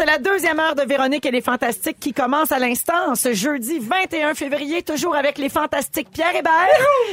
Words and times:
C'est 0.00 0.06
la 0.06 0.16
deuxième 0.16 0.58
heure 0.58 0.74
de 0.74 0.80
Véronique 0.80 1.26
et 1.26 1.30
les 1.30 1.42
Fantastiques 1.42 2.00
qui 2.00 2.14
commence 2.14 2.52
à 2.52 2.58
l'instant, 2.58 3.14
ce 3.14 3.34
jeudi 3.34 3.78
21 3.80 4.32
février, 4.32 4.80
toujours 4.82 5.14
avec 5.14 5.36
les 5.36 5.50
Fantastiques 5.50 6.08
Pierre 6.10 6.34
Hébert, 6.34 6.70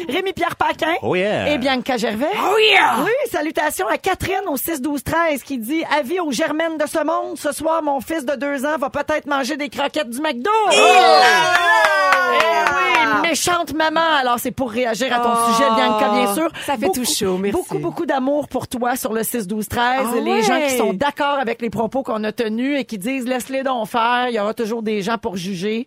Rémi-Pierre 0.07 0.55
Paquin 0.55 0.93
Oh 1.01 1.13
yeah. 1.13 1.49
et 1.51 1.57
Bianca 1.57 1.97
Gervais. 1.97 2.31
Oh 2.33 2.55
yeah! 2.57 3.03
Oui, 3.03 3.11
salutations 3.29 3.89
à 3.89 3.97
Catherine 3.97 4.47
au 4.47 4.55
6-12-13 4.55 5.43
qui 5.43 5.57
dit 5.57 5.83
«Avis 5.99 6.21
aux 6.21 6.31
germaines 6.31 6.77
de 6.77 6.87
ce 6.87 7.03
monde, 7.03 7.37
ce 7.37 7.51
soir, 7.51 7.83
mon 7.83 7.99
fils 7.99 8.23
de 8.23 8.35
deux 8.35 8.65
ans 8.65 8.77
va 8.77 8.89
peut-être 8.89 9.25
manger 9.25 9.57
des 9.57 9.67
croquettes 9.67 10.09
du 10.09 10.21
McDo. 10.21 10.49
Oh! 10.49 10.71
Eh 10.71 12.39
oui, 12.39 12.96
méchante 13.21 13.73
maman. 13.73 13.99
Alors, 14.19 14.39
c'est 14.39 14.51
pour 14.51 14.71
réagir 14.71 15.13
à 15.13 15.19
ton 15.19 15.29
Oh, 15.31 15.51
sujet, 15.53 15.69
Bianca, 15.75 16.09
bien 16.13 16.33
sûr. 16.33 16.49
ça 16.65 16.77
fait 16.77 16.89
tout 16.89 17.05
chaud, 17.05 17.37
merci. 17.37 17.51
Beaucoup, 17.57 17.77
beaucoup 17.79 18.05
d'amour 18.05 18.47
pour 18.47 18.67
toi 18.67 18.95
sur 18.95 19.13
le 19.13 19.21
6-12-13. 19.21 19.77
Ah 19.77 20.03
les 20.15 20.21
ouais. 20.31 20.41
gens 20.43 20.59
qui 20.67 20.77
sont 20.77 20.93
d'accord 20.93 21.39
avec 21.39 21.61
les 21.61 21.69
propos 21.69 22.03
qu'on 22.03 22.23
a 22.23 22.31
tenus 22.31 22.79
et 22.79 22.85
qui 22.85 22.97
disent 22.97 23.25
laisse-les 23.27 23.63
donc 23.63 23.87
faire. 23.87 24.27
Il 24.29 24.35
y 24.35 24.39
aura 24.39 24.53
toujours 24.53 24.81
des 24.83 25.01
gens 25.01 25.17
pour 25.17 25.35
juger. 25.37 25.85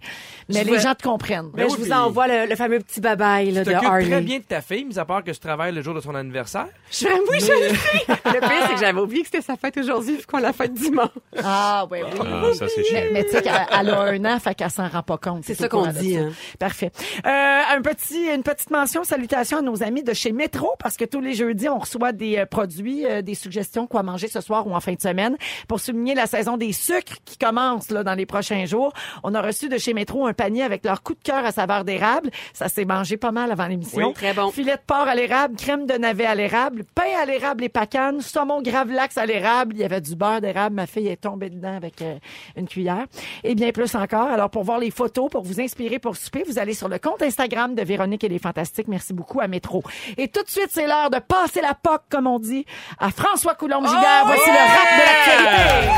Mais 0.48 0.60
Je 0.60 0.64
les 0.64 0.72
veux- 0.72 0.78
gens 0.80 0.94
te 0.94 1.02
comprennent. 1.02 1.50
Mais 1.54 1.64
Ben 1.64 1.70
je 1.70 1.76
vous 1.76 1.82
puis- 1.84 1.92
envoie 1.92 2.26
le, 2.26 2.46
le 2.46 2.56
fameux 2.56 2.80
petit 2.80 3.00
babaille 3.00 3.50
là, 3.52 3.64
Tu 3.64 3.70
de 3.70 3.74
Harley. 3.74 4.08
très 4.08 4.20
bien 4.20 4.38
de 4.38 4.44
ta 4.44 4.60
fille, 4.60 4.84
mis 4.84 4.98
à 4.98 5.04
part 5.04 5.22
que 5.24 5.32
je 5.32 5.38
travaille 5.40 5.72
le 5.72 5.80
jour 5.82 5.94
de 5.94 6.00
son 6.00 6.14
anniversaire. 6.14 6.66
Je, 6.90 7.06
oui, 7.06 7.38
je 7.40 7.52
le 8.32 8.40
pire, 8.40 8.50
c'est 8.66 8.74
que 8.74 8.80
j'avais 8.80 9.00
oublié 9.00 9.22
que 9.22 9.28
c'était 9.28 9.42
sa 9.42 9.56
fête 9.56 9.76
aujourd'hui, 9.76 10.16
vu 10.16 10.26
qu'on 10.26 10.38
la 10.38 10.52
fête 10.52 10.74
dimanche. 10.74 11.08
Ah, 11.42 11.86
oui, 11.90 11.98
oui. 12.02 12.18
Ah, 12.20 12.52
ça, 12.54 12.66
c'est 12.68 12.78
Mais, 12.78 12.84
chiant. 12.84 13.00
mais 13.12 13.24
tu 13.24 13.30
sais 13.30 13.42
qu'elle 13.42 13.52
elle 13.80 13.90
a 13.90 14.00
un 14.00 14.24
an, 14.24 14.38
fait 14.40 14.54
qu'elle 14.54 14.70
s'en 14.70 14.88
rend 14.88 15.02
pas 15.02 15.18
compte. 15.18 15.42
C'est 15.44 15.54
ça 15.54 15.68
qu'on 15.68 15.86
dit, 15.86 16.16
hein. 16.16 16.30
Parfait. 16.58 16.90
Euh, 17.26 17.60
un 17.76 17.82
petit, 17.82 18.26
une 18.26 18.42
petite 18.42 18.70
mention, 18.70 19.04
salutations 19.04 19.58
à 19.58 19.62
nos 19.62 19.82
amis 19.82 20.02
de 20.02 20.12
chez 20.12 20.32
Métro, 20.32 20.72
parce 20.78 20.96
que 20.96 21.04
tous 21.04 21.20
les 21.20 21.34
jeudis, 21.34 21.68
on 21.68 21.78
reçoit 21.78 22.12
des 22.12 22.38
euh, 22.38 22.46
produits, 22.46 23.06
euh, 23.06 23.22
des 23.22 23.34
suggestions 23.34 23.86
quoi 23.86 24.02
manger 24.02 24.28
ce 24.28 24.40
soir 24.40 24.66
ou 24.66 24.74
en 24.74 24.80
fin 24.80 24.92
de 24.92 25.00
semaine 25.00 25.36
pour 25.68 25.80
souligner 25.80 26.14
la 26.14 26.26
saison 26.26 26.56
des 26.56 26.72
sucres 26.72 27.16
qui 27.24 27.38
commence 27.38 27.90
là, 27.90 28.04
dans 28.04 28.14
les 28.14 28.26
prochains 28.26 28.64
jours. 28.66 28.92
On 29.22 29.34
a 29.34 29.42
reçu 29.42 29.68
de 29.68 29.78
chez 29.78 29.94
Métro 29.94 30.26
un 30.26 30.32
panier 30.32 30.62
avec 30.62 30.84
leur 30.84 31.02
coup 31.02 31.14
de 31.14 31.22
cœur 31.22 31.44
à 31.44 31.52
saveur 31.52 31.84
d'érable. 31.84 32.30
Ça 32.52 32.68
s'est 32.68 32.84
mangé 32.84 33.16
pas 33.16 33.32
mal 33.32 33.50
avant 33.50 33.66
l'émission. 33.66 34.08
Oui, 34.08 34.12
très 34.14 34.34
bon. 34.34 34.50
Filet 34.50 34.76
de 34.76 34.82
porc 34.86 35.08
à 35.08 35.14
l'érable, 35.14 35.56
crème 35.56 35.86
de 35.86 35.94
navet 35.94 36.26
à 36.26 36.34
l'érable, 36.34 36.84
pain 36.94 37.02
à 37.20 37.24
l'érable 37.24 37.64
et 37.64 37.68
pacane, 37.68 38.20
saumon 38.20 38.62
gravlax 38.62 39.16
à 39.18 39.26
l'érable. 39.26 39.74
Il 39.74 39.80
y 39.80 39.84
avait 39.84 40.00
du 40.00 40.14
beurre 40.14 40.40
d'érable. 40.40 40.76
Ma 40.76 40.86
fille 40.86 41.08
est 41.08 41.20
tombée 41.20 41.50
dedans 41.50 41.76
avec 41.76 42.02
euh, 42.02 42.16
une 42.56 42.68
cuillère. 42.68 43.06
Et 43.44 43.54
bien 43.54 43.72
plus 43.72 43.94
encore. 43.94 44.28
Alors, 44.28 44.50
pour 44.50 44.64
voir 44.64 44.78
les 44.78 44.90
photos, 44.90 45.30
pour 45.30 45.42
vous 45.42 45.60
inspirer 45.60 45.98
pour 45.98 46.16
souper, 46.16 46.44
vous 46.46 46.58
allez 46.58 46.74
sur 46.74 46.88
le 46.88 46.98
compte 47.00 47.22
Instagram 47.22 47.74
de 47.74 47.82
Véronique 47.82 48.24
et 48.24 48.28
les 48.28 48.38
Fantastiques. 48.38 48.88
Merci 48.88 49.12
beaucoup 49.12 49.40
à 49.40 49.48
Métro. 49.48 49.82
Et 50.16 50.28
tout 50.28 50.42
de 50.42 50.48
suite, 50.48 50.68
c'est 50.70 50.86
l'heure 50.86 51.10
de 51.10 51.18
passer 51.18 51.60
la 51.60 51.74
POC, 51.74 52.02
comme 52.10 52.26
on 52.26 52.38
dit, 52.38 52.64
à 52.98 53.10
François 53.10 53.54
Coulombe-Giguère. 53.54 54.24
Voici 54.26 54.50
le 54.50 54.56
rap 54.56 54.88
de 54.98 55.04
l'actualité. 55.06 55.90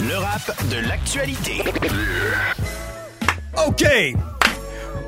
Le 0.00 0.18
rap 0.18 0.68
de 0.70 0.78
l'actualité. 0.88 1.62
OK! 3.66 4.29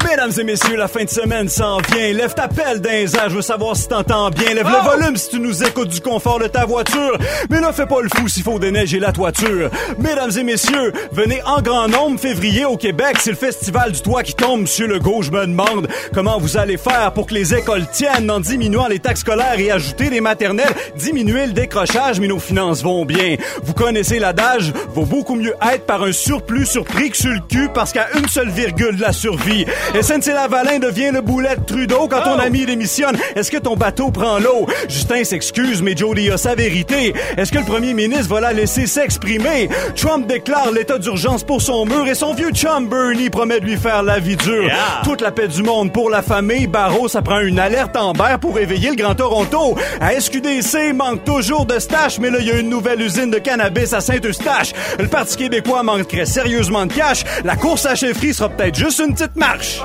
Mesdames 0.09 0.33
et 0.39 0.45
messieurs, 0.45 0.77
la 0.77 0.89
fin 0.89 1.05
de 1.05 1.09
semaine 1.09 1.49
s'en 1.49 1.79
vient. 1.79 2.13
Lève 2.13 2.35
ta 2.35 2.49
pelle 2.49 2.81
d'un 2.81 3.07
je 3.07 3.35
veux 3.35 3.43
savoir 3.43 3.77
si 3.77 3.89
t'entends 3.89 4.31
bien. 4.31 4.55
Lève 4.55 4.67
le 4.67 4.91
volume 4.91 5.17
si 5.17 5.31
tu 5.31 5.41
nous 5.41 5.63
écoutes 5.63 5.89
du 5.89 6.01
confort 6.01 6.39
de 6.39 6.47
ta 6.47 6.65
voiture. 6.65 7.17
Mais 7.51 7.61
là, 7.61 7.73
fais 7.73 7.87
pas 7.87 8.01
le 8.03 8.09
fou 8.15 8.29
s'il 8.29 8.43
faut 8.43 8.59
déneiger 8.59 8.99
la 8.99 9.13
toiture. 9.13 9.71
Mesdames 9.99 10.31
et 10.37 10.43
messieurs, 10.43 10.93
venez 11.13 11.43
en 11.45 11.63
grand 11.63 11.89
nombre 11.89 12.21
février 12.21 12.65
au 12.65 12.77
Québec. 12.77 13.17
C'est 13.21 13.31
le 13.31 13.37
festival 13.37 13.93
du 13.93 14.01
toit 14.03 14.23
qui 14.23 14.35
tombe. 14.35 14.63
Monsieur 14.63 14.87
Legault, 14.87 15.23
je 15.23 15.31
me 15.31 15.47
demande 15.47 15.89
comment 16.15 16.39
vous 16.39 16.57
allez 16.57 16.77
faire 16.77 17.13
pour 17.13 17.27
que 17.27 17.35
les 17.35 17.55
écoles 17.55 17.87
tiennent 17.91 18.31
en 18.31 18.41
diminuant 18.41 18.89
les 18.89 18.99
taxes 18.99 19.21
scolaires 19.21 19.59
et 19.59 19.71
ajouter 19.71 20.11
des 20.11 20.21
maternelles, 20.21 20.75
diminuer 20.97 21.47
le 21.47 21.53
décrochage, 21.53 22.21
mais 22.21 22.29
nos 22.29 22.39
finances 22.39 22.83
vont 22.83 23.05
bien. 23.05 23.37
Vous 23.63 23.75
connaissez 23.75 24.19
l'adage, 24.19 24.73
vaut 24.95 25.07
beaucoup 25.07 25.35
mieux 25.35 25.55
être 25.73 25.87
par 25.87 26.03
un 26.03 26.13
surplus 26.13 26.67
surpris 26.67 27.11
que 27.11 27.17
sur 27.17 27.31
le 27.31 27.41
cul 27.49 27.69
parce 27.73 27.93
qu'à 27.93 28.09
une 28.19 28.29
seule 28.29 28.51
virgule 28.51 28.97
de 28.97 29.03
la 29.03 29.13
survie. 29.13 29.65
SNC-Lavalin 30.01 30.79
devient 30.79 31.11
le 31.13 31.21
boulet 31.21 31.55
de 31.57 31.65
Trudeau 31.65 32.09
quand 32.09 32.23
ton 32.23 32.39
ami 32.39 32.65
démissionne. 32.65 33.17
Est-ce 33.37 33.51
que 33.51 33.59
ton 33.59 33.77
bateau 33.77 34.11
prend 34.11 34.39
l'eau? 34.39 34.67
Justin 34.89 35.23
s'excuse, 35.23 35.83
mais 35.83 35.95
Jody 35.95 36.31
a 36.31 36.39
sa 36.39 36.55
vérité. 36.55 37.13
Est-ce 37.37 37.53
que 37.53 37.59
le 37.59 37.65
premier 37.65 37.93
ministre 37.93 38.35
va 38.35 38.41
la 38.41 38.55
laisser 38.55 38.87
s'exprimer? 38.87 39.69
Trump 39.95 40.27
déclare 40.27 40.71
l'état 40.73 40.99
d'urgence 40.99 41.45
pour 41.45 41.61
son 41.61 41.85
mur 41.85 42.07
et 42.07 42.15
son 42.15 42.33
vieux 42.33 42.53
chum 42.53 42.89
Bernie 42.89 43.29
promet 43.29 43.61
de 43.61 43.67
lui 43.67 43.77
faire 43.77 44.03
la 44.03 44.19
vie 44.19 44.37
dure. 44.37 44.71
Toute 45.05 45.21
la 45.21 45.31
paix 45.31 45.49
du 45.49 45.63
monde 45.63 45.93
pour 45.93 46.09
la 46.09 46.23
famille. 46.23 46.67
Barreau, 46.67 47.09
ça 47.09 47.21
prend 47.21 47.41
une 47.41 47.59
alerte 47.59 47.95
Amber 47.97 48.37
pour 48.41 48.55
réveiller 48.55 48.91
le 48.91 48.97
Grand 48.97 49.15
Toronto. 49.15 49.77
À 50.01 50.19
SQDC, 50.19 50.95
manque 50.95 51.25
toujours 51.25 51.67
de 51.67 51.79
stash, 51.79 52.19
mais 52.19 52.31
là, 52.31 52.39
il 52.41 52.47
y 52.47 52.51
a 52.51 52.59
une 52.59 52.71
nouvelle 52.71 53.03
usine 53.03 53.31
de 53.31 53.39
cannabis 53.39 53.93
à 53.93 54.01
Saint-Eustache. 54.01 54.73
Le 54.99 55.09
Parti 55.09 55.37
québécois 55.37 55.83
manquerait 55.83 56.25
sérieusement 56.25 56.87
de 56.87 56.95
cash. 56.95 57.25
La 57.45 57.57
course 57.57 57.85
à 57.85 57.95
chefferie 57.95 58.33
sera 58.33 58.49
peut-être 58.49 58.77
juste 58.77 58.99
une 59.01 59.13
petite 59.13 59.37
marche. 59.37 59.82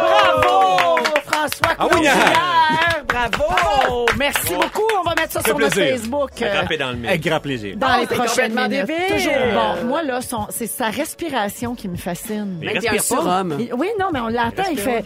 Bravo, 0.00 0.98
François 1.26 1.74
Ah 1.78 1.84
oui, 1.84 1.88
Coulombe-Giguère. 1.90 2.95
Bravo. 3.16 4.06
Merci 4.18 4.54
beaucoup. 4.54 4.82
On 5.00 5.08
va 5.08 5.14
mettre 5.14 5.32
ça 5.32 5.42
sur 5.42 5.58
notre. 5.58 5.74
Facebook. 5.74 6.30
euh, 6.42 6.76
dans 6.78 6.90
le 6.90 6.96
mille. 6.96 7.08
Avec 7.08 7.22
grand 7.22 7.40
plaisir. 7.40 7.76
dans 7.76 7.96
les 7.96 8.06
prochaines 8.06 8.54
minutes. 8.54 8.70
débile. 8.86 8.96
Toujours 9.08 9.32
bon. 9.54 9.86
Moi, 9.86 10.02
là, 10.02 10.20
son- 10.20 10.46
c'est 10.50 10.66
sa 10.66 10.88
respiration 10.90 11.74
qui 11.74 11.88
me 11.88 11.96
fascine. 11.96 12.58
Il 12.62 12.82
y 12.82 12.88
a 12.88 12.92
un 12.92 12.98
surhomme. 12.98 13.56
Il- 13.58 13.72
Oui, 13.74 13.88
non, 13.98 14.08
mais 14.12 14.20
on 14.20 14.28
l'entend, 14.28 14.64
il 14.70 14.78
fait... 14.78 15.04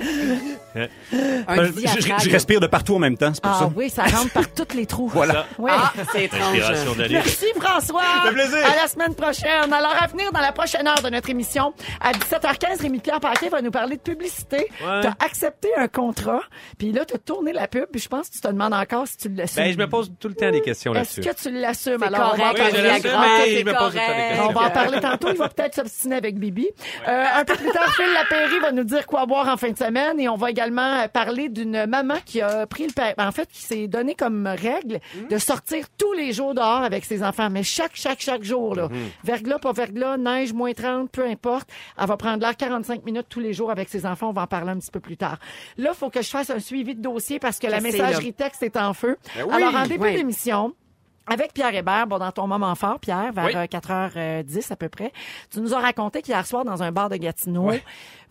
Un 0.76 1.58
Euh, 1.58 1.66
je, 1.66 1.72
diaphragme. 1.72 2.20
je 2.22 2.30
respire 2.30 2.60
de 2.60 2.66
partout 2.68 2.94
en 2.94 2.98
même 3.00 3.16
temps, 3.16 3.32
c'est 3.34 3.42
pour 3.42 3.52
Ah 3.52 3.58
ça. 3.60 3.70
oui, 3.74 3.90
ça 3.90 4.04
rentre 4.04 4.30
par 4.32 4.48
tous 4.52 4.74
les 4.76 4.86
trous. 4.86 5.08
Voilà. 5.08 5.46
Oui. 5.58 5.70
Ah, 5.74 5.92
c'est 6.12 6.24
étrange. 6.24 6.56
Merci 7.10 7.46
François. 7.60 8.02
fait 8.26 8.32
plaisir. 8.32 8.58
À 8.64 8.76
la 8.82 8.86
semaine 8.88 9.14
prochaine. 9.14 9.72
Alors 9.72 9.94
à 10.00 10.06
venir 10.06 10.30
dans 10.32 10.40
la 10.40 10.52
prochaine 10.52 10.86
heure 10.86 11.02
de 11.02 11.10
notre 11.10 11.28
émission, 11.28 11.72
à 12.00 12.12
17h15, 12.12 12.82
Rémi 12.82 13.00
Pierre 13.00 13.18
Paquet 13.20 13.48
va 13.48 13.62
nous 13.62 13.70
parler 13.72 13.96
de 13.96 14.02
publicité. 14.02 14.68
Ouais. 14.80 15.00
T'as 15.02 15.14
accepté 15.24 15.68
un 15.76 15.88
contrat, 15.88 16.40
puis 16.78 16.92
là 16.92 17.04
t'as 17.04 17.18
tourné 17.18 17.52
la 17.52 17.66
pub, 17.66 17.86
puis 18.00 18.04
je 18.04 18.08
pense 18.08 18.28
que 18.28 18.34
tu 18.34 18.40
te 18.40 18.48
demandes 18.48 18.72
encore 18.72 19.06
si 19.06 19.16
tu 19.18 19.28
l'assumes. 19.28 19.62
Ben, 19.62 19.72
je 19.72 19.78
me 19.78 19.86
pose 19.88 20.10
tout 20.18 20.28
le 20.28 20.34
temps 20.34 20.50
des 20.50 20.62
questions 20.62 20.94
Est-ce 20.94 21.20
là-dessus. 21.20 21.42
que 21.44 21.48
tu 21.50 21.54
l'assumes? 21.60 22.02
Alors 22.02 22.32
on 22.32 22.36
va 22.36 22.50
en 22.50 22.54
correct, 22.54 22.72
Oui, 22.72 22.78
je 22.78 22.82
l'assume, 22.82 23.10
mais 23.64 23.72
me 23.72 23.78
pose 23.78 23.92
tout 23.92 23.98
le 23.98 24.06
temps 24.06 24.16
des 24.16 24.28
questions. 24.28 24.48
On 24.48 24.52
va 24.52 24.60
en 24.66 24.70
parler 24.70 25.00
tantôt. 25.00 25.28
Il 25.30 25.36
va 25.36 25.48
peut-être 25.48 25.74
s'obstiner 25.74 26.16
avec 26.16 26.38
Bibi. 26.38 26.66
Euh, 27.06 27.24
un 27.36 27.44
peu 27.44 27.54
plus 27.56 27.70
tard, 27.70 27.92
Phil 27.94 28.06
Lapéry 28.14 28.58
va 28.60 28.72
nous 28.72 28.84
dire 28.84 29.06
quoi 29.06 29.26
boire 29.26 29.48
en 29.48 29.56
fin 29.56 29.70
de 29.70 29.76
semaine. 29.76 30.18
Et 30.18 30.28
on 30.28 30.36
va 30.36 30.50
également 30.50 31.06
parler 31.08 31.48
d'une 31.50 31.86
maman 31.86 32.14
qui 32.24 32.40
a 32.40 32.66
pris 32.66 32.86
le... 32.86 32.92
pa- 32.92 33.14
En 33.18 33.32
fait, 33.32 33.48
qui 33.50 33.60
s'est 33.62 33.86
donné 33.86 34.14
comme 34.14 34.46
règle 34.46 35.00
de 35.28 35.38
sortir 35.38 35.84
tous 35.98 36.12
les 36.14 36.32
jours 36.32 36.54
dehors 36.54 36.82
avec 36.82 37.04
ses 37.04 37.22
enfants. 37.22 37.50
Mais 37.50 37.62
chaque, 37.62 37.92
chaque, 37.94 38.20
chaque 38.20 38.42
jour, 38.42 38.74
là. 38.74 38.88
Verglas, 39.24 39.58
pas 39.58 39.72
verglas, 39.72 40.16
neige, 40.16 40.52
moins 40.52 40.72
30, 40.72 41.10
peu 41.10 41.26
importe. 41.26 41.68
Elle 42.00 42.06
va 42.06 42.16
prendre 42.16 42.40
l'air 42.40 42.56
45 42.56 43.04
minutes 43.04 43.26
tous 43.28 43.40
les 43.40 43.52
jours 43.52 43.70
avec 43.70 43.88
ses 43.88 44.06
enfants. 44.06 44.28
On 44.30 44.32
va 44.32 44.42
en 44.42 44.46
parler 44.46 44.70
un 44.70 44.78
petit 44.78 44.90
peu 44.90 45.00
plus 45.00 45.16
tard. 45.16 45.38
Là, 45.76 45.90
il 45.92 45.96
faut 45.96 46.08
que 46.10 46.22
je 46.22 46.28
fasse 46.30 46.50
un 46.50 46.60
suivi 46.60 46.94
de 46.94 47.02
dossier 47.02 47.38
parce 47.38 47.58
que 47.58 47.66
la 47.66 47.79
Sais, 47.80 47.90
messagerie 47.92 48.32
texte 48.32 48.62
est 48.62 48.76
en 48.76 48.94
feu. 48.94 49.16
oui. 49.36 49.42
Alors, 49.52 49.74
en 49.74 49.86
début 49.86 50.04
Oui. 50.04 50.14
d'émission, 50.16 50.74
avec 51.26 51.52
Pierre 51.52 51.74
Hébert, 51.74 52.06
bon, 52.08 52.18
dans 52.18 52.32
ton 52.32 52.46
moment 52.48 52.74
fort, 52.74 52.98
Pierre, 52.98 53.32
vers 53.32 53.44
Oui. 53.46 53.52
euh, 53.54 53.66
4h10 53.66 54.72
à 54.72 54.76
peu 54.76 54.88
près, 54.88 55.12
tu 55.52 55.60
nous 55.60 55.74
as 55.74 55.78
raconté 55.78 56.22
qu'hier 56.22 56.44
soir, 56.46 56.64
dans 56.64 56.82
un 56.82 56.90
bar 56.90 57.08
de 57.08 57.16
Gatineau, 57.16 57.70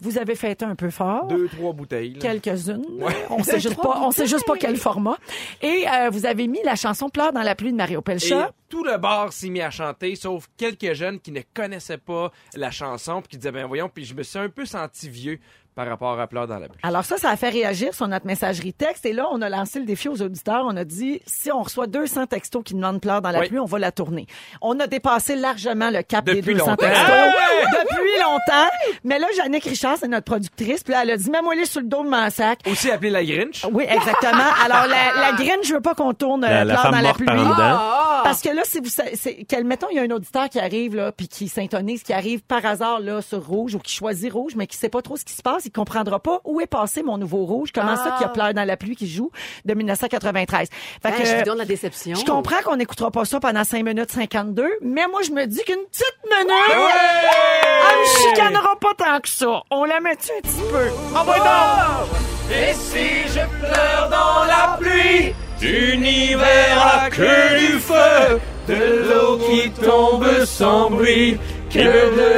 vous 0.01 0.17
avez 0.17 0.35
fêté 0.35 0.65
un 0.65 0.75
peu 0.75 0.89
fort. 0.89 1.27
Deux, 1.27 1.47
trois 1.47 1.71
bouteilles. 1.73 2.17
Quelques-unes. 2.19 2.83
On 3.29 3.43
sait 3.43 3.59
juste 3.59 3.81
pas, 3.81 3.99
on 4.01 4.11
sait 4.11 4.27
juste 4.27 4.45
pas 4.45 4.55
quel 4.57 4.75
format. 4.75 5.17
Et 5.61 5.85
euh, 5.89 6.09
vous 6.09 6.25
avez 6.25 6.47
mis 6.47 6.59
la 6.63 6.75
chanson 6.75 7.09
Pleure 7.09 7.31
dans 7.31 7.41
la 7.43 7.55
pluie 7.55 7.71
de 7.71 7.77
Mario 7.77 7.99
Et 7.99 8.03
Pelcha. 8.03 8.51
tout 8.69 8.83
le 8.83 8.97
bar 8.97 9.31
s'est 9.31 9.49
mis 9.49 9.61
à 9.61 9.71
chanter, 9.71 10.16
sauf 10.16 10.47
quelques 10.57 10.93
jeunes 10.93 11.19
qui 11.21 11.31
ne 11.31 11.41
connaissaient 11.53 11.97
pas 11.97 12.31
la 12.55 12.72
chanson, 12.72 13.22
puis 13.22 13.29
qui 13.31 13.37
disaient, 13.37 13.52
ben 13.52 13.66
voyons, 13.66 13.87
puis 13.90 14.03
je 14.05 14.13
me 14.13 14.23
suis 14.23 14.40
un 14.40 14.49
peu 14.49 14.66
senti 14.66 15.07
vieux 15.09 15.40
par 15.79 15.87
rapport 15.87 16.20
à 16.20 16.28
Pleurs 16.28 16.46
dans 16.46 16.59
la 16.59 16.67
pluie. 16.67 16.78
Alors 16.84 17.05
ça, 17.05 17.16
ça 17.16 17.29
a 17.29 17.37
fait 17.37 17.47
réagir 17.47 17.93
sur 17.93 18.05
notre 18.09 18.26
messagerie 18.28 18.73
texte. 18.73 19.05
Et 19.05 19.14
là, 19.14 19.28
on 19.31 19.41
a 19.41 19.47
lancé 19.47 19.79
le 19.79 19.85
défi 19.85 20.09
aux 20.09 20.22
auditeurs. 20.22 20.66
On 20.67 20.76
a 20.76 20.84
dit, 20.84 21.22
si 21.26 21.53
on 21.53 21.64
reçoit 21.64 21.87
200 21.87 22.26
textos 22.26 22.61
qui 22.66 22.73
demandent 22.73 22.99
Pleure 22.99 23.22
dans 23.22 23.31
la 23.31 23.40
Oui. 23.40 23.47
pluie, 23.47 23.59
on 23.59 23.66
va 23.66 23.79
la 23.79 23.93
tourner. 23.93 24.28
On 24.61 24.78
a 24.81 24.87
dépassé 24.87 25.37
largement 25.37 25.90
le 25.90 26.02
cap 26.03 26.26
des 26.26 26.35
Depuis 26.41 26.55
200 26.55 26.72
longtemps. 26.72 26.85
textos. 26.85 27.05
Ah 27.09 27.78
Depuis 27.79 28.20
longtemps. 28.22 28.70
Mais 29.05 29.20
là, 29.20 29.28
Jannick 29.37 29.64
Richard, 29.64 29.96
c'est 29.97 30.09
notre 30.09 30.26
productrice. 30.26 30.84
Puis 30.84 30.91
là, 30.91 31.03
elle 31.03 31.11
a 31.11 31.17
dit, 31.17 31.29
mets-moi 31.29 31.53
sur 31.64 31.79
le 31.79 31.87
dos 31.87 32.03
de 32.03 32.09
mon 32.09 32.29
sac. 32.29 32.59
Aussi 32.70 32.91
appelé 32.91 33.09
la 33.09 33.23
Grinch. 33.23 33.66
Oui, 33.72 33.85
exactement. 33.87 34.43
Alors, 34.66 34.85
la, 34.87 35.22
la 35.22 35.31
graine, 35.37 35.59
je 35.64 35.73
veux 35.73 35.81
pas 35.81 35.96
qu'on 35.96 36.14
tourne 36.14 36.43
euh, 36.43 36.66
La- 36.66 36.76
femme 36.78 36.91
dans 36.91 36.99
la 36.99 37.14
pluie. 37.14 37.26
par. 37.26 37.37
Ah, 37.37 38.22
parce 38.26 38.41
que 38.41 38.49
là, 38.49 38.64
si 38.66 38.79
vous, 38.79 38.90
sa- 38.90 39.16
c'est, 39.16 39.46
mettons, 39.64 39.87
il 39.91 39.96
y 39.96 39.99
a 39.99 40.03
un 40.03 40.11
auditeur 40.11 40.49
qui 40.49 40.59
arrive, 40.59 40.96
là, 40.97 41.14
puis 41.14 41.29
qui 41.29 41.47
s'intonise, 41.47 42.03
qui 42.03 42.11
arrive 42.11 42.41
par 42.41 42.66
hasard, 42.66 42.99
là, 42.99 43.22
sur 43.22 43.46
rouge, 43.46 43.76
ou 43.76 43.79
qui 43.79 43.93
choisit 43.93 44.34
rouge, 44.34 44.55
mais 44.58 44.67
qui 44.67 44.76
sait 44.76 44.90
pas 44.90 45.02
trop 45.02 45.16
ce 45.16 45.23
qui 45.23 45.34
se 45.34 45.41
passe, 45.41 45.66
il 45.69 45.71
comprendra 45.71 46.19
pas 46.19 46.41
où 46.45 46.59
est 46.61 46.66
passé 46.67 47.03
mon 47.03 47.19
nouveau 47.19 47.45
rouge, 47.45 47.69
comment 47.71 47.95
ça 47.95 48.11
qu'il 48.17 48.21
y 48.21 48.25
a 48.25 48.29
pleure 48.29 48.55
dans 48.55 48.63
la 48.66 48.75
pluie 48.75 48.95
qui 48.95 49.07
joue 49.07 49.29
de 49.66 49.73
1993. 49.75 50.67
Fait 50.69 50.77
Ben, 51.03 51.11
que, 51.13 51.25
je 51.25 51.43
donne 51.43 51.59
la 51.59 51.66
déception. 51.66 52.16
je 52.16 52.25
comprends 52.25 52.59
qu'on 52.66 52.75
n'écoutera 52.75 53.11
pas 53.11 53.23
ça 53.25 53.39
pendant 53.39 53.63
5 53.63 53.83
minutes 53.85 54.11
52, 54.11 54.67
mais 54.81 55.05
moi, 55.11 55.21
je 55.21 55.29
me 55.31 55.45
dis 55.45 55.61
qu'une 55.63 55.83
petite 55.91 56.17
minute, 56.23 56.51
elle 56.71 57.99
me 57.99 58.29
chicanera 58.29 58.75
pas 58.81 58.93
tant 58.97 59.19
que 59.19 59.29
ça. 59.29 59.61
On 59.69 59.83
la 59.85 59.99
met 59.99 60.11
un 60.11 60.16
petit 60.16 60.31
peu? 60.71 60.87
Ah, 61.16 61.23
ouais, 61.23 61.37
donc! 61.37 62.19
Et 62.51 62.73
si 62.73 63.27
je 63.27 63.45
pleure 63.63 64.09
dans 64.09 64.45
la 64.45 64.77
pluie, 64.79 65.33
tu 65.59 65.97
n'y 65.97 66.33
verras 66.33 67.09
que 67.11 67.59
du 67.59 67.79
feu, 67.79 68.39
de 68.67 69.07
l'eau 69.07 69.37
qui 69.37 69.69
tombe 69.69 70.25
sans 70.45 70.89
bruit, 70.89 71.37
que 71.69 71.77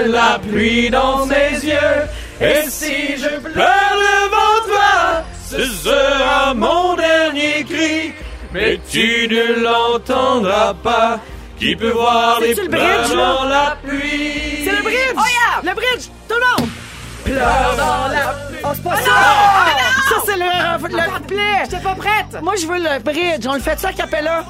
de 0.08 0.12
la 0.12 0.38
pluie 0.40 0.90
dans 0.90 1.26
mes 1.28 1.52
yeux. 1.52 2.02
Et 2.42 2.70
si 2.70 3.18
je 3.18 3.30
pleure 3.40 3.98
devant 4.26 4.66
toi, 4.68 5.24
ce 5.48 5.64
sera 5.64 6.54
mon 6.56 6.96
dernier 6.96 7.64
cri, 7.64 8.14
mais 8.52 8.80
tu 8.90 9.28
ne 9.30 9.62
l'entendras 9.64 10.74
pas. 10.74 11.20
Qui 11.60 11.76
peut 11.76 11.92
voir 11.92 12.40
les 12.40 12.56
le 12.56 12.68
pleurs 12.68 13.02
bridge, 13.08 13.16
dans 13.16 13.44
la 13.44 13.78
pluie? 13.84 14.64
C'est 14.66 14.76
le 14.76 14.82
bridge! 14.82 15.14
Oh, 15.16 15.20
yeah! 15.20 15.70
Le 15.70 15.76
bridge! 15.76 16.08
Tout 16.28 16.36
le 16.36 16.62
monde! 16.62 16.70
Pleure 17.24 17.76
dans 17.78 18.08
la 18.12 18.34
pluie. 18.48 18.58
Oh, 18.64 18.70
c'est 18.74 18.84
pas 18.84 18.96
ça! 18.96 19.12
Ça, 20.10 20.16
c'est 20.26 20.38
le, 20.38 20.98
le 20.98 21.12
couplet! 21.14 21.64
J'étais 21.66 21.84
pas 21.84 21.94
prête. 21.94 22.42
Moi, 22.42 22.56
je 22.60 22.66
veux 22.66 22.80
le 22.80 22.98
bridge. 23.04 23.46
On 23.48 23.54
le 23.54 23.60
fait 23.60 23.80
ça 23.80 23.94
Capella? 23.94 24.44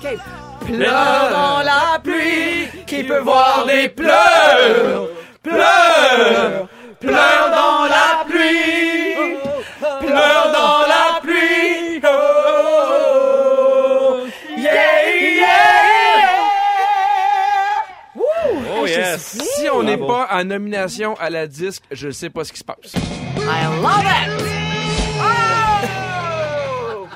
Pleure 0.66 1.30
dans 1.32 1.60
la 1.64 2.00
pluie, 2.02 2.70
qui 2.88 3.04
peut 3.04 3.20
voir 3.20 3.66
des 3.66 3.90
pleurs, 3.90 5.08
pleure, 5.44 6.68
pleure 7.02 7.50
dans 7.50 7.86
la 7.86 8.24
pluie, 8.26 9.16
pleure 9.80 10.52
dans 10.54 10.82
la 10.88 11.20
pluie, 11.22 12.00
oh, 12.04 12.08
oh, 12.08 12.90
oh. 14.22 14.28
yeah, 14.58 15.10
yeah. 15.36 15.52
Oh 18.16 18.86
yes! 18.86 19.38
Si 19.58 19.70
on 19.70 19.84
n'est 19.84 19.98
pas 19.98 20.28
en 20.32 20.44
nomination 20.44 21.16
à 21.20 21.30
la 21.30 21.48
disque, 21.48 21.84
je 21.92 22.08
ne 22.08 22.12
sais 22.12 22.30
pas 22.30 22.44
ce 22.44 22.54
qui 22.54 22.60
se 22.60 22.64
passe. 22.64 22.94
I 22.94 23.66
love 23.82 24.06
it. 24.06 24.42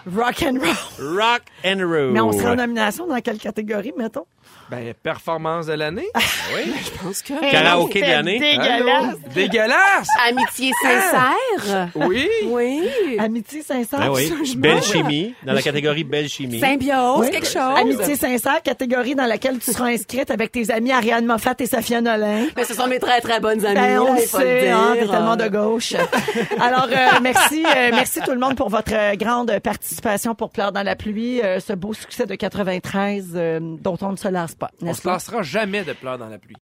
Rock 0.08 0.44
and 0.44 0.60
roll. 0.60 1.18
Rock 1.18 1.42
and 1.66 1.80
roll. 1.80 2.12
Mais 2.12 2.22
on 2.22 2.32
sera 2.32 2.52
en 2.52 2.56
nomination 2.56 3.08
dans 3.08 3.20
quelle 3.22 3.40
catégorie, 3.40 3.94
mettons? 3.98 4.26
Ben, 4.69 4.94
performance 5.01 5.68
de 5.68 5.74
l'année? 5.74 6.07
Oui. 6.56 6.71
Je 6.80 7.03
pense 7.03 7.21
que. 7.24 7.33
Karaoké 7.51 8.01
de 8.03 8.07
l'année. 8.07 8.38
Dégueulasse. 8.39 9.15
Allô? 9.15 9.18
Dégueulasse! 9.33 10.07
Amitié 10.30 10.71
sincère. 10.83 11.89
Oui! 11.95 12.30
Oui. 12.45 12.88
Amitié 13.18 13.63
sincère. 13.63 14.00
Ah 14.00 14.12
oui. 14.12 14.31
Belle 14.56 14.83
chimie, 14.83 15.33
dans 15.44 15.53
la 15.53 15.62
catégorie 15.63 16.03
belle 16.03 16.30
chimie. 16.30 16.59
Symbiose, 16.59 17.19
Oui. 17.21 17.31
quelque 17.31 17.47
chose. 17.47 17.75
Amitié 17.75 18.15
sincère, 18.15 18.62
catégorie 18.62 19.15
dans 19.15 19.25
laquelle 19.25 19.57
tu 19.57 19.71
seras 19.71 19.88
inscrite 19.88 20.30
avec 20.30 20.51
tes 20.51 20.69
amis 20.69 20.91
Ariane 20.91 21.25
Moffat 21.25 21.56
et 21.59 21.65
Safia 21.65 22.00
Nolin. 22.00 22.45
Mais 22.56 22.63
ce 22.63 22.75
sont 22.75 22.86
mes 22.88 23.00
très, 23.00 23.19
très 23.21 23.39
bonnes 23.39 23.65
amies. 23.65 23.74
Ben, 23.75 24.00
on 24.00 24.13
là, 24.13 24.19
le 24.19 24.25
sait, 24.27 24.69
hein, 24.69 24.94
t'es 24.94 25.07
tellement 25.07 25.36
de 25.36 25.48
gauche. 25.48 25.94
Alors, 26.62 26.88
euh, 26.91 27.19
merci, 27.24 27.65
euh, 27.65 27.89
merci 27.91 28.19
tout 28.24 28.31
le 28.31 28.39
monde 28.39 28.56
pour 28.56 28.69
votre 28.69 29.15
grande 29.15 29.57
participation 29.63 30.36
pour 30.36 30.51
Pleurs 30.51 30.71
dans 30.71 30.83
la 30.83 30.95
pluie, 30.95 31.41
euh, 31.41 31.59
ce 31.59 31.74
beau 31.74 31.94
succès 31.94 32.27
de 32.27 32.36
93 32.36 33.31
euh, 33.36 33.59
dont 33.81 33.98
on 34.01 34.12
ne 34.12 34.18
se 34.18 34.27
lasse 34.36 34.56
pas, 34.56 34.72
On 34.82 34.94
se 34.94 35.08
lassera 35.08 35.42
jamais 35.42 35.84
de 35.84 35.94
pleurs 35.94 36.18
dans 36.18 36.30
la 36.30 36.38
pluie. 36.38 36.58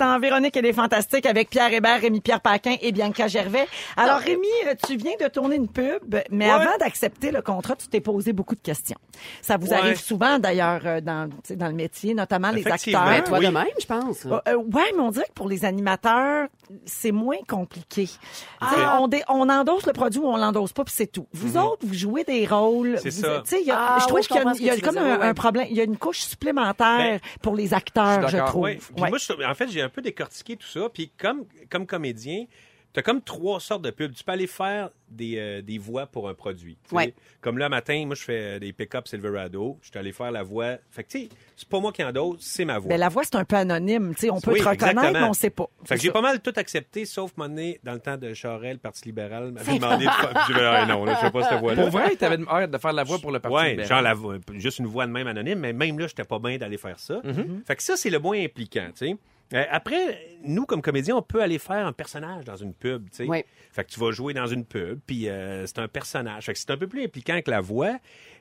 Dans 0.00 0.18
Véronique 0.18 0.56
et 0.56 0.62
les 0.62 0.72
Fantastiques 0.72 1.26
avec 1.26 1.50
Pierre 1.50 1.70
Hébert, 1.74 2.00
Rémi-Pierre 2.00 2.40
Paquin 2.40 2.74
et 2.80 2.90
Bianca 2.90 3.28
Gervais. 3.28 3.66
Alors, 3.98 4.16
Rémi, 4.16 4.46
euh, 4.66 4.74
tu 4.86 4.96
viens 4.96 5.12
de 5.20 5.28
tourner 5.28 5.56
une 5.56 5.68
pub, 5.68 6.16
mais 6.30 6.46
Ouais. 6.46 6.50
avant 6.50 6.78
d'accepter 6.80 7.30
le 7.30 7.42
contrat, 7.42 7.76
tu 7.76 7.86
t'es 7.86 8.00
posé 8.00 8.32
beaucoup 8.32 8.54
de 8.54 8.62
questions. 8.62 8.96
Ça 9.42 9.58
vous 9.58 9.66
Ouais. 9.68 9.74
arrive 9.76 10.00
souvent, 10.00 10.38
d'ailleurs, 10.38 10.80
euh, 10.86 11.00
dans, 11.02 11.28
tu 11.28 11.34
sais, 11.44 11.56
dans 11.56 11.66
le 11.68 11.74
métier, 11.74 12.14
notamment 12.14 12.50
les 12.50 12.66
acteurs. 12.66 13.04
Ben, 13.04 13.22
toi 13.22 13.40
Oui. 13.40 13.46
de 13.46 13.50
même, 13.50 13.66
je 13.78 13.84
pense. 13.86 14.24
Euh, 14.24 14.38
euh, 14.48 14.54
ouais, 14.56 14.90
mais 14.96 15.00
on 15.02 15.10
dirait 15.10 15.26
que 15.26 15.34
pour 15.34 15.50
les 15.50 15.66
animateurs, 15.66 16.48
c'est 16.86 17.12
moins 17.12 17.36
compliqué. 17.46 18.06
Tu 18.06 18.68
sais, 18.68 18.76
On, 18.98 19.06
dé- 19.06 19.22
on 19.28 19.50
endosse 19.50 19.84
le 19.86 19.92
produit 19.92 20.20
ou 20.20 20.28
on 20.28 20.36
l'endosse 20.38 20.72
pas, 20.72 20.84
puis 20.84 20.94
c'est 20.96 21.12
tout. 21.12 21.26
Vous 21.34 21.58
autres, 21.58 21.84
vous 21.86 21.92
jouez 21.92 22.24
des 22.24 22.46
rôles. 22.46 22.98
C'est 23.02 23.10
ça. 23.10 23.42
tu 23.44 23.50
sais, 23.50 23.60
il 23.60 23.66
y 23.66 23.70
a- 23.70 23.76
Ah, 23.78 23.96
je 24.00 24.06
trouve 24.06 24.20
oui, 24.20 24.26
qu'il 24.26 24.66
y 24.66 24.70
a, 24.70 24.76
y 24.76 24.80
comme 24.80 24.96
un, 24.96 25.34
problème. 25.34 25.66
Il 25.68 25.76
y 25.76 25.80
a 25.80 25.84
une 25.84 25.98
couche 25.98 26.20
supplémentaire 26.20 26.96
Ben, 26.98 27.20
pour 27.42 27.54
les 27.54 27.74
acteurs, 27.74 28.26
je 28.28 28.38
trouve. 28.38 28.62
Ouais. 28.62 28.78
moi, 28.96 29.18
je- 29.18 29.44
en 29.46 29.54
fait, 29.54 29.68
j'ai 29.70 29.82
un 29.82 29.89
peu 29.90 30.02
décortiqué 30.02 30.56
tout 30.56 30.66
ça. 30.68 30.88
Puis 30.92 31.10
comme, 31.18 31.44
comme 31.70 31.86
comédien, 31.86 32.44
tu 32.92 32.98
as 32.98 33.04
comme 33.04 33.22
trois 33.22 33.60
sortes 33.60 33.82
de 33.82 33.90
pubs. 33.92 34.12
Tu 34.12 34.24
peux 34.24 34.32
aller 34.32 34.48
faire 34.48 34.90
des, 35.08 35.36
euh, 35.38 35.62
des 35.62 35.78
voix 35.78 36.06
pour 36.08 36.28
un 36.28 36.34
produit. 36.34 36.76
Ouais. 36.90 37.14
Comme 37.40 37.56
là, 37.56 37.68
matin, 37.68 38.02
moi, 38.04 38.16
je 38.16 38.22
fais 38.24 38.56
euh, 38.56 38.58
des 38.58 38.72
pick-up 38.72 39.06
Silverado. 39.06 39.78
Je 39.80 39.90
suis 39.90 39.96
allé 39.98 40.10
faire 40.10 40.32
la 40.32 40.42
voix. 40.42 40.76
Fait 40.90 41.04
que, 41.04 41.08
tu 41.10 41.18
sais, 41.20 41.28
c'est 41.54 41.68
pas 41.68 41.78
moi 41.78 41.92
qui 41.92 42.02
endosse, 42.02 42.38
c'est 42.40 42.64
ma 42.64 42.80
voix. 42.80 42.88
Ben, 42.88 42.98
la 42.98 43.08
voix, 43.08 43.22
c'est 43.22 43.36
un 43.36 43.44
peu 43.44 43.54
anonyme. 43.54 44.12
Tu 44.16 44.22
sais, 44.22 44.30
on 44.30 44.40
peut 44.40 44.50
Oui, 44.54 44.58
te 44.58 44.64
reconnaître, 44.68 44.98
exactement. 44.98 45.20
mais 45.24 45.28
on 45.30 45.32
sait 45.34 45.50
pas. 45.50 45.68
Fait 45.84 45.94
que 45.94 46.00
j'ai 46.00 46.10
pas 46.10 46.20
mal 46.20 46.40
tout 46.40 46.52
accepté, 46.56 47.04
sauf 47.04 47.30
mon 47.36 47.46
nez, 47.46 47.78
dans 47.84 47.92
le 47.92 48.00
temps 48.00 48.16
de 48.16 48.34
Charest, 48.34 48.72
le 48.72 48.78
Parti 48.80 49.04
libéral, 49.04 49.52
m'avait 49.52 49.72
demandé 49.78 50.06
de 50.06 50.10
faire. 50.10 50.32
Ah, 50.58 50.86
non, 50.86 51.04
là, 51.04 51.14
je 51.14 51.20
fais 51.26 51.30
pas 51.30 51.48
cette 51.48 51.60
voix-là. 51.60 51.82
Pour 51.82 51.90
vrai, 51.92 52.16
t'avais 52.16 52.42
hâte 52.48 52.72
de 52.72 52.78
faire 52.78 52.92
la 52.92 53.04
voix 53.04 53.20
pour 53.20 53.30
le 53.30 53.38
parti 53.38 53.56
Ouais, 53.56 53.70
libéral. 53.70 53.88
genre 53.88 54.02
la 54.02 54.14
voix- 54.14 54.36
juste 54.54 54.80
une 54.80 54.86
voix 54.86 55.06
de 55.06 55.12
même 55.12 55.28
anonyme, 55.28 55.60
mais 55.60 55.72
même 55.72 55.96
là, 55.96 56.08
j'étais 56.08 56.24
pas 56.24 56.40
bien 56.40 56.58
d'aller 56.58 56.76
faire 56.76 56.98
ça. 56.98 57.22
Fait 57.68 57.76
que 57.76 57.84
ça, 57.84 57.96
c'est 57.96 58.10
le 58.10 58.18
moins 58.18 58.36
impliquant, 58.42 58.88
tu 58.96 59.06
sais. 59.06 59.16
Euh, 59.52 59.64
après, 59.70 60.36
nous, 60.44 60.64
comme 60.64 60.80
comédiens, 60.80 61.16
on 61.16 61.22
peut 61.22 61.42
aller 61.42 61.58
faire 61.58 61.86
un 61.86 61.92
personnage 61.92 62.44
dans 62.44 62.56
une 62.56 62.72
pub, 62.72 63.10
tu 63.10 63.26
sais. 63.26 63.44
Fait 63.72 63.84
que 63.84 63.90
tu 63.90 63.98
vas 63.98 64.12
jouer 64.12 64.32
dans 64.32 64.46
une 64.46 64.64
pub, 64.64 65.00
puis 65.06 65.28
euh, 65.28 65.66
c'est 65.66 65.78
un 65.80 65.88
personnage. 65.88 66.46
Fait 66.46 66.52
que 66.52 66.58
c'est 66.58 66.70
un 66.70 66.76
peu 66.76 66.86
plus 66.86 67.02
impliquant 67.04 67.40
que 67.44 67.50
la 67.50 67.60
voix, 67.60 67.96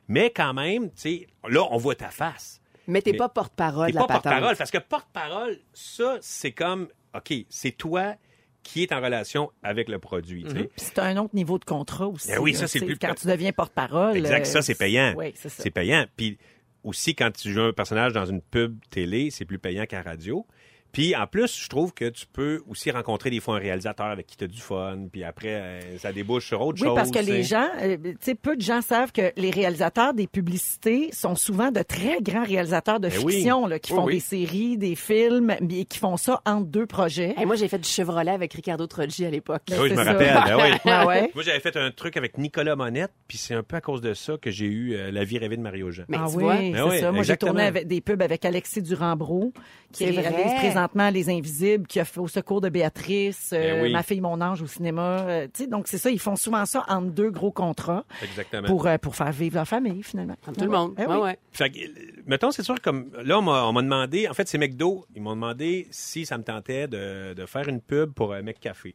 mais 0.08 0.30
quand 0.30 0.54
même, 0.54 0.90
tu 0.92 0.96
sais, 0.98 1.28
là, 1.48 1.64
on 1.72 1.78
voit 1.78 1.96
ta 1.96 2.10
face. 2.10 2.62
Mais 2.88 3.02
t'es 3.02 3.12
Mais- 3.12 3.18
pas 3.18 3.30
porte-parole, 3.30 3.88
T'es 3.88 3.94
la 3.94 4.02
pas 4.02 4.14
porte-parole, 4.14 4.56
parce 4.56 4.72
que 4.72 4.78
porte-parole, 4.80 5.58
ça, 5.74 6.18
c'est 6.22 6.52
comme, 6.52 6.88
OK, 7.16 7.34
c'est 7.50 7.72
toi 7.72 8.16
qui 8.62 8.84
est 8.84 8.92
en 8.92 9.02
relation 9.02 9.52
avec 9.64 9.90
le 9.90 9.98
produit, 10.00 10.44
sais. 10.48 10.54
Puis 10.66 10.70
c'est 10.76 11.00
un 11.00 11.18
autre 11.18 11.34
niveau 11.36 11.58
de 11.58 11.66
contrat 11.66 12.08
aussi. 12.08 12.28
Ben 12.28 12.40
oui, 12.40 12.54
ça, 12.54 12.68
c'est 12.68 12.82
plus- 12.82 12.98
Quand 13.00 13.16
tu 13.16 13.26
deviens 13.28 13.52
porte-parole. 13.52 14.18
Exact, 14.18 14.42
euh, 14.42 14.50
ça, 14.50 14.62
c'est 14.62 14.76
payant. 14.76 15.14
Oui, 15.18 15.32
c'est 15.36 15.50
ça. 15.50 15.64
C'est 15.64 15.72
payant. 15.72 16.06
Puis 16.18 16.38
aussi, 16.84 17.16
quand 17.16 17.32
tu 17.32 17.52
joues 17.52 17.62
un 17.62 17.74
personnage 17.74 18.14
dans 18.14 18.26
une 18.26 18.42
pub 18.42 18.78
télé, 18.90 19.32
c'est 19.32 19.46
plus 19.46 19.60
payant 19.60 19.86
qu'à 19.86 20.02
radio. 20.02 20.46
Puis 20.92 21.16
en 21.16 21.28
plus, 21.28 21.60
je 21.64 21.70
trouve 21.70 21.94
que 21.94 22.06
tu 22.10 22.26
peux 22.32 22.62
aussi 22.68 22.90
rencontrer 22.92 23.30
des 23.30 23.40
fois 23.40 23.56
un 23.58 23.60
réalisateur 23.60 24.08
avec 24.08 24.26
qui 24.28 24.38
tu 24.38 24.44
as 24.46 24.48
du 24.48 24.60
fun, 24.60 24.98
puis 25.12 25.24
après, 25.24 25.54
euh, 25.54 25.98
ça 26.00 26.12
débouche 26.12 26.48
sur 26.48 26.62
autre 26.62 26.80
Oui, 26.82 26.88
chose. 26.88 26.96
parce 26.96 27.12
que 27.12 27.20
les 27.20 27.44
gens, 27.44 27.68
euh, 27.82 27.96
tu 27.98 28.16
sais, 28.22 28.36
peu 28.36 28.56
de 28.56 28.62
gens 28.62 28.82
savent 28.82 29.12
que 29.12 29.32
les 29.38 29.52
réalisateurs 29.52 30.14
des 30.14 30.26
publicités 30.28 31.10
sont 31.14 31.36
souvent 31.36 31.72
de 31.72 31.82
très 31.84 32.22
grands 32.22 32.44
réalisateurs 32.44 33.00
de 33.00 33.08
Ben 33.10 33.20
oui. 33.24 33.34
fiction, 33.36 33.68
là, 33.68 33.78
qui 33.80 33.94
Oui, 33.94 33.98
font 34.00 34.06
oui. 34.06 34.14
des 34.16 34.20
séries, 34.20 34.78
des 34.78 34.96
films, 34.96 35.56
mais 35.62 35.86
qui 35.86 36.00
font 36.00 36.18
ça 36.18 36.42
entre 36.46 36.66
deux 36.66 36.86
projets. 36.86 37.34
Hey, 37.38 37.46
moi, 37.46 37.56
j'ai 37.56 37.68
fait 37.68 37.78
du 37.80 37.88
Chevrolet 37.88 38.32
avec 38.32 38.54
Ricardo 38.54 38.88
Troggi 38.88 39.26
à 39.26 39.30
l'époque. 39.30 39.62
Ah 39.72 39.76
oui, 39.82 39.90
je 39.90 39.94
me 39.96 40.04
ça. 40.04 40.12
rappelle. 40.14 40.34
ben 40.46 40.58
oui. 40.58 40.70
Ah 40.92 41.06
ouais? 41.06 41.32
Moi, 41.36 41.44
j'avais 41.44 41.60
fait 41.60 41.78
un 41.78 41.92
truc 41.92 42.18
avec 42.18 42.38
Nicolas 42.38 42.76
Monette, 42.76 43.12
puis 43.28 43.38
c'est 43.38 43.54
un 43.54 43.64
peu 43.64 43.76
à 43.76 43.82
cause 43.82 44.02
de 44.02 44.14
ça 44.16 44.38
que 44.42 44.50
j'ai 44.50 44.66
eu 44.66 44.96
euh, 44.96 45.12
La 45.12 45.24
vie 45.24 45.38
rêvée 45.38 45.56
de 45.58 45.62
Mario 45.62 45.92
Jean. 45.92 46.04
Mais 46.08 46.18
ah 46.20 46.26
tu 46.30 46.38
oui, 46.38 46.46
c'est 46.58 46.72
Ben 46.72 46.88
oui, 46.90 47.00
ça. 47.00 47.12
Moi, 47.12 47.24
j'ai 47.24 47.38
tourné 47.38 47.64
avec 47.64 47.88
des 47.88 48.02
pubs 48.02 48.22
avec 48.22 48.44
Alexis 48.44 48.82
Durand-Bro, 48.82 49.54
qui 49.92 50.06
réalise 50.06 50.30
vrai. 50.32 50.60
Présentement 50.88 51.10
Les 51.10 51.30
Invisibles, 51.30 51.88
qui 51.88 52.00
a 52.00 52.06
fait 52.06 52.20
au 52.20 52.28
secours 52.28 52.62
de 52.62 52.70
Béatrice, 52.70 53.52
euh, 53.54 53.76
Ben 53.76 53.84
oui. 53.84 53.92
Ma 53.92 54.04
fille, 54.04 54.22
mon 54.22 54.40
ange 54.42 54.62
au 54.62 54.68
cinéma. 54.68 55.20
euh, 55.28 55.48
donc, 55.70 55.88
c'est 55.88 55.98
ça, 55.98 56.10
ils 56.10 56.20
font 56.20 56.36
souvent 56.36 56.66
ça 56.66 56.86
entre 56.88 57.08
deux 57.12 57.30
gros 57.32 57.52
contrats 57.52 58.06
Exactement. 58.24 58.68
pour, 58.68 58.88
euh, 58.88 58.98
pour 58.98 59.16
faire 59.16 59.32
vivre 59.32 59.56
leur 59.56 59.68
famille, 59.68 60.04
finalement. 60.04 60.36
Comme 60.44 60.56
tout 60.56 60.66
le 60.66 60.72
monde. 60.72 60.94
Eh 60.98 61.06
Ouais, 61.06 61.16
oui. 61.16 61.22
ouais. 61.22 61.40
Fait 61.52 61.70
que, 61.70 61.80
euh, 61.80 62.12
mettons, 62.28 62.52
c'est 62.52 62.64
sûr, 62.64 62.80
comme 62.82 63.12
là, 63.24 63.40
on 63.40 63.42
m'a 63.74 63.82
demandé, 63.82 64.28
en 64.28 64.34
fait, 64.34 64.48
c'est 64.48 64.58
McDo, 64.58 65.06
ils 65.16 65.22
m'ont 65.22 65.36
demandé 65.36 65.88
si 65.92 66.26
ça 66.26 66.38
me 66.38 66.44
tentait 66.44 66.88
de, 66.88 67.34
de 67.34 67.46
faire 67.46 67.68
une 67.68 67.82
pub 67.82 68.14
pour 68.14 68.34
un 68.34 68.42
McCafé. 68.42 68.94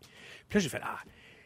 Puis 0.49 0.59
là, 0.59 0.61
j'ai 0.61 0.69
fait, 0.69 0.81
ah, 0.83 0.97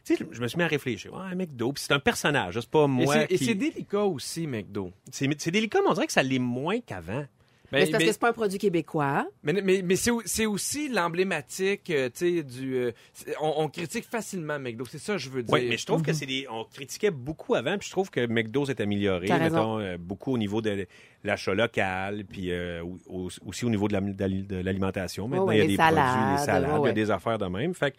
tu 0.04 0.16
sais, 0.16 0.26
je 0.30 0.40
me 0.40 0.48
suis 0.48 0.56
mis 0.56 0.64
à 0.64 0.68
réfléchir. 0.68 1.12
Ouais, 1.12 1.20
un 1.32 1.34
McDo, 1.34 1.72
puis 1.72 1.82
c'est 1.86 1.92
un 1.92 1.98
personnage, 1.98 2.54
c'est 2.60 2.70
pas 2.70 2.84
Et 2.84 2.88
moi. 2.88 3.14
c'est- 3.14 3.24
et 3.32 3.38
qui- 3.38 3.44
c'est 3.44 3.54
délicat 3.54 4.04
aussi, 4.04 4.46
McDo. 4.46 4.90
C'est 5.10 5.50
délicat, 5.50 5.80
mais 5.82 5.90
on 5.90 5.94
dirait 5.94 6.06
que 6.06 6.12
ça 6.12 6.22
l'est 6.22 6.38
moins 6.38 6.80
qu'avant. 6.80 7.24
Mais 7.72 7.84
c'est 7.86 7.92
parce 7.92 8.04
que 8.04 8.12
c'est 8.12 8.20
pas 8.20 8.30
un 8.30 8.32
produit 8.32 8.58
québécois. 8.58 9.26
Mais, 9.42 9.52
mais, 9.52 9.82
mais 9.84 9.96
c'est 9.96 10.10
au- 10.10 10.22
c'est 10.24 10.46
aussi 10.46 10.88
l'emblématique, 10.88 11.90
euh, 11.90 12.08
tu 12.08 12.36
sais, 12.38 12.42
du... 12.42 12.76
euh, 12.76 12.92
on, 13.40 13.52
on 13.64 13.68
critique 13.68 14.04
facilement 14.04 14.58
McDo, 14.58 14.84
c'est 14.90 14.98
ça 14.98 15.12
que 15.14 15.18
je 15.18 15.28
veux 15.28 15.42
dire. 15.42 15.52
Oui, 15.52 15.66
mais 15.68 15.76
je 15.76 15.84
trouve 15.86 16.02
que 16.02 16.12
c'est 16.12 16.26
des. 16.26 16.46
On 16.50 16.64
critiquait 16.64 17.10
beaucoup 17.10 17.54
avant, 17.54 17.76
puis 17.76 17.86
je 17.86 17.92
trouve 17.92 18.10
que 18.10 18.26
McDo 18.26 18.64
s'est 18.66 18.80
amélioré, 18.80 19.26
mettons, 19.50 19.78
euh, 19.80 19.96
beaucoup 19.98 20.32
au 20.32 20.38
niveau 20.38 20.62
de 20.62 20.86
l'achat 21.24 21.52
local, 21.54 22.22
puis 22.30 22.52
euh, 22.52 22.82
au- 22.82 22.98
au- 23.08 23.28
aussi 23.46 23.64
au 23.64 23.70
niveau 23.70 23.88
de 23.88 23.92
la- 23.94 24.00
de 24.00 24.24
la- 24.56 24.62
l'alimentation. 24.62 25.26
Maintenant, 25.28 25.46
Ouais, 25.46 25.56
il 25.56 25.58
y 25.58 25.62
a 25.62 25.66
des 25.66 25.76
produits, 25.76 25.94
salades, 25.96 26.38
les 26.38 26.44
salades, 26.44 26.70
il 26.74 26.76
y 26.76 26.80
ouais. 26.80 26.90
a 26.90 26.92
des 26.92 27.10
affaires 27.10 27.38
de 27.38 27.46
même. 27.46 27.74
Fait 27.74 27.90
que 27.90 27.96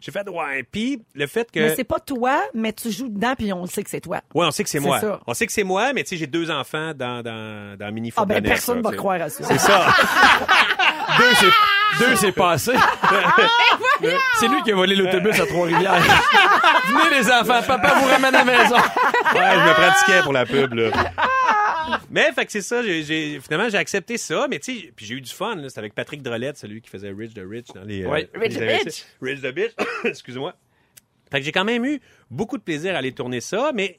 j'ai 0.00 0.12
fait, 0.12 0.28
ouais. 0.28 0.62
Puis 0.70 1.02
le 1.14 1.26
fait 1.26 1.50
que... 1.50 1.60
Mais 1.60 1.74
c'est 1.74 1.84
pas 1.84 1.98
toi, 1.98 2.40
mais 2.54 2.72
tu 2.72 2.90
joues 2.90 3.08
dedans, 3.08 3.34
puis 3.36 3.52
on 3.52 3.62
le 3.62 3.68
sait 3.68 3.82
que 3.82 3.90
c'est 3.90 4.00
toi. 4.00 4.20
Ouais, 4.34 4.46
on 4.46 4.50
sait 4.50 4.62
que 4.64 4.68
c'est 4.70 4.78
C'est 4.80 4.84
moi. 4.86 5.00
ça. 5.00 5.18
On 5.26 5.34
sait 5.34 5.46
que 5.46 5.52
c'est 5.52 5.64
moi, 5.64 5.92
mais 5.94 6.02
tu 6.04 6.10
sais, 6.10 6.16
j'ai 6.18 6.26
deux 6.26 6.50
enfants 6.50 6.92
dans, 6.94 7.22
dans, 7.22 7.76
dans 7.78 7.92
Mini 7.92 8.12
Ah 8.16 8.24
ben 8.26 8.42
personne 8.42 8.82
là, 8.82 8.90
va 8.90 8.96
croire 8.96 9.22
à 9.22 9.28
ça. 9.30 9.44
C'est 9.44 9.58
ça. 9.58 9.86
Deux, 11.18 11.34
c'est, 11.34 12.04
deux, 12.06 12.16
c'est 12.16 12.32
passé. 12.32 12.72
c'est 14.38 14.46
lui 14.48 14.62
qui 14.62 14.70
a 14.70 14.74
volé 14.76 14.94
l'autobus 14.94 15.40
à 15.40 15.46
Trois-Rivières. 15.46 15.94
Venez, 16.86 17.18
les 17.18 17.26
enfants, 17.32 17.60
papa 17.66 17.94
vous 18.00 18.06
ramène 18.08 18.34
à 18.34 18.38
la 18.38 18.44
maison. 18.44 18.76
Ouais, 18.76 19.50
je 19.54 19.68
me 19.68 19.72
pratiquais 19.74 20.22
pour 20.22 20.32
la 20.32 20.46
pub, 20.46 20.74
là. 20.74 20.90
Mais, 22.10 22.32
fait 22.32 22.46
que 22.46 22.52
c'est 22.52 22.62
ça, 22.62 22.82
j'ai, 22.82 23.02
j'ai- 23.02 23.40
finalement, 23.40 23.68
j'ai 23.68 23.78
accepté 23.78 24.16
ça, 24.18 24.46
mais 24.48 24.58
tu 24.58 24.74
sais, 24.80 24.92
puis 24.94 25.06
j'ai 25.06 25.14
eu 25.14 25.20
du 25.20 25.30
fun, 25.32 25.56
là. 25.56 25.68
C'était 25.68 25.80
avec 25.80 25.94
Patrick 25.94 26.22
Drolette, 26.22 26.56
celui 26.58 26.80
qui 26.80 26.88
faisait 26.90 27.10
Rich 27.10 27.34
the 27.34 27.42
Rich 27.48 27.68
dans 27.74 27.82
les. 27.84 28.04
euh, 28.04 28.08
Ouais. 28.10 28.28
Rich 28.34 28.54
the. 28.56 28.60
Bitch. 28.60 29.04
Rich 29.22 29.40
the 29.42 29.52
Bitch. 29.54 29.72
Excusez-moi. 30.04 30.54
Fait 31.30 31.40
que 31.40 31.44
j'ai 31.44 31.52
quand 31.52 31.64
même 31.64 31.84
eu 31.84 32.00
beaucoup 32.30 32.56
de 32.56 32.62
plaisir 32.62 32.94
à 32.94 32.98
aller 32.98 33.12
tourner 33.12 33.40
ça, 33.40 33.70
mais 33.74 33.98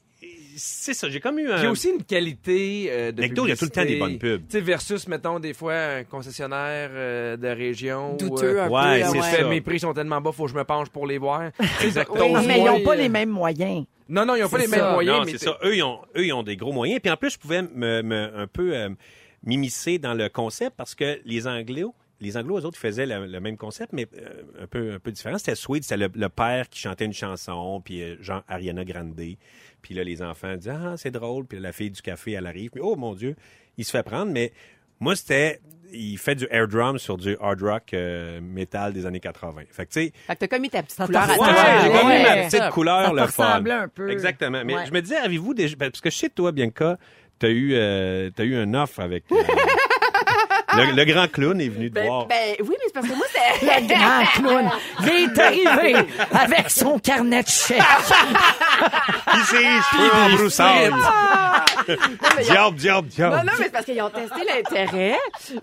c'est 0.56 0.94
ça, 0.94 1.08
j'ai 1.08 1.20
comme 1.20 1.38
eu 1.38 1.50
un. 1.50 1.58
Il 1.58 1.62
y 1.62 1.66
a 1.66 1.70
aussi 1.70 1.90
une 1.90 2.02
qualité 2.02 2.88
euh, 2.90 3.12
de 3.12 3.22
McDo, 3.22 3.46
il 3.46 3.50
y 3.50 3.52
a 3.52 3.56
tout 3.56 3.64
le 3.64 3.70
temps 3.70 3.84
des 3.84 3.98
bonnes 3.98 4.18
pubs. 4.18 4.42
Tu 4.48 4.58
sais, 4.58 4.60
versus, 4.60 5.06
mettons, 5.08 5.38
des 5.38 5.54
fois, 5.54 5.74
un 5.74 6.04
concessionnaire 6.04 6.90
euh, 6.92 7.36
de 7.36 7.48
région. 7.48 8.16
Douteux 8.16 8.58
euh, 8.58 8.64
un 8.64 8.68
ouais, 8.68 9.00
peu. 9.02 9.06
c'est 9.06 9.16
ouais. 9.18 9.22
ça. 9.22 9.28
fait, 9.38 9.44
mes 9.44 9.60
prix 9.60 9.78
sont 9.80 9.94
tellement 9.94 10.20
bas, 10.20 10.32
faut 10.32 10.44
que 10.44 10.50
je 10.50 10.56
me 10.56 10.64
penche 10.64 10.88
pour 10.90 11.06
les 11.06 11.18
voir. 11.18 11.50
Exactement. 11.82 12.26
Oui, 12.40 12.46
mais 12.46 12.58
ils 12.58 12.64
n'ont 12.64 12.82
pas 12.82 12.96
les 12.96 13.08
mêmes 13.08 13.30
moyens. 13.30 13.84
Non, 14.10 14.26
non, 14.26 14.34
ils 14.34 14.42
n'ont 14.42 14.48
pas 14.48 14.58
les 14.58 14.66
mêmes 14.66 14.80
ça. 14.80 14.92
moyens. 14.92 15.18
non, 15.18 15.24
mais 15.24 15.30
c'est 15.32 15.38
ça. 15.38 15.56
Eux 15.64 15.76
ils, 15.76 15.82
ont, 15.82 16.00
eux, 16.16 16.26
ils 16.26 16.32
ont 16.32 16.42
des 16.42 16.56
gros 16.56 16.72
moyens. 16.72 17.00
Puis 17.00 17.10
en 17.10 17.16
plus, 17.16 17.30
je 17.30 17.38
pouvais 17.38 17.62
me, 17.62 18.02
me- 18.02 18.36
un 18.36 18.46
peu 18.46 18.76
euh, 18.76 18.90
m'immiscer 19.44 19.98
dans 19.98 20.14
le 20.14 20.28
concept 20.28 20.76
parce 20.76 20.94
que 20.94 21.20
les 21.24 21.46
Anglo, 21.46 21.94
les 22.20 22.36
Anglo, 22.36 22.58
eux 22.58 22.64
autres, 22.66 22.78
faisaient 22.78 23.06
le, 23.06 23.26
le 23.26 23.40
même 23.40 23.56
concept, 23.56 23.92
mais 23.92 24.06
euh, 24.18 24.42
un, 24.62 24.66
peu, 24.66 24.92
un 24.92 24.98
peu 24.98 25.10
différent. 25.12 25.38
C'était 25.38 25.54
Sweet, 25.54 25.84
c'était 25.84 25.96
le, 25.96 26.10
le 26.14 26.28
père 26.28 26.68
qui 26.68 26.78
chantait 26.80 27.06
une 27.06 27.12
chanson, 27.14 27.80
puis 27.82 28.02
euh, 28.02 28.16
genre 28.20 28.42
Ariana 28.48 28.84
Grande. 28.84 29.14
Puis 29.80 29.94
là, 29.94 30.04
les 30.04 30.22
enfants 30.22 30.56
disaient 30.56 30.72
Ah, 30.74 30.94
c'est 30.96 31.10
drôle. 31.12 31.46
Puis 31.46 31.58
la 31.58 31.72
fille 31.72 31.90
du 31.90 32.02
café, 32.02 32.32
elle 32.32 32.46
arrive. 32.46 32.70
Puis 32.70 32.80
oh 32.84 32.96
mon 32.96 33.14
Dieu, 33.14 33.36
il 33.78 33.84
se 33.84 33.90
fait 33.92 34.02
prendre. 34.02 34.30
Mais 34.32 34.52
moi, 35.00 35.16
c'était. 35.16 35.60
Il 35.92 36.18
fait 36.18 36.36
du 36.36 36.46
air 36.52 36.68
drum 36.68 36.98
sur 37.00 37.16
du 37.16 37.36
hard 37.40 37.60
rock 37.62 37.94
euh, 37.94 38.38
métal 38.40 38.92
des 38.92 39.06
années 39.06 39.18
80. 39.18 39.62
Fait 39.72 39.86
que, 39.86 39.90
tu 39.90 40.00
sais, 40.04 40.12
Fait 40.28 40.34
que 40.34 40.38
t'as 40.38 40.46
comme 40.46 40.62
mis 40.62 40.70
ta 40.70 40.84
petite 40.84 40.96
Ça 40.96 41.04
couleur 41.06 41.26
t'a 41.26 41.32
à 41.32 41.36
Ouais, 41.36 41.80
j'ai 41.82 41.88
ouais. 41.88 41.98
comme 41.98 42.08
mis 42.10 42.22
ma 42.22 42.36
petite 42.46 42.68
couleur, 42.70 43.06
Ça 43.06 43.12
le 43.12 43.26
fun. 43.26 43.64
un 43.68 43.88
peu. 43.88 44.08
Exactement. 44.08 44.62
Mais 44.64 44.76
Ouais. 44.76 44.86
je 44.86 44.92
me 44.92 45.02
disais, 45.02 45.16
avez-vous 45.16 45.52
déjà... 45.52 45.74
ben, 45.74 45.90
Parce 45.90 46.00
que 46.00 46.10
chez 46.10 46.30
toi, 46.30 46.52
Bianca, 46.52 46.96
t'as 47.40 47.48
eu, 47.48 47.72
euh, 47.74 48.30
t'as 48.36 48.44
eu 48.44 48.54
un 48.54 48.72
offre 48.74 49.00
avec... 49.00 49.24
euh, 49.32 49.34
le, 50.76 50.94
le 50.94 51.04
grand 51.04 51.26
clown 51.28 51.60
est 51.60 51.68
venu 51.68 51.88
te 51.90 51.94
Ben, 51.94 52.06
voir. 52.06 52.26
ben, 52.28 52.36
oui, 52.60 52.68
mais 52.70 52.76
c'est 52.86 52.89
parce 53.00 53.12
que 53.12 53.16
moi, 53.16 53.26
c'est. 53.32 53.40
Le 53.80 53.86
grand 53.94 54.24
clown, 54.34 54.70
il 55.02 55.08
est 55.08 55.38
arrivé 55.38 55.96
avec 56.32 56.70
son 56.70 56.98
carnet 56.98 57.42
de 57.42 57.48
chèques. 57.48 57.78
Il 59.34 59.40
s'est 59.44 59.56
cheveux 59.92 60.14
en 60.14 60.36
broussard. 60.36 60.74
Diable, 62.42 62.76
diable, 62.76 63.08
diable. 63.08 63.36
Non, 63.36 63.42
non, 63.44 63.52
mais 63.58 63.64
c'est 63.64 63.72
parce 63.72 63.84
qu'ils 63.84 64.00
ont 64.02 64.10
testé 64.10 64.40
l'intérêt. 64.46 65.16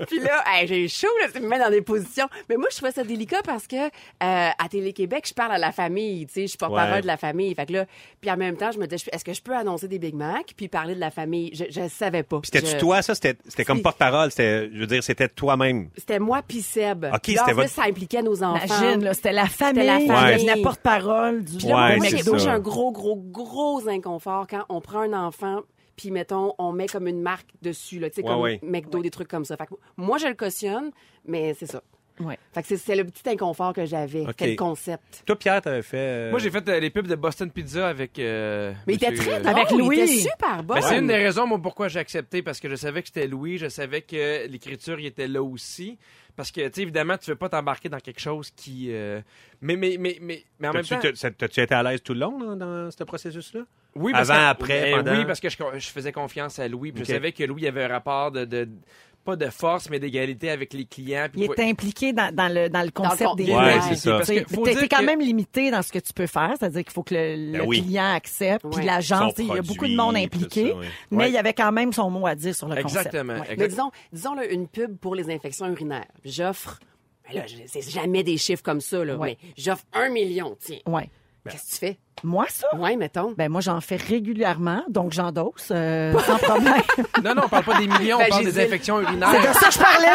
Puis 0.08 0.20
là, 0.20 0.44
hey, 0.48 0.68
j'ai 0.68 0.88
chaud, 0.88 1.08
là, 1.22 1.28
ça 1.34 1.40
me 1.40 1.48
met 1.48 1.60
dans 1.60 1.70
des 1.70 1.82
positions. 1.82 2.28
Mais 2.50 2.56
moi, 2.58 2.68
je 2.72 2.78
trouvais 2.78 2.92
ça 2.92 3.04
délicat 3.04 3.42
parce 3.44 3.68
que 3.68 3.76
euh, 3.76 3.90
à 4.22 4.70
Télé-Québec, 4.70 5.26
je 5.28 5.34
parle 5.34 5.54
à 5.54 5.58
la 5.58 5.72
famille, 5.72 6.26
tu 6.28 6.34
sais, 6.34 6.42
je 6.44 6.48
suis 6.48 6.58
porte-parole 6.58 6.88
Ouais. 6.94 7.02
de 7.02 7.08
la 7.08 7.18
famille. 7.18 7.54
Fait 7.56 7.66
que 7.66 7.74
là, 7.74 7.86
puis 8.22 8.32
en 8.32 8.38
même 8.38 8.56
temps, 8.58 8.72
je 8.72 8.78
me 8.80 8.88
disais, 8.88 9.10
est-ce 9.12 9.26
que 9.26 9.34
je 9.34 9.42
peux 9.42 9.56
annoncer 9.56 9.88
des 9.88 10.00
Big 10.00 10.16
Mac 10.16 10.54
puis 10.56 10.68
parler 10.68 10.96
de 10.96 11.00
la 11.00 11.12
famille? 11.12 11.52
Je, 11.54 11.66
je 11.70 11.88
savais 11.90 12.24
pas. 12.24 12.40
Puis 12.40 12.50
c'était-tu 12.54 12.74
Je- 12.74 12.78
toi, 12.80 13.02
ça? 13.02 13.16
C'était 13.16 13.36
c'était 13.48 13.66
comme 13.66 13.82
porte-parole. 13.82 14.30
C'était, 14.32 14.70
je 14.74 14.80
veux 14.80 14.88
dire, 14.88 15.04
c'était 15.04 15.28
toi-même. 15.28 15.90
C'était 15.98 16.20
moi 16.20 16.42
puis 16.48 16.62
Seb. 16.62 17.06
Ok, 17.14 17.27
En 17.36 17.40
c'était 17.40 17.54
votre- 17.54 17.70
ça 17.70 17.84
impliquait 17.84 18.22
nos 18.22 18.44
enfants. 18.44 18.66
Imagine, 18.66 19.04
là, 19.04 19.14
c'était 19.14 19.34
la 19.34 19.48
famille, 19.48 19.86
la 19.86 20.38
la 20.38 20.62
porte-parole 20.64 21.44
du 21.44 21.58
Puis 21.58 21.68
là, 21.68 21.76
Ouais, 21.90 21.98
moi, 21.98 22.06
j'ai- 22.08 22.24
moi, 22.30 22.38
ça. 22.40 22.46
j'ai 22.46 22.50
un 22.50 22.60
gros, 22.60 22.92
gros, 22.92 23.16
gros 23.18 23.88
inconfort 23.90 24.46
quand 24.50 24.64
on 24.70 24.82
prend 24.82 25.00
un 25.02 25.14
enfant 25.14 25.62
puis 25.96 26.12
mettons, 26.12 26.54
on 26.60 26.72
met 26.74 26.86
comme 26.86 27.08
une 27.08 27.22
marque 27.24 27.48
dessus, 27.64 27.98
là, 28.00 28.10
tu 28.12 28.18
sais, 28.18 28.22
Ouais, 28.22 28.28
comme 28.28 28.42
ouais. 28.42 28.60
McDo, 28.62 29.02
des 29.02 29.10
trucs 29.10 29.28
comme 29.28 29.46
ça. 29.46 29.58
Fait 29.58 29.66
que 29.66 29.74
moi, 29.98 30.20
je 30.20 30.28
le 30.28 30.36
cautionne, 30.36 30.92
mais 31.26 31.56
c'est 31.56 31.66
ça. 31.66 31.82
Ouais. 32.20 32.38
Fait 32.52 32.62
que 32.64 32.68
c'est- 32.68 32.78
c'est 32.78 32.96
le 32.96 33.04
petit 33.04 33.28
inconfort 33.30 33.74
que 33.74 33.86
j'avais. 33.86 34.22
Ok. 34.22 34.28
C'était 34.30 34.48
le 34.52 34.56
concept. 34.56 35.24
Toi, 35.26 35.36
Pierre, 35.36 35.62
t'avais 35.62 35.84
fait... 35.84 35.98
euh, 35.98 36.30
Moi, 36.32 36.40
j'ai 36.40 36.50
fait 36.52 36.68
euh, 36.70 36.80
les 36.80 36.90
pubs 36.92 37.06
de 37.08 37.16
Boston 37.16 37.50
Pizza 37.52 37.88
avec. 37.88 38.18
euh, 38.20 38.74
Mais 38.88 38.94
il 38.94 38.96
était 38.96 39.12
très 39.14 39.34
euh, 39.36 39.40
drôle. 39.40 39.56
Avec 39.56 39.72
il 39.72 39.78
Louis. 39.78 40.00
était 40.00 40.08
super 40.08 40.64
bon. 40.64 40.74
Ben, 40.76 40.82
c'est 40.82 40.98
une 40.98 41.06
des 41.08 41.16
raisons, 41.16 41.46
moi, 41.48 41.60
pourquoi 41.62 41.88
j'ai 41.90 42.00
accepté, 42.00 42.42
parce 42.42 42.60
que 42.60 42.70
je 42.70 42.76
savais 42.76 43.02
que 43.02 43.08
c'était 43.08 43.28
Louis, 43.28 43.58
je 43.60 43.68
savais 43.70 44.02
que 44.02 44.48
l'écriture, 44.48 45.00
il 45.00 45.06
était 45.08 45.28
là 45.28 45.42
aussi. 45.44 45.98
Parce 46.38 46.52
que, 46.52 46.62
tu 46.68 46.74
sais, 46.76 46.82
évidemment, 46.84 47.18
tu 47.18 47.30
veux 47.32 47.36
pas 47.36 47.50
t'embarquer 47.50 47.90
dans 47.90 48.00
quelque 48.00 48.22
chose 48.22 48.52
qui. 48.56 48.88
euh, 48.92 49.20
Mais, 49.60 49.76
mais, 49.76 49.98
mais, 50.00 50.18
mais, 50.22 50.44
mais 50.60 50.68
en 50.70 50.72
même 50.74 50.86
temps. 50.86 51.00
t'as- 51.02 51.32
t'as-tu 51.32 51.60
été 51.62 51.74
à 51.76 51.82
l'aise 51.84 52.02
tout 52.04 52.14
le 52.14 52.20
long 52.22 52.38
dans, 52.40 52.56
dans 52.56 52.92
ce 52.92 53.04
processus-là? 53.04 53.62
Oui, 53.96 54.12
parce 54.12 54.30
Avant, 54.30 54.40
que- 54.40 54.46
après, 54.52 54.82
Ben 54.92 54.98
pendant? 55.04 55.18
Oui, 55.18 55.26
parce 55.26 55.40
que 55.40 55.50
je, 55.50 55.58
je 55.80 55.88
faisais 55.90 56.12
confiance 56.12 56.60
à 56.60 56.68
Louis. 56.68 56.92
Puis. 56.92 57.04
Je 57.04 57.12
savais 57.12 57.32
que 57.32 57.44
Louis 57.44 57.68
avait 57.68 57.84
un 57.86 57.88
rapport 57.88 58.32
de. 58.32 58.46
de- 58.46 58.70
pas 59.28 59.36
de 59.36 59.50
force, 59.50 59.90
mais 59.90 60.00
d'égalité 60.00 60.50
avec 60.50 60.72
les 60.74 60.86
clients. 60.86 61.28
Puis 61.30 61.42
Il 61.42 61.48
faut- 61.48 61.54
est 61.56 61.70
impliqué 61.70 62.14
dans, 62.14 62.34
dans 62.34 62.48
le, 62.48 62.70
dans 62.70 62.82
le 62.82 62.92
concept 62.92 63.24
con- 63.26 63.36
des 63.36 63.52
Ouais, 63.52 63.82
c'est 63.90 63.96
ça. 63.96 64.12
Parce 64.18 64.30
que 64.30 64.40
faut 64.48 64.64
T'es 64.64 64.72
dire 64.72 64.80
t'es 64.80 64.88
quand 64.88 65.00
que- 65.02 65.06
même 65.06 65.20
limité 65.20 65.70
dans 65.70 65.82
ce 65.82 65.92
que 65.92 66.00
tu 66.00 66.14
peux 66.14 66.28
faire, 66.28 66.54
c'est-à-dire 66.58 66.84
qu'il 66.84 66.94
faut 66.94 67.04
que 67.04 67.14
le, 67.14 67.52
le 67.52 67.60
Ben 67.60 67.66
oui. 67.68 67.82
client 67.84 68.14
accepte, 68.14 68.66
puis 68.72 68.86
l'agence, 68.86 69.34
il 69.38 69.48
y 69.48 69.52
a 69.58 69.62
beaucoup 69.62 69.88
de 69.88 69.96
monde 69.96 70.16
impliqué, 70.16 70.70
ça, 70.70 70.76
mais 71.12 71.18
Ouais. 71.18 71.30
il 71.30 71.34
y 71.34 71.38
avait 71.38 71.54
quand 71.54 71.72
même 71.74 71.92
son 71.92 72.10
mot 72.10 72.26
à 72.26 72.36
dire 72.36 72.56
sur 72.56 72.70
le 72.70 72.82
concept. 72.82 73.08
Exactement. 73.08 73.34
Ouais. 73.34 73.40
exact- 73.42 73.60
Mais 73.60 73.68
disons, 73.68 73.92
disons 74.14 74.34
là, 74.36 74.46
une 74.46 74.68
pub 74.70 74.98
pour 74.98 75.14
les 75.16 75.30
infections 75.30 75.68
urinaires. 75.68 76.06
J'offre, 76.24 76.80
ben 77.30 77.40
là, 77.40 77.46
c'est 77.66 77.90
jamais 77.92 78.24
des 78.24 78.38
chiffres 78.38 78.64
comme 78.64 78.80
ça, 78.82 79.04
là, 79.04 79.18
Ouais. 79.18 79.38
mais 79.42 79.52
j'offre 79.58 79.84
un 79.92 80.10
million, 80.10 80.56
tiens. 80.60 80.80
Ouais. 80.88 81.10
Qu'est-ce 81.52 81.66
que 81.66 81.72
tu 81.74 81.78
fais? 81.94 81.98
Moi, 82.24 82.46
ça? 82.50 82.66
Ouais, 82.76 82.96
mettons. 82.96 83.34
Ben 83.38 83.48
moi, 83.48 83.62
j'en 83.62 83.80
fais 83.80 83.96
régulièrement, 83.96 84.82
donc 84.90 85.12
j'endosse 85.14 85.70
euh, 85.70 86.14
sans 86.26 86.38
problème. 86.40 86.74
Non, 87.24 87.36
non, 87.36 87.44
on 87.46 87.48
parle 87.50 87.64
pas 87.64 87.78
des 87.78 87.86
millions, 87.88 88.18
Ben, 88.18 88.26
on 88.26 88.30
parle 88.32 88.46
des 88.46 88.60
infections 88.60 88.98
C'est 88.98 89.04
urinaires. 89.04 89.30
de 89.40 89.54
ça 89.54 89.68
que 89.68 89.74
je 89.74 89.78
parlais. 89.80 90.08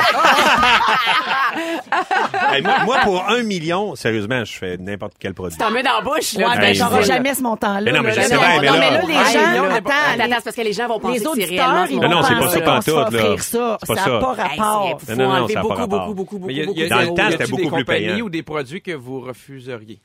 Hey, 2.57 2.63
moi, 2.63 2.85
moi, 2.85 2.97
pour 3.05 3.29
un 3.29 3.43
million, 3.43 3.95
sérieusement, 3.95 4.45
je 4.45 4.53
fais 4.59 4.77
n'importe 4.79 5.13
quel 5.19 5.35
produit. 5.35 5.57
T'en 5.59 5.71
mets 5.71 5.83
dans 5.85 5.93
la 5.95 6.01
bouche, 6.01 6.33
là. 6.35 6.49
Ouais, 6.51 6.59
ben 6.59 6.75
j'aurai 6.75 7.05
ça, 7.05 7.15
jamais 7.15 7.35
ce 7.35 7.43
montant-là. 7.43 7.81
Mais 7.83 7.93
non, 7.93 8.03
mais 8.03 8.15
là. 8.15 8.23
je 8.23 8.29
sais 8.29 8.37
bien, 8.37 8.61
mais 8.61 8.67
non, 8.67 8.73
là- 8.75 8.81
mais 8.81 8.91
là, 8.91 9.01
les 9.03 9.07
Ouais, 9.07 9.33
gens, 9.33 9.41
là, 9.69 9.75
attends, 9.75 9.91
attends, 9.91 10.17
les- 10.17 10.23
attends, 10.23 10.35
c'est 10.39 10.45
parce 10.45 10.57
que 10.57 10.63
les 10.63 10.73
gens 10.73 10.89
vont 10.89 10.99
penser 10.99 11.19
les 11.21 11.25
que 11.25 11.31
c'est 11.35 11.43
auditeurs, 11.45 11.67
réellement 11.69 11.85
ils 11.89 11.97
vont 11.97 12.03
Non, 12.03 12.09
non, 12.17 12.23
c'est 12.23 12.35
pas 12.35 12.41
penser 12.41 12.59
ça 12.59 12.61
qu'on 12.61 12.71
pantoute, 12.73 12.85
se 12.85 12.91
fait 12.91 13.23
là. 13.23 13.31
offrir 13.31 13.43
ça. 13.45 13.79
C'est 13.81 13.87
pas 13.87 13.95
ça 13.95 14.05
ça. 14.05 14.11
n'a 14.11 14.19
pas 14.19 14.33
Hey, 14.39 14.59
rapport. 14.61 14.99
c'est- 15.01 15.07
faut 15.15 15.21
non, 15.23 15.29
non, 15.29 15.35
enlever 15.35 15.53
ça 15.55 15.61
a 15.61 15.63
pas 15.63 15.69
beaucoup, 15.69 15.81
rapport. 15.81 15.99
beaucoup, 16.01 16.15
beaucoup, 16.15 16.35
beaucoup, 16.39 16.47
Mais 16.49 16.53
il 16.55 16.59
y 16.59 16.63
a, 16.63 16.67
beaucoup 16.67 16.79
il 16.79 16.83
y 16.83 16.87
a- 16.87 16.89
Dans 16.89 17.01
le 17.01 17.07
de 17.11 17.15
temps, 17.15 17.31
c'était 17.31 17.45
beaucoup 17.45 17.57
des 17.57 17.63
plus 17.63 17.71
compagnies 17.71 18.07
payant. 18.07 18.25
ou 18.25 18.31
des 18.31 18.43
produits 18.43 18.83
que 18.83 18.93
vous 18.93 19.21
refuseriez? 19.21 20.01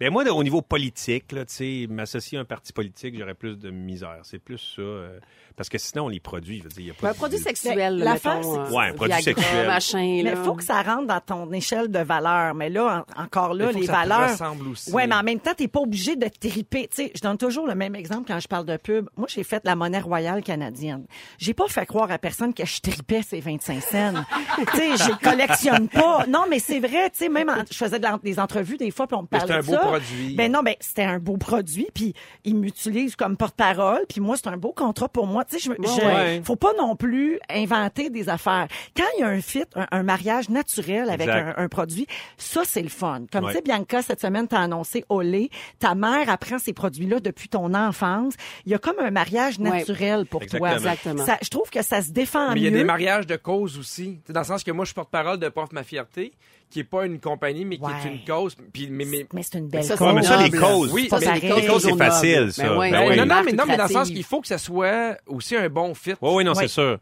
Ben 0.00 0.10
moi, 0.10 0.24
au 0.32 0.42
niveau 0.42 0.62
politique, 0.62 1.30
là, 1.32 1.44
tu 1.44 1.52
sais, 1.54 1.86
m'associer 1.86 2.38
à 2.38 2.40
un 2.40 2.44
parti 2.46 2.72
politique, 2.72 3.18
j'aurais 3.18 3.34
plus 3.34 3.58
de 3.58 3.70
misère. 3.70 4.20
C'est 4.22 4.38
plus 4.38 4.56
ça. 4.56 4.80
euh, 4.80 5.20
parce 5.60 5.68
que 5.68 5.76
sinon, 5.76 6.08
les 6.08 6.20
produits, 6.20 6.56
je 6.60 6.62
veux 6.62 6.68
dire, 6.70 6.78
il 6.80 6.86
y 6.86 6.90
a 6.90 6.94
pas 6.94 7.00
Ben, 7.02 7.08
Un 7.08 7.12
de- 7.12 7.16
produit 7.18 7.38
sexuel, 7.38 7.98
là, 7.98 8.04
l'affaire, 8.12 8.36
mettons, 8.38 8.54
c'est 8.66 8.72
euh, 8.72 8.76
Ouais, 8.78 8.84
un 8.86 8.92
produit 8.94 9.14
Viagra, 9.14 9.42
sexuel. 9.42 9.66
machin, 9.66 10.20
Mais 10.24 10.30
il 10.30 10.36
faut 10.36 10.54
que 10.54 10.64
ça 10.64 10.80
rentre 10.80 11.06
dans 11.06 11.20
ton 11.20 11.52
échelle 11.52 11.88
de 11.90 11.98
valeur. 11.98 12.54
Mais 12.54 12.70
là, 12.70 13.04
en- 13.18 13.24
encore 13.24 13.52
là, 13.52 13.66
faut 13.66 13.74
les 13.74 13.80
que 13.80 13.86
ça 13.86 13.92
valeurs. 13.92 14.30
ressemble 14.30 14.68
aussi. 14.68 14.90
Ouais, 14.90 15.06
mais 15.06 15.16
en 15.16 15.22
même 15.22 15.38
temps, 15.38 15.52
t'es 15.54 15.68
pas 15.68 15.80
obligé 15.80 16.16
de 16.16 16.28
triper. 16.28 16.88
Tu 16.88 16.96
sais, 17.04 17.12
je 17.14 17.20
donne 17.20 17.36
toujours 17.36 17.66
le 17.66 17.74
même 17.74 17.94
exemple 17.94 18.24
quand 18.26 18.40
je 18.40 18.48
parle 18.48 18.64
de 18.64 18.78
pub. 18.78 19.10
Moi, 19.18 19.26
j'ai 19.28 19.44
fait 19.44 19.60
la 19.66 19.76
monnaie 19.76 20.00
royale 20.00 20.42
canadienne. 20.42 21.04
J'ai 21.36 21.52
pas 21.52 21.68
fait 21.68 21.84
croire 21.84 22.10
à 22.10 22.16
personne 22.16 22.54
que 22.54 22.64
je 22.64 22.80
tripais 22.80 23.20
ces 23.20 23.40
25 23.40 23.82
cents. 23.82 24.14
tu 24.72 24.78
sais, 24.78 24.96
je 24.96 25.22
collectionne 25.22 25.88
pas. 25.88 26.24
Non, 26.26 26.44
mais 26.48 26.58
c'est 26.58 26.80
vrai. 26.80 27.10
Tu 27.10 27.18
sais, 27.18 27.28
même 27.28 27.50
en- 27.50 27.64
je 27.70 27.76
faisais 27.76 27.98
de 27.98 28.06
des 28.22 28.40
entrevues 28.40 28.78
des 28.78 28.90
fois, 28.90 29.06
puis 29.06 29.16
on 29.18 29.22
me 29.22 29.26
parlait 29.26 29.46
c'est 29.46 29.52
un 29.52 29.60
de 29.60 29.66
beau 29.66 29.72
ça. 29.74 29.78
produit. 29.80 30.34
Ben 30.36 30.50
non, 30.50 30.62
ben 30.62 30.74
c'était 30.80 31.04
un 31.04 31.18
beau 31.18 31.36
produit, 31.36 31.88
puis 31.94 32.14
ils 32.44 32.56
m'utilisent 32.56 33.14
comme 33.14 33.36
porte-parole, 33.36 34.06
puis 34.08 34.22
moi 34.22 34.36
c'est 34.38 34.48
un 34.48 34.56
beau 34.56 34.72
contrat 34.72 35.08
pour 35.10 35.26
moi. 35.26 35.44
Tu 35.50 35.58
sais, 35.58 35.64
je, 35.64 35.70
me- 35.70 35.76
je- 35.86 36.06
ouais. 36.06 36.42
faut 36.44 36.56
pas 36.56 36.72
non 36.78 36.94
plus 36.96 37.38
inventer 37.50 38.08
des 38.10 38.28
affaires. 38.28 38.68
Quand 38.96 39.04
il 39.16 39.20
y 39.20 39.24
a 39.24 39.28
un 39.28 39.40
fit, 39.40 39.64
un, 39.74 39.86
un 39.90 40.02
mariage 40.02 40.48
naturel 40.48 41.10
avec 41.10 41.28
un, 41.28 41.54
un 41.56 41.68
produit, 41.68 42.06
ça 42.36 42.62
c'est 42.64 42.82
le 42.82 42.88
fun. 42.88 43.22
Comme 43.32 43.44
Ouais. 43.44 43.50
tu 43.52 43.56
sais, 43.56 43.62
Bianca 43.62 44.02
cette 44.02 44.20
semaine 44.20 44.46
t'as 44.46 44.60
annoncé 44.60 45.04
Olé, 45.08 45.50
ta 45.78 45.94
mère 45.94 46.28
apprend 46.30 46.58
ces 46.58 46.72
produits-là 46.72 47.20
depuis 47.20 47.48
ton 47.48 47.74
enfance. 47.74 48.34
Il 48.66 48.72
y 48.72 48.74
a 48.74 48.78
comme 48.78 48.98
un 49.00 49.10
mariage 49.10 49.58
Ouais. 49.58 49.70
naturel 49.70 50.26
pour 50.26 50.44
toi. 50.46 50.74
Exactement. 50.74 51.24
Ça, 51.26 51.36
je 51.42 51.48
trouve 51.48 51.68
que 51.70 51.82
ça 51.82 52.00
se 52.02 52.10
défend 52.12 52.52
Mais 52.54 52.60
il 52.60 52.64
y 52.64 52.66
a 52.68 52.70
mieux. 52.70 52.78
des 52.78 52.84
mariages 52.84 53.26
de 53.26 53.36
cause 53.36 53.78
aussi. 53.78 54.20
Dans 54.28 54.40
le 54.40 54.46
sens 54.46 54.62
que 54.62 54.70
moi, 54.70 54.84
je 54.84 54.88
suis 54.90 54.94
porte-parole 54.94 55.38
de 55.38 55.48
Porte 55.48 55.72
Ma 55.72 55.82
Fierté, 55.82 56.32
qui 56.70 56.80
est 56.80 56.84
pas 56.84 57.04
une 57.04 57.18
compagnie, 57.18 57.64
mais 57.64 57.76
qui 57.78 57.82
Ouais. 57.84 57.90
est 58.04 58.08
une 58.08 58.24
cause. 58.24 58.56
Puis, 58.72 58.88
mais, 58.90 59.04
mais, 59.04 59.26
Mais 59.32 59.42
c'est 59.42 59.58
une 59.58 59.68
belle 59.68 59.82
Ça, 59.82 59.94
c'est 59.94 59.98
cause. 59.98 60.06
Ouais, 60.08 60.14
mais 60.14 60.22
ça, 60.22 60.42
les 60.42 60.50
causes. 60.50 60.92
Oui, 60.92 61.08
Ça, 61.10 61.18
mais 61.18 61.40
les 61.40 61.48
causes, 61.50 61.66
causes 61.66 61.82
c'est 61.84 61.96
facile, 61.96 62.52
ça. 62.52 62.62
Ben 62.62 62.78
ouais, 62.78 62.90
Ben 62.90 63.00
ouais, 63.00 63.08
oui. 63.10 63.16
non, 63.16 63.26
non, 63.26 63.42
mais 63.44 63.52
non, 63.52 63.64
mais 63.66 63.76
dans 63.76 63.84
le 63.84 63.90
sens 63.90 64.08
qu'il 64.08 64.22
faut 64.24 64.40
que 64.40 64.46
ça 64.46 64.58
soit 64.58 65.16
aussi 65.26 65.56
un 65.56 65.68
bon 65.68 65.92
fit. 65.94 66.12
Oui, 66.22 66.30
oui, 66.36 66.44
non, 66.44 66.52
Oui. 66.52 66.58
c'est 66.60 66.68
sûr. 66.68 66.98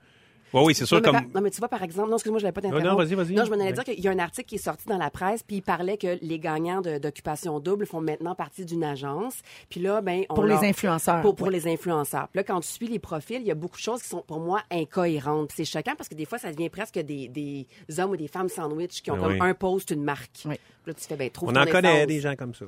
Oui, 0.54 0.62
oui, 0.66 0.74
c'est 0.74 0.86
sûr, 0.86 0.96
non, 0.96 1.02
mais 1.02 1.18
comme... 1.18 1.26
par- 1.30 1.34
non, 1.34 1.40
mais 1.42 1.50
tu 1.50 1.58
vois, 1.58 1.68
par 1.68 1.82
exemple, 1.82 2.08
non, 2.10 2.16
excuse-moi, 2.16 2.38
je 2.38 2.44
l'avais 2.44 2.52
pas 2.52 2.60
non, 2.62 2.70
d'interrompre. 2.74 3.04
vas-y, 3.04 3.14
vas-y. 3.14 3.32
Non, 3.34 3.44
je 3.44 3.50
m'en 3.50 3.56
allais 3.56 3.66
Ouais. 3.66 3.72
dire 3.72 3.84
qu'il 3.84 4.00
y 4.00 4.08
a 4.08 4.10
un 4.10 4.18
article 4.18 4.48
qui 4.48 4.54
est 4.54 4.58
sorti 4.58 4.86
dans 4.88 4.96
la 4.98 5.10
presse, 5.10 5.42
puis 5.42 5.56
il 5.56 5.62
parlait 5.62 5.96
que 5.98 6.18
les 6.22 6.38
gagnants 6.38 6.80
d'occupation 6.80 7.60
double 7.60 7.86
font 7.86 8.00
maintenant 8.00 8.34
partie 8.34 8.64
d'une 8.64 8.84
agence. 8.84 9.34
Puis 9.68 9.80
là, 9.80 10.00
ben, 10.00 10.24
on 10.30 10.34
Pour 10.34 10.44
les 10.44 10.64
influenceurs. 10.66 11.20
Pour, 11.20 11.34
pour 11.34 11.50
les 11.50 11.66
influenceurs. 11.66 12.28
Puis 12.28 12.38
là, 12.38 12.44
quand 12.44 12.60
tu 12.60 12.68
suis 12.68 12.86
les 12.88 12.98
profils, 12.98 13.40
il 13.40 13.46
y 13.46 13.50
a 13.50 13.54
beaucoup 13.54 13.76
de 13.76 13.82
choses 13.82 14.02
qui 14.02 14.08
sont, 14.08 14.22
pour 14.26 14.40
moi, 14.40 14.62
incohérentes. 14.70 15.48
Puis 15.48 15.64
c'est 15.64 15.64
choquant 15.78 15.94
parce 15.96 16.08
que 16.08 16.14
des 16.14 16.24
fois, 16.24 16.38
ça 16.38 16.50
devient 16.52 16.68
presque 16.70 16.98
des, 16.98 17.28
des 17.28 17.66
hommes 17.98 18.10
ou 18.12 18.16
des 18.16 18.28
femmes 18.28 18.48
sandwich 18.48 19.02
qui 19.02 19.10
ont 19.10 19.16
Ben 19.16 19.22
comme 19.22 19.32
oui. 19.32 19.38
un 19.40 19.54
post, 19.54 19.90
une 19.90 20.02
marque. 20.02 20.30
Oui. 20.46 20.54
Puis 20.56 20.92
Là, 20.92 20.94
tu 20.94 21.04
fais, 21.06 21.16
ben, 21.16 21.28
trouve 21.30 21.50
On 21.50 21.56
en 21.56 21.66
connaît 21.66 21.96
essence. 21.98 22.06
des 22.06 22.20
gens 22.20 22.34
comme 22.36 22.54
ça. 22.54 22.64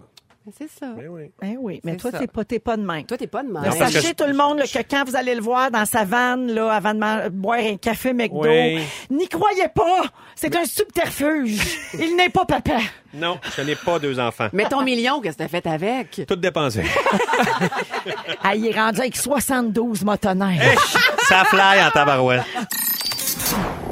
Ben, 0.47 0.53
C'est 0.57 0.71
ça. 0.71 0.87
Ben 0.97 1.07
oui. 1.09 1.31
Ben 1.41 1.57
oui, 1.61 1.81
mais 1.85 1.97
toi, 1.97 2.11
t'es 2.13 2.27
pas, 2.27 2.45
t'es 2.45 2.59
pas 2.59 2.77
de 2.79 2.83
même. 2.83 3.05
Toi, 3.05 3.19
t'es 3.19 3.27
pas 3.27 3.43
de 3.43 3.53
même. 3.53 3.63
Non, 3.63 3.71
que 3.71 3.77
Sachez 3.77 4.09
je- 4.09 4.13
tout 4.15 4.25
le 4.27 4.33
monde 4.35 4.59
là, 4.59 4.65
que 4.67 4.79
quand 4.91 5.05
vous 5.05 5.15
allez 5.15 5.35
le 5.35 5.43
voir 5.43 5.71
dans 5.71 5.85
sa 5.85 6.05
vanne, 6.05 6.51
là, 6.53 6.73
avant 6.73 6.95
de 6.95 7.29
boire 7.29 7.59
un 7.61 7.77
café 7.77 8.15
McDo, 8.15 8.41
Oui. 8.49 8.81
n'y 9.11 9.29
croyez 9.29 9.69
pas! 9.69 10.03
C'est 10.35 10.57
un 10.57 10.65
subterfuge. 10.65 11.61
Il 12.01 12.17
n'est 12.17 12.31
pas 12.31 12.47
papa. 12.47 12.79
Non, 13.13 13.39
je 13.57 13.63
n'ai 13.63 13.75
pas 13.77 13.99
deux 13.99 14.19
enfants. 14.19 14.49
Mais 14.55 14.65
ton 14.67 14.83
million, 14.83 15.21
qu'est-ce 15.21 15.37
que 15.37 15.43
t'as 15.43 15.49
fait 15.49 15.67
avec? 15.67 16.23
Tout 16.27 16.37
dépensé. 16.37 16.85
Ah, 18.43 18.55
il 18.55 18.67
est 18.67 18.73
rendu 18.75 19.01
avec 19.01 19.17
72 19.17 20.05
motonneires. 20.05 20.81
Ça 21.29 21.45
fly 21.45 21.83
en 21.85 21.91
tabarouette. 21.91 22.43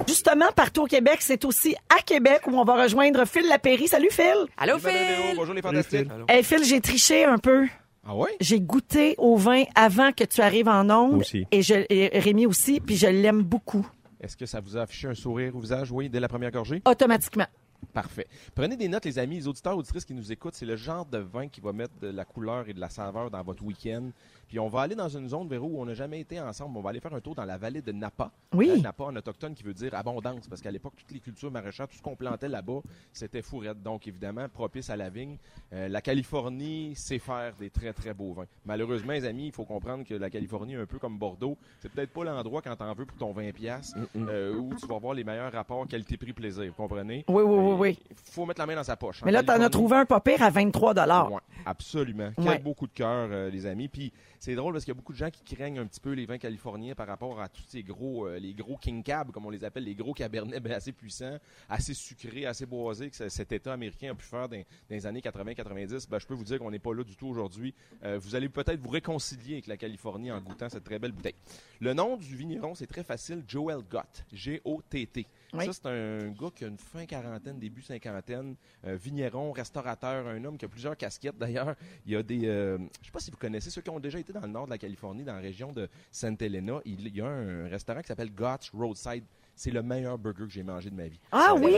Justement, 0.06 0.46
partout 0.54 0.82
au 0.82 0.86
Québec, 0.86 1.18
c'est 1.20 1.44
aussi 1.44 1.76
à 1.88 2.02
Québec 2.02 2.42
où 2.46 2.50
on 2.58 2.64
va 2.64 2.82
rejoindre 2.82 3.24
Phil 3.26 3.46
Lapéry. 3.48 3.88
Salut 3.88 4.10
Phil! 4.10 4.46
Allô. 4.56 4.78
Phil? 4.78 5.36
Bonjour 5.36 5.54
les 5.54 5.62
fantastiques. 5.62 6.08
Hey 6.28 6.42
Phil, 6.42 6.64
j'ai 6.64 6.80
triché 6.80 7.24
un 7.24 7.38
peu. 7.38 7.66
Ah 8.06 8.14
ouais? 8.14 8.34
J'ai 8.40 8.60
goûté 8.60 9.14
au 9.18 9.36
vin 9.36 9.64
avant 9.74 10.12
que 10.12 10.24
tu 10.24 10.40
arrives 10.40 10.68
en 10.68 10.88
onde. 10.88 11.20
Aussi. 11.20 11.46
Et, 11.50 11.62
je, 11.62 11.74
et 11.90 12.18
Rémi 12.18 12.46
aussi, 12.46 12.80
puis 12.80 12.96
je 12.96 13.06
l'aime 13.06 13.42
beaucoup. 13.42 13.86
Est-ce 14.20 14.36
que 14.36 14.46
ça 14.46 14.60
vous 14.60 14.76
a 14.76 14.80
affiché 14.82 15.08
un 15.08 15.14
sourire 15.14 15.54
au 15.54 15.60
visage, 15.60 15.92
oui, 15.92 16.08
dès 16.08 16.20
la 16.20 16.28
première 16.28 16.50
gorgée? 16.50 16.82
Automatiquement. 16.86 17.46
Parfait. 17.92 18.26
Prenez 18.54 18.76
des 18.76 18.88
notes, 18.88 19.04
les 19.04 19.18
amis, 19.18 19.36
les 19.36 19.48
auditeurs, 19.48 19.76
auditrices 19.76 20.04
qui 20.04 20.14
nous 20.14 20.32
écoutent. 20.32 20.54
C'est 20.54 20.66
le 20.66 20.76
genre 20.76 21.06
de 21.06 21.18
vin 21.18 21.48
qui 21.48 21.60
va 21.60 21.72
mettre 21.72 21.94
de 22.00 22.08
la 22.08 22.24
couleur 22.24 22.68
et 22.68 22.72
de 22.72 22.80
la 22.80 22.88
saveur 22.88 23.30
dans 23.30 23.42
votre 23.42 23.62
week-end. 23.62 24.10
Puis 24.48 24.58
on 24.58 24.68
va 24.68 24.80
aller 24.80 24.94
dans 24.94 25.08
une 25.08 25.28
zone, 25.28 25.46
Véro, 25.48 25.66
où 25.68 25.80
on 25.80 25.84
n'a 25.84 25.94
jamais 25.94 26.20
été 26.20 26.40
ensemble. 26.40 26.76
On 26.78 26.80
va 26.80 26.90
aller 26.90 27.00
faire 27.00 27.14
un 27.14 27.20
tour 27.20 27.34
dans 27.34 27.44
la 27.44 27.58
vallée 27.58 27.82
de 27.82 27.92
Napa. 27.92 28.30
Oui. 28.54 28.80
Napa 28.80 29.04
en 29.04 29.14
autochtone 29.16 29.54
qui 29.54 29.62
veut 29.62 29.74
dire 29.74 29.94
abondance, 29.94 30.48
parce 30.48 30.60
qu'à 30.62 30.70
l'époque, 30.70 30.94
toutes 30.96 31.10
les 31.12 31.20
cultures 31.20 31.50
maraîchères, 31.50 31.86
tout 31.86 31.96
ce 31.96 32.02
qu'on 32.02 32.16
plantait 32.16 32.48
là-bas, 32.48 32.80
c'était 33.12 33.42
fourrette. 33.42 33.82
Donc, 33.82 34.06
évidemment, 34.08 34.48
propice 34.48 34.88
à 34.90 34.96
la 34.96 35.10
vigne. 35.10 35.36
Euh, 35.72 35.88
la 35.88 36.00
Californie 36.00 36.94
sait 36.96 37.18
faire 37.18 37.54
des 37.56 37.70
très, 37.70 37.92
très 37.92 38.14
beaux 38.14 38.32
vins. 38.32 38.46
Malheureusement, 38.64 39.12
les 39.12 39.24
amis, 39.26 39.46
il 39.46 39.52
faut 39.52 39.64
comprendre 39.64 40.04
que 40.04 40.14
la 40.14 40.30
Californie, 40.30 40.74
un 40.76 40.86
peu 40.86 40.98
comme 40.98 41.18
Bordeaux, 41.18 41.58
c'est 41.80 41.90
peut-être 41.90 42.12
pas 42.12 42.24
l'endroit 42.24 42.62
quand 42.62 42.74
t'en 42.76 42.94
veux 42.94 43.04
pour 43.06 43.18
ton 43.18 43.32
20$ 43.34 43.52
piastres, 43.52 43.98
euh, 44.16 44.54
où 44.56 44.74
tu 44.74 44.86
vas 44.86 44.96
avoir 44.96 45.12
les 45.14 45.24
meilleurs 45.24 45.52
rapports 45.52 45.86
qualité-prix-plaisir. 45.86 46.64
Vous 46.66 46.72
comprenez? 46.82 47.24
Oui, 47.28 47.42
oui, 47.42 47.56
oui, 47.58 47.74
oui. 47.78 47.98
faut 48.32 48.46
mettre 48.46 48.60
la 48.60 48.66
main 48.66 48.76
dans 48.76 48.84
sa 48.84 48.96
poche. 48.96 49.22
Mais 49.24 49.32
là, 49.32 49.42
t'en 49.42 49.60
as 49.60 49.68
trouvé 49.68 49.96
un 49.96 50.06
pas 50.06 50.20
pire 50.20 50.42
à 50.42 50.50
23 50.50 50.94
Ouais, 50.98 51.40
absolument. 51.66 52.30
Quel 52.36 52.48
Ouais. 52.48 52.58
beau 52.58 52.74
coup 52.74 52.86
de 52.86 52.92
cœur, 52.92 53.28
euh, 53.30 53.50
les 53.50 53.66
amis. 53.66 53.88
Puis 53.88 54.12
c'est 54.38 54.54
drôle 54.54 54.72
parce 54.72 54.84
qu'il 54.84 54.92
y 54.92 54.96
a 54.96 55.00
beaucoup 55.00 55.12
de 55.12 55.18
gens 55.18 55.30
qui 55.30 55.42
craignent 55.42 55.78
un 55.80 55.86
petit 55.86 56.00
peu 56.00 56.12
les 56.12 56.26
vins 56.26 56.38
californiens 56.38 56.94
par 56.94 57.06
rapport 57.06 57.40
à 57.40 57.48
tous 57.48 57.62
ces 57.68 57.82
gros, 57.82 58.26
euh, 58.26 58.38
les 58.38 58.54
gros 58.54 58.76
king 58.76 59.02
cab, 59.02 59.30
comme 59.30 59.46
on 59.46 59.50
les 59.50 59.64
appelle, 59.64 59.84
les 59.84 59.94
gros 59.94 60.14
cabernets 60.14 60.60
ben, 60.60 60.72
assez 60.72 60.92
puissants, 60.92 61.38
assez 61.68 61.94
sucrés, 61.94 62.46
assez 62.46 62.66
boisés 62.66 63.10
que 63.10 63.16
ce- 63.16 63.28
cet 63.28 63.52
État 63.52 63.72
américain 63.72 64.12
a 64.12 64.14
pu 64.14 64.24
faire 64.24 64.48
dans, 64.48 64.56
dans 64.56 64.64
les 64.90 65.06
années 65.06 65.20
80-90. 65.20 66.08
Ben, 66.08 66.18
je 66.18 66.26
peux 66.26 66.34
vous 66.34 66.44
dire 66.44 66.58
qu'on 66.58 66.70
n'est 66.70 66.78
pas 66.78 66.94
là 66.94 67.04
du 67.04 67.16
tout 67.16 67.26
aujourd'hui. 67.28 67.74
Euh, 68.04 68.18
vous 68.18 68.34
allez 68.34 68.48
peut-être 68.48 68.80
vous 68.80 68.90
réconcilier 68.90 69.54
avec 69.54 69.66
la 69.66 69.76
Californie 69.76 70.30
en 70.30 70.40
goûtant 70.40 70.68
cette 70.68 70.84
très 70.84 70.98
belle 70.98 71.12
bouteille. 71.12 71.34
Le 71.80 71.92
nom 71.94 72.16
du 72.16 72.36
vigneron, 72.36 72.74
c'est 72.74 72.86
très 72.86 73.04
facile, 73.04 73.42
Joel 73.46 73.80
Gott, 73.90 74.24
G-O-T-T. 74.32 75.26
Ça, 75.52 75.72
c'est 75.72 75.86
un 75.86 76.28
gars 76.28 76.50
qui 76.54 76.64
a 76.64 76.68
une 76.68 76.78
fin 76.78 77.06
quarantaine, 77.06 77.58
début 77.58 77.80
cinquantaine, 77.82 78.54
euh, 78.86 78.96
vigneron, 78.96 79.52
restaurateur, 79.52 80.26
un 80.26 80.44
homme 80.44 80.58
qui 80.58 80.64
a 80.66 80.68
plusieurs 80.68 80.96
casquettes 80.96 81.38
d'ailleurs. 81.38 81.74
Il 82.04 82.12
y 82.12 82.16
a 82.16 82.22
des, 82.22 82.46
euh, 82.46 82.78
je 83.00 83.06
sais 83.06 83.12
pas 83.12 83.20
si 83.20 83.30
vous 83.30 83.38
connaissez 83.38 83.70
ceux 83.70 83.80
qui 83.80 83.90
ont 83.90 84.00
déjà 84.00 84.18
été 84.18 84.32
dans 84.32 84.42
le 84.42 84.48
nord 84.48 84.66
de 84.66 84.70
la 84.70 84.78
Californie, 84.78 85.24
dans 85.24 85.34
la 85.34 85.40
région 85.40 85.72
de 85.72 85.88
Santa 86.10 86.44
Elena. 86.44 86.80
Il, 86.84 87.06
il 87.06 87.16
y 87.16 87.20
a 87.20 87.26
un 87.26 87.68
restaurant 87.68 88.00
qui 88.00 88.08
s'appelle 88.08 88.34
Gott's 88.34 88.70
Roadside. 88.70 89.24
C'est 89.60 89.72
le 89.72 89.82
meilleur 89.82 90.16
burger 90.18 90.44
que 90.46 90.52
j'ai 90.52 90.62
mangé 90.62 90.88
de 90.88 90.94
ma 90.94 91.08
vie. 91.08 91.18
Ah 91.32 91.52
oui! 91.56 91.74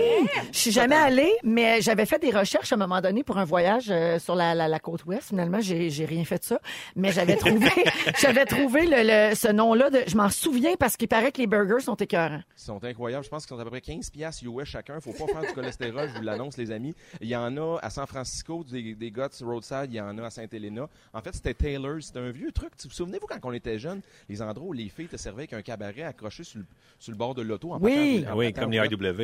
Je 0.52 0.58
suis 0.58 0.70
jamais 0.70 0.96
allée, 0.96 1.32
mais 1.42 1.80
j'avais 1.80 2.04
fait 2.04 2.18
des 2.18 2.30
recherches 2.30 2.70
à 2.72 2.74
un 2.74 2.78
moment 2.78 3.00
donné 3.00 3.22
pour 3.24 3.38
un 3.38 3.44
voyage 3.46 3.86
euh, 3.90 4.18
sur 4.18 4.34
la, 4.34 4.54
la, 4.54 4.68
la 4.68 4.78
côte 4.78 5.06
ouest. 5.06 5.28
Finalement, 5.28 5.60
j'ai 5.62 5.88
j'ai 5.88 6.04
rien 6.04 6.24
fait 6.26 6.38
de 6.40 6.44
ça. 6.44 6.60
Mais 6.94 7.10
j'avais 7.10 7.36
trouvé, 7.38 7.70
j'avais 8.20 8.44
trouvé 8.44 8.84
le, 8.86 9.30
le- 9.30 9.34
ce 9.34 9.48
nom-là. 9.50 9.88
de- 9.88 10.02
Je 10.06 10.14
m'en 10.14 10.28
souviens 10.28 10.74
parce 10.78 10.98
qu'il 10.98 11.08
paraît 11.08 11.32
que 11.32 11.38
les 11.40 11.46
burgers 11.46 11.80
sont 11.80 11.94
écœurants. 11.94 12.42
Ils 12.56 12.60
sont 12.62 12.84
incroyables. 12.84 13.24
Je 13.24 13.30
pense 13.30 13.46
qu'ils 13.46 13.56
sont 13.56 13.60
à 13.60 13.64
peu 13.64 13.70
près 13.70 13.80
15 13.80 14.10
piastres 14.10 14.44
US 14.44 14.66
chacun. 14.68 15.00
Faut 15.00 15.12
pas 15.12 15.26
faire 15.26 15.40
du 15.40 15.54
cholestérol, 15.54 16.10
je 16.12 16.18
vous 16.18 16.22
l'annonce, 16.24 16.58
les 16.58 16.70
amis. 16.72 16.94
Il 17.22 17.28
y 17.28 17.36
en 17.36 17.56
a 17.56 17.78
à 17.80 17.88
San 17.88 18.06
Francisco, 18.06 18.62
des, 18.70 18.94
des 18.94 19.10
Guts 19.10 19.22
Roadside. 19.42 19.86
Il 19.88 19.94
y 19.94 20.00
en 20.02 20.18
a 20.18 20.26
à 20.26 20.30
Sainte-Helena. 20.30 20.86
En 21.14 21.22
fait, 21.22 21.34
c'était 21.34 21.54
Taylor. 21.54 21.96
C'était 22.02 22.18
un 22.18 22.30
vieux 22.30 22.52
truc. 22.52 22.72
Vous 22.82 22.90
vous 22.90 22.94
souvenez-vous 22.94 23.26
quand 23.26 23.38
on 23.44 23.52
était 23.52 23.78
jeunes, 23.78 24.02
les 24.28 24.42
endroits 24.42 24.68
où 24.68 24.72
les 24.74 24.90
filles 24.90 25.08
te 25.08 25.16
servaient 25.16 25.44
avec 25.44 25.54
un 25.54 25.62
cabaret 25.62 26.02
accroché 26.02 26.44
sur 26.44 26.58
le, 26.58 26.66
sur 26.98 27.10
le 27.12 27.16
bord 27.16 27.34
de 27.34 27.40
l'auto? 27.40 27.69
En 27.72 27.80
Oui. 27.80 28.20
partant- 28.20 28.30
en 28.30 28.32
Ah 28.32 28.36
oui, 28.36 28.52
partant 28.52 28.60
comme 28.62 28.72
les? 28.72 28.78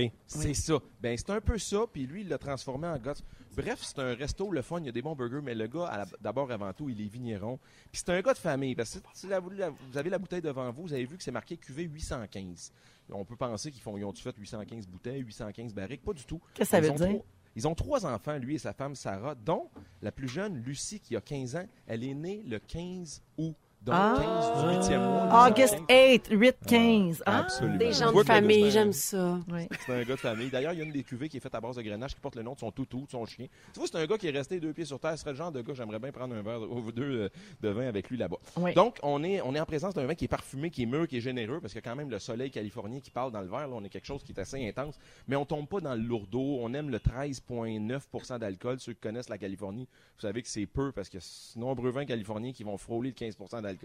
IW. 0.07 0.13
C'est 0.27 0.55
ça. 0.55 0.79
Ben, 1.01 1.17
c'est 1.17 1.31
un 1.31 1.41
peu 1.41 1.59
ça, 1.59 1.85
puis 1.93 2.07
lui, 2.07 2.23
il 2.23 2.29
l'a 2.29 2.39
transformé 2.39 2.87
en 2.89 2.99
Guts. 2.99 3.23
Bref, 3.57 3.79
c'est 3.83 3.99
un 4.01 4.15
resto, 4.15 4.51
le 4.53 4.61
fun, 4.63 4.81
il 4.81 4.87
y 4.87 4.89
a 4.89 4.93
des 4.93 5.01
bons 5.03 5.15
burgers, 5.17 5.41
mais 5.43 5.55
le 5.55 5.67
gars, 5.67 6.05
d'abord, 6.21 6.51
avant 6.53 6.73
tout, 6.73 6.89
il 6.91 7.01
est 7.01 7.09
vigneron. 7.09 7.59
Puis 7.91 8.03
c'est 8.05 8.11
un 8.11 8.21
gars 8.21 8.35
de 8.35 8.39
famille, 8.39 8.75
parce 8.75 8.95
que 8.99 8.99
si 9.15 9.27
la- 9.27 9.41
la- 9.57 9.71
vous 9.71 9.97
avez 9.97 10.11
la 10.11 10.19
bouteille 10.19 10.43
devant 10.43 10.71
vous, 10.71 10.83
vous 10.83 10.93
avez 10.93 11.07
vu 11.07 11.17
que 11.17 11.23
c'est 11.23 11.31
marqué 11.31 11.57
QV 11.57 11.85
815. 11.85 12.71
On 13.11 13.25
peut 13.25 13.37
penser 13.37 13.71
qu'ils 13.71 13.81
font, 13.83 13.97
ils 13.97 14.05
ont 14.05 14.13
fait 14.13 14.35
815 14.37 14.87
bouteilles, 14.87 15.21
815 15.21 15.73
barriques, 15.73 16.03
pas 16.03 16.13
du 16.13 16.25
tout. 16.25 16.41
Qu'est-ce 16.55 16.71
que 16.71 16.77
ça 16.77 16.81
veut 16.81 16.91
dire? 16.93 17.21
ils 17.55 17.67
ont 17.67 17.75
trois 17.75 18.05
enfants, 18.05 18.37
lui 18.37 18.57
et 18.57 18.59
sa 18.59 18.75
femme 18.75 18.95
Sarah, 18.95 19.35
dont 19.35 19.71
la 20.03 20.13
plus 20.13 20.29
jeune, 20.29 20.57
Lucie, 20.63 21.01
qui 21.01 21.17
a 21.17 21.23
15 21.23 21.57
ans, 21.57 21.67
elle 21.87 22.05
est 22.05 22.13
née 22.15 22.43
le 22.47 22.59
15 22.59 23.23
août. 23.39 23.55
Donc, 23.83 23.95
Ah. 23.97 24.17
15 24.19 24.89
du 24.89 24.95
8e 24.95 24.99
mois. 24.99 25.47
August 25.49 25.77
8, 25.89 26.29
8, 26.31 26.57
15. 26.67 27.23
Ah, 27.25 27.39
Absolument. 27.39 27.77
Des 27.79 27.93
gens 27.93 28.11
de 28.13 28.13
que 28.17 28.25
famille, 28.25 28.71
j'aime 28.71 28.93
ça. 28.93 29.39
oui. 29.49 29.69
c'est 29.87 29.93
un 29.93 30.03
gars 30.03 30.15
de 30.15 30.21
famille. 30.21 30.51
D'ailleurs, 30.51 30.73
il 30.73 30.79
y 30.81 30.83
a 30.83 30.85
une 30.85 30.91
des 30.93 31.05
cuvées 31.05 31.29
qui 31.29 31.37
est 31.37 31.41
faite 31.41 31.55
à 31.55 31.61
base 31.61 31.77
de 31.77 31.83
grenache 31.83 32.15
qui 32.15 32.21
porte 32.21 32.35
le 32.35 32.43
nom 32.43 32.55
de 32.55 32.59
son 32.59 32.73
toutou, 32.73 33.05
de 33.07 33.11
son 33.11 33.25
chien. 33.27 33.47
Tu 33.73 33.79
vois, 33.79 33.87
c'est 33.87 33.97
un 33.97 34.07
gars 34.07 34.19
qui 34.19 34.27
est 34.27 34.33
resté 34.33 34.59
deux 34.59 34.73
pieds 34.73 34.85
sur 34.85 34.99
terre. 34.99 35.13
Ce 35.13 35.19
serait 35.19 35.31
le 35.31 35.37
genre 35.37 35.53
de 35.53 35.63
gars, 35.63 35.75
j'aimerais 35.75 36.01
bien 36.01 36.11
prendre 36.11 36.35
un 36.35 36.43
verre 36.43 36.63
ou 36.63 36.91
deux 36.91 37.03
euh, 37.05 37.29
de 37.61 37.69
vin 37.69 37.87
avec 37.87 38.11
lui 38.11 38.17
là-bas. 38.17 38.39
Oui. 38.57 38.75
Donc, 38.75 38.99
on 39.05 39.23
est, 39.23 39.41
on 39.43 39.55
est 39.55 39.61
en 39.61 39.67
présence 39.67 39.95
d'un 39.95 40.07
vin 40.07 40.17
qui 40.17 40.25
est 40.25 40.29
parfumé, 40.29 40.71
qui 40.71 40.83
est 40.83 40.87
mûr, 40.87 41.07
qui 41.07 41.19
est 41.19 41.21
généreux, 41.21 41.61
parce 41.61 41.73
a 41.77 41.89
quand 41.89 41.97
même 41.97 42.11
le 42.11 42.19
soleil 42.19 42.51
californien 42.51 42.99
qui 42.99 43.13
parle 43.13 43.31
dans 43.31 43.41
le 43.41 43.49
verre. 43.49 43.69
Là, 43.69 43.75
on 43.75 43.85
est 43.85 43.89
quelque 43.89 44.07
chose 44.07 44.25
qui 44.25 44.33
est 44.33 44.41
assez 44.41 44.67
intense. 44.69 44.99
Mais 45.29 45.37
on 45.37 45.45
tombe 45.45 45.69
pas 45.69 45.81
dans 45.81 45.95
le 45.95 46.03
lourdeau. 46.03 46.59
On 46.61 46.75
aime 46.75 46.91
le 46.91 46.99
13,9 46.99 48.39
d'alcool. 48.41 48.81
Ceux 48.81 48.95
qui 48.95 49.01
connaissent 49.01 49.29
la 49.29 49.39
Californie, 49.39 49.87
vous 50.17 50.23
savez 50.23 50.43
que 50.43 50.49
c'est 50.49 50.67
peu, 50.67 50.91
parce 50.91 51.09
a 51.09 51.19
nombreux 51.57 51.91
vins 51.91 52.05
californiens 52.05 52.53
qui 52.53 52.65
vont 52.65 52.79
frôler 52.79 53.11
le 53.11 53.15
15 53.15 53.37
d'alcool. 53.63 53.76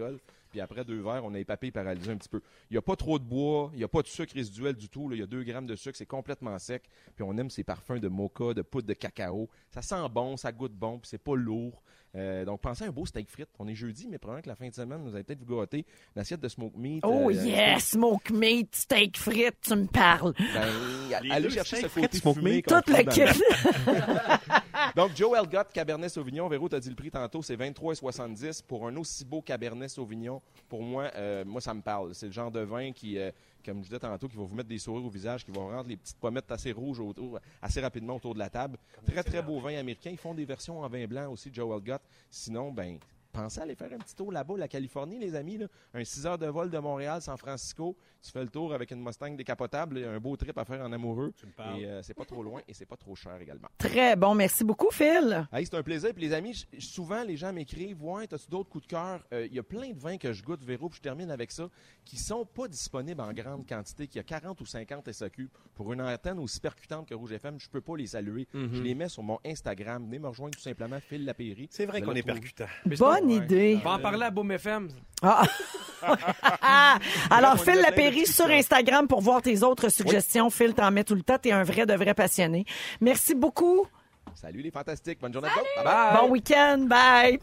Puis 0.51 0.60
après 0.60 0.84
deux 0.84 1.01
verres, 1.01 1.23
on 1.23 1.34
est 1.34 1.45
papé 1.45 1.67
et 1.67 1.71
paralysé 1.71 2.12
un 2.12 2.17
petit 2.17 2.27
peu. 2.30 2.41
Il 2.69 2.73
n'y 2.73 2.77
a 2.77 2.82
pas 2.82 2.97
trop 2.97 3.17
de 3.17 3.23
bois, 3.23 3.69
il 3.73 3.77
n'y 3.77 3.84
a 3.86 3.88
pas 3.88 4.01
de 4.01 4.08
sucre 4.08 4.34
résiduel 4.34 4.75
du 4.75 4.89
tout. 4.89 5.08
là. 5.08 5.15
Il 5.15 5.19
y 5.19 5.23
a 5.23 5.27
2 5.27 5.43
grammes 5.43 5.65
de 5.65 5.75
sucre, 5.75 5.97
c'est 5.97 6.06
complètement 6.06 6.58
sec. 6.60 6.84
Puis 7.15 7.23
on 7.23 7.38
aime 7.38 7.49
ces 7.49 7.63
parfums 7.63 7.99
de 7.99 8.10
mocha, 8.10 8.54
de 8.54 8.62
poudre 8.62 8.88
de 8.88 8.93
cacao. 8.93 9.49
Ça 9.69 9.82
sent 9.82 10.10
bon, 10.13 10.36
ça 10.36 10.51
goûte 10.51 10.73
bon, 10.73 10.99
puis 10.99 11.08
c'est 11.08 11.23
pas 11.23 11.36
lourd. 11.36 11.82
Euh, 12.13 12.43
donc 12.43 12.60
pensez 12.60 12.84
à 12.84 12.88
un 12.88 12.91
beau 12.91 13.06
steak 13.06 13.30
frites. 13.30 13.47
On 13.58 13.67
est 13.69 13.75
jeudi, 13.75 14.08
mais 14.10 14.17
probablement 14.17 14.43
que 14.43 14.49
la 14.49 14.56
fin 14.56 14.67
de 14.67 14.73
semaine, 14.73 15.01
vous 15.01 15.15
allez 15.15 15.23
peut-être 15.23 15.43
vous 15.45 15.56
gâter 15.58 15.86
une 16.13 16.21
assiette 16.21 16.41
de 16.41 16.49
smoke 16.49 16.77
meat. 16.77 17.01
Oh 17.06 17.30
euh, 17.30 17.34
yes, 17.34 17.91
smoke 17.91 18.34
meat, 18.34 18.75
steak 18.75 19.17
frites, 19.17 19.62
tu 19.62 19.75
me 19.75 19.88
parles. 19.88 20.34
Ben, 20.38 21.21
Les 21.23 21.32
allez 21.32 21.49
chercher 21.49 21.77
ce 21.77 21.88
côté 21.88 22.17
smoke 22.17 22.39
fumé 22.39 22.56
meat. 22.56 22.65
qu'on 22.65 22.82
Tout 22.82 22.91
Donc, 24.96 25.15
Joel 25.15 25.48
Gott, 25.48 25.67
Cabernet 25.74 26.10
Sauvignon. 26.10 26.48
Véro, 26.48 26.70
t'as 26.70 26.80
dit 26.80 26.89
le 26.89 26.96
prix 26.96 27.12
tantôt, 27.12 27.41
c'est 27.41 27.56
23,70 27.56 28.63
pour 28.63 28.88
un 28.88 28.96
aussi 28.98 29.26
beau 29.26 29.41
Cabernet 29.41 29.89
Sauvignon. 29.89 30.41
Pour 30.70 30.82
moi, 30.82 31.12
euh, 31.15 31.44
moi, 31.46 31.62
ça 31.62 31.74
me 31.74 31.82
parle. 31.82 32.13
C'est 32.15 32.28
le 32.28 32.32
genre 32.32 32.52
de 32.52 32.62
vin 32.62 32.91
qui, 32.91 33.17
euh, 33.17 33.32
comme 33.65 33.80
je 33.80 33.84
disais 33.84 34.00
tantôt, 34.00 34.28
qui 34.28 34.38
va 34.38 34.44
vous 34.44 34.56
mettre 34.56 34.70
des 34.70 34.80
sourires 34.80 35.06
au 35.06 35.10
visage, 35.10 35.46
qui 35.46 35.52
va 35.52 35.62
rendre 35.62 35.89
les 35.89 35.98
petites 35.98 36.17
pommettes 36.17 36.52
assez 36.52 36.72
rouges 36.72 37.00
autour, 37.00 37.39
assez 37.62 37.82
rapidement 37.82 38.15
autour 38.15 38.34
de 38.34 38.39
la 38.39 38.50
table. 38.50 38.78
Très, 39.06 39.24
très 39.24 39.41
beau 39.41 39.60
vin 39.60 39.78
américain. 39.78 40.12
Ils 40.12 40.17
font 40.17 40.34
des 40.34 40.46
versions 40.46 40.82
en 40.82 40.88
vin 40.88 41.06
blanc 41.06 41.32
aussi, 41.32 41.50
Joel 41.54 41.82
Gott. 41.82 42.02
Sinon, 42.30 42.72
ben, 42.72 42.98
pensez 43.32 43.60
à 43.60 43.63
aller 43.63 43.76
faire 43.76 43.91
un 43.94 43.98
petit 43.98 44.15
tour 44.15 44.32
là-bas, 44.32 44.56
la 44.58 44.67
Californie, 44.67 45.17
les 45.20 45.36
amis. 45.36 45.58
Là. 45.58 45.67
Un 45.94 46.04
6 46.04 46.26
heures 46.26 46.38
de 46.38 46.48
vol 46.48 46.70
de 46.70 46.78
Montréal, 46.78 47.22
San 47.22 47.38
Francisco. 47.38 47.96
Tu 48.22 48.32
fais 48.32 48.44
le 48.44 48.50
tour 48.50 48.74
avec 48.74 48.91
une 48.91 49.02
Mustang 49.04 49.32
décapotable. 49.36 49.98
Un 50.04 50.20
beau 50.20 50.36
trip 50.38 50.58
à 50.58 50.65
faire 50.65 50.82
en 50.82 50.91
amoureux. 50.91 51.34
me 51.44 51.52
parles. 51.52 51.80
Et 51.80 51.86
euh, 51.86 52.02
c'est 52.04 52.13
pas 52.13 52.26
trop 52.26 52.44
loin 52.44 52.62
et 52.67 52.74
c'est 52.74 52.86
pas 52.86 52.98
trop 52.98 53.15
cher 53.15 53.36
également. 53.41 53.67
Très 53.78 54.15
bon, 54.15 54.36
merci 54.36 54.63
beaucoup, 54.63 54.89
Phil. 54.91 55.48
Hey, 55.52 55.65
c'est 55.65 55.76
un 55.76 55.82
plaisir. 55.84 56.13
Puis 56.13 56.24
les 56.24 56.34
amis, 56.34 56.65
souvent 56.80 57.24
les 57.24 57.38
gens 57.38 57.52
m'écrivent 57.52 58.04
Ouais, 58.04 58.32
as-tu 58.32 58.48
d'autres 58.50 58.70
coups 58.70 58.86
de 58.86 58.89
cœur? 58.91 59.26
Euh, 59.34 59.48
Il 59.48 59.54
y 59.56 59.60
a 59.60 59.63
plein 59.63 59.89
de 59.91 60.00
vins 60.00 60.17
que 60.17 60.34
je 60.34 60.44
goûte, 60.44 60.63
Véro, 60.63 60.89
puis 60.89 60.98
je 60.98 61.02
termine 61.02 61.32
avec 61.32 61.52
ça, 61.52 61.67
qui 62.06 62.17
sont 62.17 62.46
pas 62.46 62.67
disponibles 62.67 63.22
en 63.22 63.34
grande 63.34 63.67
quantité, 63.67 64.08
qu'il 64.08 64.17
y 64.17 64.20
a 64.20 64.24
40 64.24 64.60
ou 64.62 64.65
50 64.65 65.12
SAQ. 65.12 65.50
Pour 65.74 65.91
une 65.94 66.02
antenne 66.02 66.39
aussi 66.39 66.60
percutante 66.60 67.08
que 67.08 67.15
Rouge 67.15 67.32
FM, 67.34 67.60
je 67.60 67.70
peux 67.70 67.82
pas 67.82 67.96
les 67.98 68.08
saluer. 68.08 68.48
Je 68.54 68.82
les 68.82 68.94
mets 68.96 69.10
sur 69.10 69.24
mon 69.24 69.39
Instagram. 69.46 70.04
Venez 70.06 70.20
me 70.20 70.28
rejoindre 70.28 70.56
tout 70.56 70.62
simplement, 70.62 71.00
Phil 71.00 71.26
Lapéry. 71.26 71.67
C'est 71.72 71.86
vrai 71.86 72.02
qu'on 72.02 72.13
est 72.13 72.24
percutant. 72.24 72.65
Mais 72.86 72.96
Bonne 72.98 73.20
bonne 73.21 73.31
idée. 73.31 73.79
On 73.84 73.89
va 73.89 73.95
en 73.95 73.99
parler 73.99 74.25
à 74.25 74.29
Boom 74.31 74.51
FM. 74.51 74.89
Ah. 75.21 75.43
Alors, 77.29 77.63
Phil 77.63 77.75
Lapéry 77.75 78.25
sur 78.25 78.47
Instagram 78.47 79.07
pour 79.07 79.21
voir 79.21 79.41
tes 79.41 79.62
autres 79.63 79.89
suggestions. 79.89 80.49
Phil, 80.49 80.73
t'en 80.73 80.89
mets 80.91 81.03
tout 81.03 81.15
le 81.15 81.21
temps. 81.21 81.38
T'es 81.38 81.51
un 81.51 81.63
vrai 81.63 81.86
de 81.86 81.93
vrai 81.93 82.13
passionné. 82.13 82.65
Merci 82.99 83.36
beaucoup. 83.36 83.86
Salut 84.34 84.62
les 84.62 84.71
fantastiques. 84.71 85.19
Bonne 85.19 85.34
journée 85.34 85.49
à 85.49 85.51
vous. 85.51 85.84
Bye 85.84 85.84
bye. 85.84 86.21
Bon 86.21 86.29
week-end. 86.29 86.86
Bye. 86.88 87.39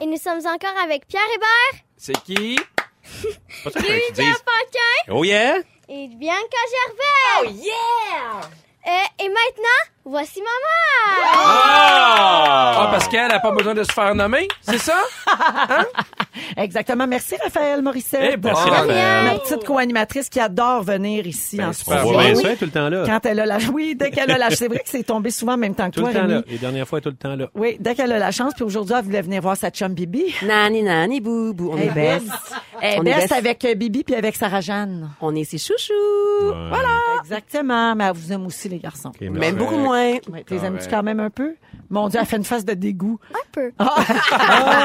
Et 0.00 0.06
nous 0.06 0.16
sommes 0.16 0.38
encore 0.46 0.78
avec 0.82 1.06
Pierre 1.06 1.22
Hébert 1.34 1.82
C'est 1.96 2.16
qui? 2.22 2.56
Dises. 3.64 4.14
Paquin 4.14 5.10
Oh 5.12 5.24
yeah! 5.24 5.58
et 5.88 6.08
Bianca 6.08 6.62
Gervais. 6.70 7.40
Oh 7.42 7.50
yeah! 7.50 8.40
et 9.18 9.28
maintenant, 9.28 9.89
voici 10.04 10.40
maman. 10.40 11.30
Ah, 11.34 12.88
parce 12.90 13.08
qu'elle 13.08 13.28
n'a 13.28 13.40
pas 13.40 13.50
besoin 13.52 13.74
de 13.74 13.84
se 13.84 13.92
faire 13.92 14.14
nommer, 14.14 14.48
c'est 14.60 14.78
ça? 14.78 15.02
Exactement. 16.56 17.06
Merci, 17.06 17.34
Raphaël 17.42 17.82
Morissette. 17.82 18.30
Eh, 18.34 18.36
bon. 18.36 18.48
Merci, 18.48 18.62
Ah, 18.70 18.80
Raphaël. 18.80 19.24
Ma 19.24 19.38
petite 19.38 19.64
co-animatrice 19.64 20.28
qui 20.28 20.40
adore 20.40 20.82
venir 20.82 21.26
ici 21.26 21.56
Ben, 21.56 21.68
en 21.68 21.72
studio. 21.72 22.16
Oui. 22.18 22.36
ça, 22.36 22.56
tout 22.56 22.64
le 22.64 22.70
temps 22.70 22.88
là. 22.88 23.02
Quand 23.06 23.26
elle 23.26 23.40
a 23.40 23.46
la... 23.46 23.58
Oui, 23.72 23.94
dès 23.96 24.10
qu'elle 24.10 24.30
a 24.30 24.38
la... 24.38 24.50
C'est 24.50 24.68
vrai 24.68 24.78
que 24.78 24.88
c'est 24.88 25.02
tombé 25.04 25.30
souvent 25.30 25.54
en 25.54 25.58
même 25.58 25.74
temps 25.74 25.88
que 25.90 25.94
Tout 25.96 26.00
toi, 26.00 26.10
le 26.10 26.14
temps 26.14 26.20
Rémi. 26.22 26.32
là. 26.34 26.42
Les 26.48 26.58
dernières 26.58 26.88
fois, 26.88 27.00
tout 27.00 27.08
le 27.10 27.16
temps 27.16 27.36
là. 27.36 27.46
Oui, 27.54 27.76
dès 27.80 27.94
qu'elle 27.94 28.12
a 28.12 28.18
la 28.18 28.30
chance. 28.30 28.52
Puis 28.54 28.64
aujourd'hui, 28.64 28.94
elle 28.98 29.04
voulait 29.04 29.22
venir 29.22 29.40
voir 29.42 29.56
sa 29.56 29.70
chum 29.70 29.92
Bibi. 29.94 30.24
Nani, 30.46 30.82
nani, 30.82 31.20
bou, 31.20 31.52
bou. 31.54 31.70
On 31.72 31.76
Elle 31.76 31.88
est 31.88 31.90
best. 31.90 32.26
On 32.82 33.04
est 33.04 33.14
best 33.14 33.32
avec 33.32 33.64
euh, 33.64 33.74
Bibi 33.74 34.04
puis 34.04 34.14
avec 34.14 34.36
Sarah 34.36 34.60
Jeanne. 34.60 35.10
On 35.20 35.34
est 35.34 35.44
ses 35.44 35.58
chouchous. 35.58 35.92
Voilà. 36.42 36.88
Exactement. 37.20 37.94
Mais 37.94 38.04
elle 38.04 38.12
vous 38.14 38.32
aime 38.32 38.46
aussi, 38.46 38.68
les 38.68 38.78
garçons. 38.78 39.12
Même 39.20 39.56
beaucoup 39.56 39.76
moins. 39.76 40.12
Ouais, 40.30 40.44
T'es 40.46 40.56
aimes-tu 40.64 40.88
quand 40.88 41.02
même 41.02 41.20
un 41.20 41.30
peu? 41.30 41.54
Mon 41.90 42.08
Dieu, 42.08 42.20
elle 42.20 42.26
fait 42.26 42.36
une 42.36 42.44
face 42.44 42.64
de 42.64 42.72
dégoût. 42.74 43.18
Un 43.34 43.38
peu. 43.52 43.72
Ah, 43.78 43.94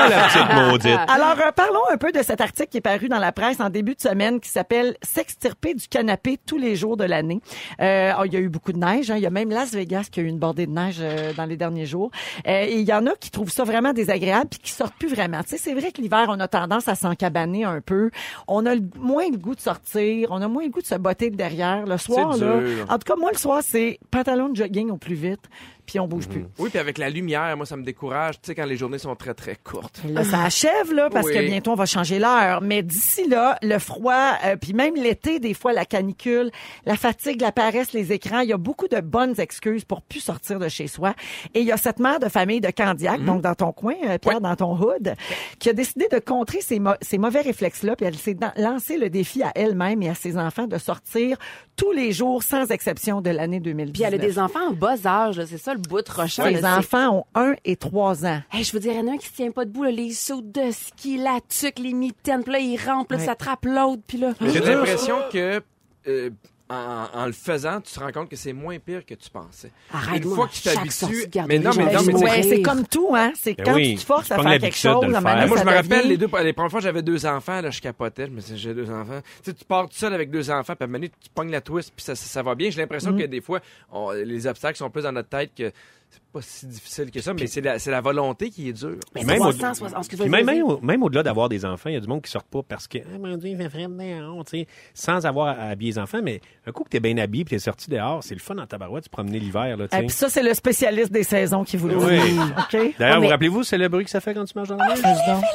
la 0.10 0.28
petite 0.28 0.72
maudite. 0.72 1.00
Alors, 1.08 1.36
parlons 1.52 1.82
un 1.92 1.98
peu 1.98 2.12
de 2.12 2.22
cet 2.24 2.42
article 2.42 2.70
qui 2.70 2.78
est 2.78 2.82
paru 2.82 3.08
dans 3.10 3.20
la 3.20 3.32
presse 3.32 3.60
en 3.60 3.70
début 3.70 3.96
de 3.96 4.02
semaine 4.02 4.40
qui 4.40 4.50
s'appelle 4.50 4.96
S'extirper 5.02 5.74
du 5.74 5.88
canapé 5.88 6.38
tous 6.46 6.58
les 6.58 6.76
jours 6.76 6.98
de 6.98 7.04
l'année. 7.04 7.42
Euh, 7.82 8.12
oh, 8.20 8.24
il 8.26 8.34
y 8.34 8.38
a 8.38 8.40
eu 8.40 8.50
beaucoup 8.50 8.72
de 8.74 8.78
neige. 8.80 9.12
hein. 9.12 9.18
Il 9.18 9.24
y 9.24 9.26
a 9.26 9.30
même 9.30 9.50
Las 9.50 9.72
Vegas 9.74 10.08
qui 10.12 10.20
a 10.20 10.24
eu 10.24 10.28
une 10.28 10.40
bordée 10.40 10.66
de 10.68 10.72
neige 10.72 10.98
euh, 11.00 11.34
dans 11.34 11.46
les 11.46 11.58
derniers 11.58 11.86
jours. 11.86 12.12
Euh, 12.48 12.66
et 12.68 12.80
il 12.80 12.88
y 12.88 12.94
en 12.94 13.06
a 13.08 13.16
qui 13.16 13.32
trouvent 13.32 13.52
ça 13.52 13.64
vraiment 13.64 13.94
désagréable 13.94 14.48
puis 14.50 14.60
qui 14.60 14.72
sortent 14.72 14.96
plus 14.96 15.10
vraiment. 15.10 15.42
Tu 15.44 15.50
sais, 15.50 15.58
c'est 15.58 15.74
vrai 15.74 15.92
que 15.92 16.02
l'hiver, 16.02 16.26
on 16.30 16.40
a 16.40 16.48
tendance 16.48 16.88
à 16.88 16.96
s'encabaner 16.96 17.64
un 17.66 17.82
peu. 17.82 18.12
On 18.48 18.66
a 18.66 18.76
le- 18.76 18.82
moins 19.00 19.30
le 19.32 19.38
goût 19.38 19.56
de 19.56 19.62
sortir. 19.62 20.30
On 20.32 20.42
a 20.42 20.48
moins 20.48 20.64
le 20.64 20.70
goût 20.70 20.82
de 20.82 20.88
se 20.88 20.96
botter 20.96 21.30
de 21.30 21.36
derrière. 21.36 21.86
Le 21.86 21.98
soir, 21.98 22.36
là. 22.38 22.60
En 22.90 22.98
tout 22.98 23.06
cas, 23.14 23.16
moi, 23.20 23.32
le 23.32 23.38
soir, 23.38 23.62
c'est 23.64 24.00
pantalon 24.12 24.50
de 24.50 24.56
jogging 24.56 24.90
au 24.92 24.98
plus 24.98 25.16
vite 25.16 25.42
puis 25.86 26.00
on 26.00 26.08
bouge 26.08 26.28
plus. 26.28 26.46
Oui, 26.60 26.70
puis 26.70 26.80
avec 26.80 26.98
la 26.98 27.10
lumière, 27.10 27.56
moi, 27.58 27.66
ça 27.66 27.76
me 27.78 27.84
décourage, 27.84 28.36
tu 28.42 28.48
sais, 28.48 28.56
quand 28.56 28.66
les 28.66 28.78
journées 28.78 28.98
sont 28.98 29.16
très, 29.16 29.34
très 29.34 29.56
courtes. 29.56 30.02
Là, 30.10 30.24
ça 30.24 30.44
achève, 30.44 30.94
là, 30.94 31.10
parce 31.10 31.28
Oui. 31.28 31.34
que 31.34 31.40
bientôt, 31.46 31.72
on 31.72 31.76
va 31.76 31.86
changer 31.86 32.20
l'heure. 32.20 32.62
Mais 32.62 32.84
d'ici 32.84 33.28
là, 33.28 33.58
le 33.62 33.80
froid, 33.80 34.34
euh, 34.46 34.56
puis 34.56 34.74
même 34.74 34.96
l'été, 34.96 35.40
des 35.40 35.54
fois, 35.54 35.74
la 35.74 35.86
canicule, 35.86 36.52
la 36.86 36.96
fatigue, 36.96 37.42
la 37.42 37.52
paresse, 37.52 37.94
les 37.94 38.12
écrans, 38.14 38.40
il 38.40 38.50
y 38.50 38.54
a 38.54 38.58
beaucoup 38.58 38.88
de 38.88 39.00
bonnes 39.00 39.40
excuses 39.40 39.86
pour 39.86 40.02
plus 40.02 40.20
sortir 40.22 40.60
de 40.60 40.68
chez 40.70 40.88
soi. 40.88 41.14
Et 41.54 41.60
il 41.62 41.66
y 41.66 41.72
a 41.72 41.78
cette 41.78 42.00
mère 42.00 42.20
de 42.20 42.30
famille 42.30 42.62
de 42.62 42.70
Candiac, 42.72 43.24
donc 43.24 43.42
dans 43.42 43.56
ton 43.56 43.72
coin, 43.72 43.94
euh, 44.08 44.18
Pierre, 44.18 44.42
dans 44.42 44.56
ton 44.56 44.76
hood, 44.76 45.14
qui 45.60 45.70
a 45.70 45.74
décidé 45.74 46.08
de 46.12 46.20
contrer 46.20 46.62
ces, 46.62 46.80
mo- 46.80 46.96
ces 47.02 47.18
mauvais 47.18 47.42
réflexes-là, 47.42 47.96
puis 47.96 48.06
elle 48.06 48.16
s'est 48.18 48.36
lancé 48.58 48.98
le 48.98 49.10
défi 49.10 49.44
à 49.44 49.52
elle-même 49.56 50.02
et 50.02 50.10
à 50.10 50.16
ses 50.16 50.38
enfants 50.38 50.68
de 50.68 50.78
sortir 50.78 51.38
tous 51.76 51.92
les 51.92 52.12
jours, 52.14 52.42
sans 52.44 52.72
exception, 52.72 53.22
de 53.22 53.30
l'année 53.30 53.60
2019. 53.60 53.94
Puis 53.94 54.04
elle 54.04 54.14
a 54.16 54.18
des 54.18 54.40
enfants 54.40 54.70
en 54.70 54.74
bas 54.74 54.96
âge, 55.06 55.42
c'est 55.46 55.58
ça 55.58 55.75
le 55.76 55.80
bout 55.82 56.02
de 56.02 56.12
rochant. 56.12 56.46
Les 56.46 56.66
enfants 56.66 57.18
ont 57.20 57.26
1 57.40 57.56
et 57.64 57.76
3 57.76 58.26
ans. 58.26 58.42
Hey, 58.52 58.64
je 58.64 58.74
veux 58.74 58.80
dire, 58.80 58.94
il 58.94 58.98
y 59.00 59.02
en 59.02 59.08
a 59.08 59.12
un 59.14 59.18
qui 59.18 59.28
se 59.28 59.34
tient 59.34 59.52
pas 59.52 59.66
debout, 59.66 59.84
là, 59.84 59.92
les 59.92 60.12
sauts 60.12 60.42
de 60.42 60.72
ski, 60.72 61.18
la 61.18 61.40
tuque, 61.48 61.80
les 61.80 61.94
mitaines, 61.94 62.44
puis 62.44 62.54
là, 62.54 62.60
il 62.60 62.78
rampe, 62.78 63.12
là, 63.12 63.18
Ouais. 63.18 63.26
ça 63.26 63.32
attrape 63.32 63.66
l'autre, 63.66 64.02
puis 64.08 64.18
là... 64.18 64.34
J'ai 64.42 64.60
l'impression 64.60 65.18
que, 65.32 65.62
euh, 66.08 66.30
en, 66.70 67.08
en 67.14 67.26
le 67.28 67.32
faisant, 67.32 67.80
tu 67.80 67.94
te 67.94 68.00
rends 68.00 68.12
compte 68.12 68.30
que 68.30 68.36
c'est 68.36 68.54
moins 68.54 68.80
pire 68.80 69.06
que 69.06 69.14
tu 69.14 69.30
pensais. 69.30 69.72
Arrête, 69.94 70.24
Une 70.24 70.30
moi, 70.30 70.36
fois 70.36 70.48
que 70.48 70.54
tu 70.54 70.62
t'habitues- 70.64 71.28
mais 71.48 71.60
non, 71.60 71.70
mais 71.76 71.94
non, 71.94 72.02
mais 72.04 72.14
Ouais, 72.16 72.42
c'est 72.44 72.62
comme 72.64 72.88
tout, 72.88 73.10
hein. 73.16 73.32
C'est 73.36 73.54
Ben 73.56 73.64
quand 73.66 73.74
oui, 73.76 73.92
tu 73.96 74.00
te 74.02 74.06
forces 74.06 74.32
à 74.32 74.42
faire 74.42 74.60
quelque 74.60 74.76
chose, 74.76 75.06
faire. 75.06 75.22
Ah, 75.24 75.46
moi, 75.48 75.58
je 75.58 75.64
me 75.64 75.72
rappelle 75.72 76.08
les 76.08 76.18
deux, 76.18 76.28
les 76.44 76.54
premières 76.54 76.72
fois 76.72 76.80
que 76.80 76.84
j'avais 76.86 77.04
deux 77.04 77.26
enfants, 77.28 77.62
là, 77.62 77.70
je 77.70 77.80
capotais, 77.82 78.26
je 78.26 78.32
me 78.32 78.40
disais, 78.42 78.58
j'ai 78.58 78.74
deux 78.74 78.90
enfants. 78.90 79.22
Tu 79.44 79.52
sais, 79.52 79.54
tu 79.54 79.64
pars 79.66 79.88
tout 79.88 79.96
seul 79.96 80.14
avec 80.14 80.32
deux 80.32 80.50
enfants, 80.50 80.74
puis 80.76 80.82
à 80.82 80.84
un 80.86 80.88
moment 80.88 80.98
donné, 81.00 81.10
tu 81.10 81.30
pognes 81.34 81.52
la 81.52 81.62
twist, 81.62 81.94
puis 81.96 82.04
ça, 82.04 82.16
ça, 82.16 82.26
ça 82.26 82.42
va 82.42 82.56
bien. 82.56 82.72
J'ai 82.72 82.82
l'impression 82.82 83.12
Mm. 83.12 83.20
que 83.20 83.26
des 83.26 83.42
fois, 83.42 83.60
on- 83.92 84.12
les 84.12 84.48
obstacles 84.48 84.78
sont 84.78 84.90
plus 84.90 85.04
dans 85.04 85.12
notre 85.12 85.30
tête 85.30 85.52
que 85.56 85.72
c'est 86.10 86.22
pas 86.32 86.42
si 86.42 86.66
difficile 86.68 87.12
que 87.12 87.20
ça, 87.22 87.34
mais 87.34 87.48
c'est 87.48 87.62
la, 87.62 88.02
volonté 88.02 88.50
qui 88.50 88.70
est 88.70 88.74
dure. 88.74 88.98
Mais 89.14 89.24
Même 89.24 89.42
au- 89.42 89.52
360, 89.52 89.98
excuse, 90.00 90.20
Puis 90.20 90.30
vas-y, 90.30 90.30
même, 90.44 90.46
vas-y. 90.46 90.58
même, 90.58 90.66
au- 90.68 90.80
même 90.82 91.04
au-delà 91.04 91.24
d'avoir 91.24 91.50
des 91.50 91.66
enfants, 91.66 91.90
il 91.90 91.94
y 91.94 91.98
a 91.98 92.00
du 92.00 92.08
monde 92.08 92.22
qui 92.22 92.32
sort 92.32 92.44
pas 92.44 92.62
parce 92.64 92.88
que, 92.88 93.00
ah, 93.00 93.18
mon 93.18 93.36
Dieu, 93.38 93.50
il 93.50 93.58
fait 93.58 93.70
frais 93.70 93.88
dehors, 93.88 94.46
tu 94.46 94.60
sais, 94.60 94.68
sans 94.94 95.26
avoir 95.26 95.48
à 95.60 95.64
habiller 95.70 95.92
les 95.92 96.00
enfants. 96.00 96.20
Mais 96.24 96.40
un 96.66 96.72
coup 96.72 96.84
que 96.84 96.90
t'es 96.90 97.00
bien 97.00 97.18
habillé 97.18 97.44
puis 97.46 97.56
t'es 97.56 97.60
sorti 97.60 97.90
dehors, 97.90 98.24
c'est 98.24 98.36
le 98.36 98.42
fun 98.42 98.58
en 98.58 98.66
tabarouette 98.68 99.04
de 99.04 99.06
se 99.06 99.10
promener 99.10 99.40
l'hiver, 99.40 99.76
là, 99.78 99.88
tu 99.88 99.96
Et 99.96 100.00
sais. 100.00 100.06
puis 100.06 100.16
ça, 100.16 100.30
c'est 100.30 100.44
le 100.44 100.54
spécialiste 100.54 101.12
des 101.12 101.24
saisons 101.24 101.64
qui 101.64 101.78
vous 101.78 101.88
le 101.90 101.98
dit. 101.98 102.06
Oui. 102.06 102.16
D'ailleurs, 102.18 102.94
Ah, 103.00 103.20
mais- 103.20 103.26
vous 103.26 103.28
rappelez-vous, 103.32 103.64
c'est 103.64 103.78
le 103.78 103.88
bruit 103.90 104.06
que 104.06 104.12
ça 104.12 104.22
fait 104.22 104.34
quand 104.34 104.46
tu 104.46 104.54
marches 104.56 104.70
dans 104.70 104.78
la 104.78 104.88
neige? 104.90 105.00
Vas-y 105.02 105.32
donc. 105.32 105.42
Là, 105.42 105.50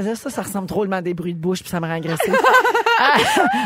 Ça, 0.00 0.30
ça 0.30 0.42
ressemble 0.42 0.66
drôlement 0.66 0.96
à 0.96 1.02
des 1.02 1.14
bruits 1.14 1.34
de 1.34 1.38
bouche, 1.38 1.60
puis 1.60 1.70
ça 1.70 1.80
me 1.80 1.86
rend 1.86 1.94
agressif. 1.94 2.34
Ah, 3.04 3.16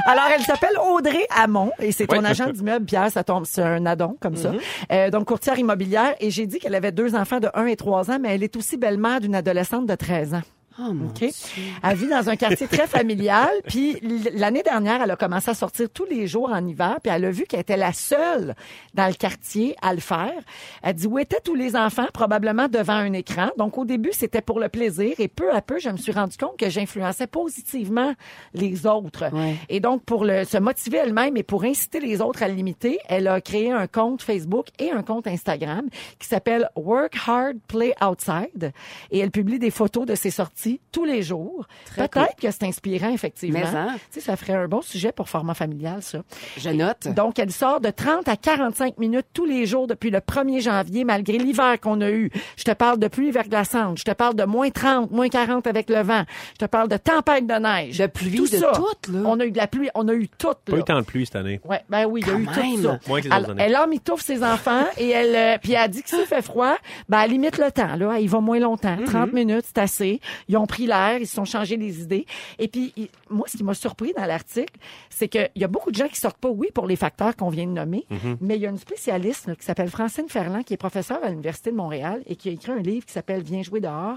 Alors, 0.06 0.24
elle 0.34 0.42
s'appelle 0.42 0.78
Audrey 0.78 1.26
Hamon, 1.36 1.70
et 1.80 1.92
c'est 1.92 2.06
ton 2.06 2.24
agent 2.24 2.48
d'immeuble, 2.50 2.86
Pierre, 2.86 3.10
ça 3.10 3.22
tombe, 3.22 3.44
c'est 3.44 3.60
un 3.60 3.84
addon, 3.84 4.16
comme 4.20 4.36
ça. 4.36 4.52
Euh, 4.92 5.10
donc, 5.10 5.26
courtière 5.26 5.58
immobilière, 5.58 6.14
et 6.20 6.30
j'ai 6.30 6.46
dit 6.46 6.58
qu'elle 6.58 6.74
avait 6.76 6.92
deux 6.92 7.14
enfants 7.14 7.40
de 7.40 7.48
1 7.52 7.66
et 7.66 7.76
3 7.76 8.10
ans, 8.12 8.18
mais 8.20 8.34
elle 8.34 8.42
est 8.44 8.56
aussi 8.56 8.78
belle-mère 8.78 9.20
d'une 9.20 9.34
adolescente 9.34 9.84
de 9.84 9.94
13 9.94 10.34
ans. 10.34 10.42
Oh, 10.78 10.92
mon 10.92 11.06
OK? 11.06 11.22
Elle 11.22 11.96
vit 11.96 12.08
dans 12.08 12.28
un 12.28 12.36
quartier 12.36 12.66
très 12.66 12.86
familial. 12.86 13.50
Puis 13.66 13.98
l'année 14.34 14.62
dernière, 14.62 15.00
elle 15.02 15.10
a 15.10 15.16
commencé 15.16 15.50
à 15.50 15.54
sortir 15.54 15.88
tous 15.88 16.04
les 16.04 16.26
jours 16.26 16.50
en 16.52 16.66
hiver. 16.66 16.98
Puis 17.02 17.12
elle 17.14 17.24
a 17.24 17.30
vu 17.30 17.44
qu'elle 17.44 17.60
était 17.60 17.76
la 17.76 17.92
seule 17.92 18.54
dans 18.92 19.06
le 19.06 19.14
quartier 19.14 19.74
à 19.80 19.94
le 19.94 20.00
faire. 20.00 20.34
Elle 20.82 20.94
dit 20.94 21.06
où 21.06 21.18
étaient 21.18 21.40
tous 21.40 21.54
les 21.54 21.76
enfants, 21.76 22.06
probablement 22.12 22.68
devant 22.68 22.94
un 22.94 23.12
écran. 23.14 23.48
Donc 23.56 23.78
au 23.78 23.84
début, 23.84 24.10
c'était 24.12 24.42
pour 24.42 24.60
le 24.60 24.68
plaisir. 24.68 25.14
Et 25.18 25.28
peu 25.28 25.50
à 25.52 25.62
peu, 25.62 25.78
je 25.78 25.88
me 25.88 25.96
suis 25.96 26.12
rendu 26.12 26.36
compte 26.36 26.58
que 26.58 26.68
j'influençais 26.68 27.26
positivement 27.26 28.12
les 28.52 28.86
autres. 28.86 29.32
Ouais. 29.32 29.56
Et 29.70 29.80
donc 29.80 30.04
pour 30.04 30.24
le, 30.24 30.44
se 30.44 30.58
motiver 30.58 30.98
elle-même 30.98 31.36
et 31.38 31.42
pour 31.42 31.64
inciter 31.64 32.00
les 32.00 32.20
autres 32.20 32.42
à 32.42 32.48
limiter, 32.48 32.98
elle 33.08 33.28
a 33.28 33.40
créé 33.40 33.72
un 33.72 33.86
compte 33.86 34.20
Facebook 34.20 34.66
et 34.78 34.90
un 34.90 35.02
compte 35.02 35.26
Instagram 35.26 35.86
qui 36.18 36.28
s'appelle 36.28 36.68
Work 36.76 37.16
Hard, 37.26 37.56
Play 37.66 37.94
Outside. 38.02 38.72
Et 39.10 39.20
elle 39.20 39.30
publie 39.30 39.58
des 39.58 39.70
photos 39.70 40.04
de 40.04 40.14
ses 40.14 40.30
sorties 40.30 40.65
tous 40.92 41.04
les 41.04 41.22
jours. 41.22 41.66
Peut-être 41.96 42.36
que 42.40 42.50
c'est 42.50 42.64
inspirant, 42.64 43.10
effectivement. 43.10 43.58
Mais, 43.60 43.66
hein? 43.78 43.94
Tu 44.12 44.20
sais, 44.20 44.20
ça 44.20 44.36
ferait 44.36 44.54
un 44.54 44.68
bon 44.68 44.82
sujet 44.82 45.12
pour 45.12 45.28
format 45.28 45.54
familial, 45.54 46.02
ça. 46.02 46.18
Je 46.56 46.70
note. 46.70 47.08
Donc, 47.14 47.38
elle 47.38 47.52
sort 47.52 47.80
de 47.80 47.90
30 47.90 48.28
à 48.28 48.36
45 48.36 48.98
minutes 48.98 49.26
tous 49.32 49.44
les 49.46 49.66
jours 49.66 49.86
depuis 49.86 50.10
le 50.10 50.18
1er 50.18 50.60
janvier, 50.60 51.04
malgré 51.04 51.38
l'hiver 51.38 51.80
qu'on 51.80 52.00
a 52.00 52.10
eu. 52.10 52.30
Je 52.56 52.64
te 52.64 52.72
parle 52.72 52.98
de 52.98 53.08
pluie 53.08 53.30
verglaçante. 53.30 53.98
Je 53.98 54.04
te 54.04 54.12
parle 54.12 54.34
de 54.34 54.44
moins 54.44 54.70
30, 54.70 55.10
moins 55.10 55.28
40 55.28 55.66
avec 55.66 55.88
le 55.90 56.02
vent. 56.02 56.24
Je 56.54 56.64
te 56.64 56.70
parle 56.70 56.88
de 56.88 56.96
tempête 56.96 57.46
de 57.46 57.54
neige. 57.54 57.98
De 57.98 58.06
pluie, 58.06 58.36
Tout 58.36 58.44
de 58.48 58.56
ça. 58.56 58.72
tout, 58.74 59.12
là. 59.12 59.20
On 59.24 59.38
a 59.40 59.44
eu 59.46 59.50
de 59.50 59.56
la 59.56 59.66
pluie, 59.66 59.88
on 59.94 60.06
a 60.08 60.14
eu 60.14 60.28
tout, 60.28 60.48
Pas 60.64 60.72
là. 60.72 60.78
eu 60.78 60.84
tant 60.84 60.98
de 60.98 61.04
pluie 61.04 61.26
cette 61.26 61.36
année. 61.36 61.60
Ouais, 61.64 61.82
ben 61.88 62.06
oui, 62.06 62.22
il 62.24 62.28
y 62.28 62.30
a 62.30 62.34
eu 62.34 62.44
même. 62.46 62.76
tout 62.76 62.82
ça. 62.82 62.98
Moins 63.08 63.20
que 63.20 63.28
les 63.28 63.34
Elle, 63.34 63.40
autres 63.42 63.50
années. 63.52 63.62
elle 63.64 63.76
emmitouffe 63.76 64.20
ses 64.22 64.42
enfants 64.42 64.84
et 64.98 65.08
elle, 65.10 65.34
euh, 65.36 65.58
puis 65.62 65.72
elle 65.72 65.78
a 65.78 65.88
dit 65.88 66.02
que 66.02 66.08
s'il 66.08 66.24
fait 66.26 66.42
froid, 66.42 66.76
ben 67.08 67.20
elle 67.20 67.30
limite 67.30 67.58
le 67.58 67.70
temps. 67.70 67.96
Là, 67.96 68.18
il 68.18 68.28
va 68.28 68.40
moins 68.40 68.58
longtemps, 68.58 68.96
30 69.06 69.32
minutes, 69.32 69.64
c'est 69.66 69.78
assez. 69.78 70.20
Ils 70.48 70.55
ont 70.56 70.66
pris 70.66 70.86
l'air, 70.86 71.18
ils 71.18 71.26
se 71.26 71.34
sont 71.34 71.44
changés 71.44 71.76
les 71.76 72.02
idées. 72.02 72.26
Et 72.58 72.68
puis 72.68 72.92
il- 72.96 73.08
moi, 73.30 73.46
ce 73.48 73.56
qui 73.56 73.64
m'a 73.64 73.74
surpris 73.74 74.12
dans 74.16 74.24
l'article, 74.24 74.74
c'est 75.10 75.28
qu'il 75.28 75.50
y 75.56 75.64
a 75.64 75.68
beaucoup 75.68 75.90
de 75.90 75.96
gens 75.96 76.08
qui 76.08 76.18
sortent 76.20 76.38
pas, 76.38 76.48
oui, 76.50 76.68
pour 76.74 76.86
les 76.86 76.96
facteurs 76.96 77.34
qu'on 77.36 77.48
vient 77.50 77.66
de 77.66 77.72
nommer, 77.72 78.04
mais 78.40 78.56
il 78.56 78.62
y 78.62 78.66
a 78.66 78.70
une 78.70 78.78
spécialiste 78.78 79.46
là, 79.48 79.54
qui 79.56 79.64
s'appelle 79.64 79.90
Francine 79.90 80.28
Ferland, 80.28 80.62
qui 80.64 80.74
est 80.74 80.78
professeure 80.78 81.18
à 81.22 81.28
l'université 81.30 81.70
de 81.70 81.76
Montréal 81.76 82.22
et 82.26 82.36
qui 82.36 82.48
a 82.48 82.52
écrit 82.52 82.72
un 82.72 82.80
livre 82.80 83.04
qui 83.06 83.12
s'appelle 83.12 83.42
Viens 83.42 83.62
jouer 83.62 83.80
dehors. 83.80 84.16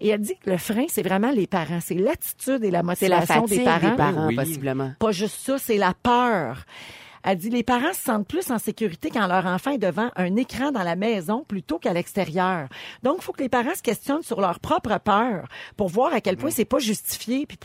Et 0.00 0.08
elle 0.08 0.20
dit 0.20 0.34
que 0.42 0.50
le 0.50 0.58
frein, 0.58 0.84
c'est 0.88 1.02
vraiment 1.02 1.30
les 1.30 1.46
parents, 1.46 1.80
c'est 1.80 1.94
l'attitude 1.94 2.62
et 2.64 2.70
la 2.70 2.82
C'est 2.94 3.08
la 3.08 3.16
motivation 3.20 3.46
fatigue 3.46 3.58
des 3.58 3.96
parents. 3.96 4.26
Oui. 4.28 4.36
possiblement. 4.36 4.92
Pas 4.98 5.12
juste 5.12 5.38
ça, 5.40 5.58
c'est 5.58 5.76
la 5.78 5.94
peur. 6.02 6.64
Elle 7.24 7.38
dit 7.38 7.50
les 7.50 7.62
parents 7.62 7.92
se 7.92 8.02
sentent 8.02 8.26
plus 8.26 8.50
en 8.50 8.58
sécurité 8.58 9.10
quand 9.10 9.26
leur 9.26 9.46
enfant 9.46 9.72
est 9.72 9.78
devant 9.78 10.10
un 10.16 10.36
écran 10.36 10.72
dans 10.72 10.82
la 10.82 10.96
maison 10.96 11.44
plutôt 11.46 11.78
qu'à 11.78 11.92
l'extérieur. 11.92 12.68
Donc, 13.02 13.16
il 13.18 13.22
faut 13.22 13.32
que 13.32 13.42
les 13.42 13.48
parents 13.48 13.74
se 13.74 13.82
questionnent 13.82 14.22
sur 14.22 14.40
leur 14.40 14.60
propre 14.60 14.98
peur 14.98 15.46
pour 15.76 15.88
voir 15.88 16.12
à 16.14 16.20
quel 16.20 16.36
point 16.36 16.50
c'est 16.50 16.64
pas 16.64 16.78
justifié 16.78 17.46
puis 17.46 17.58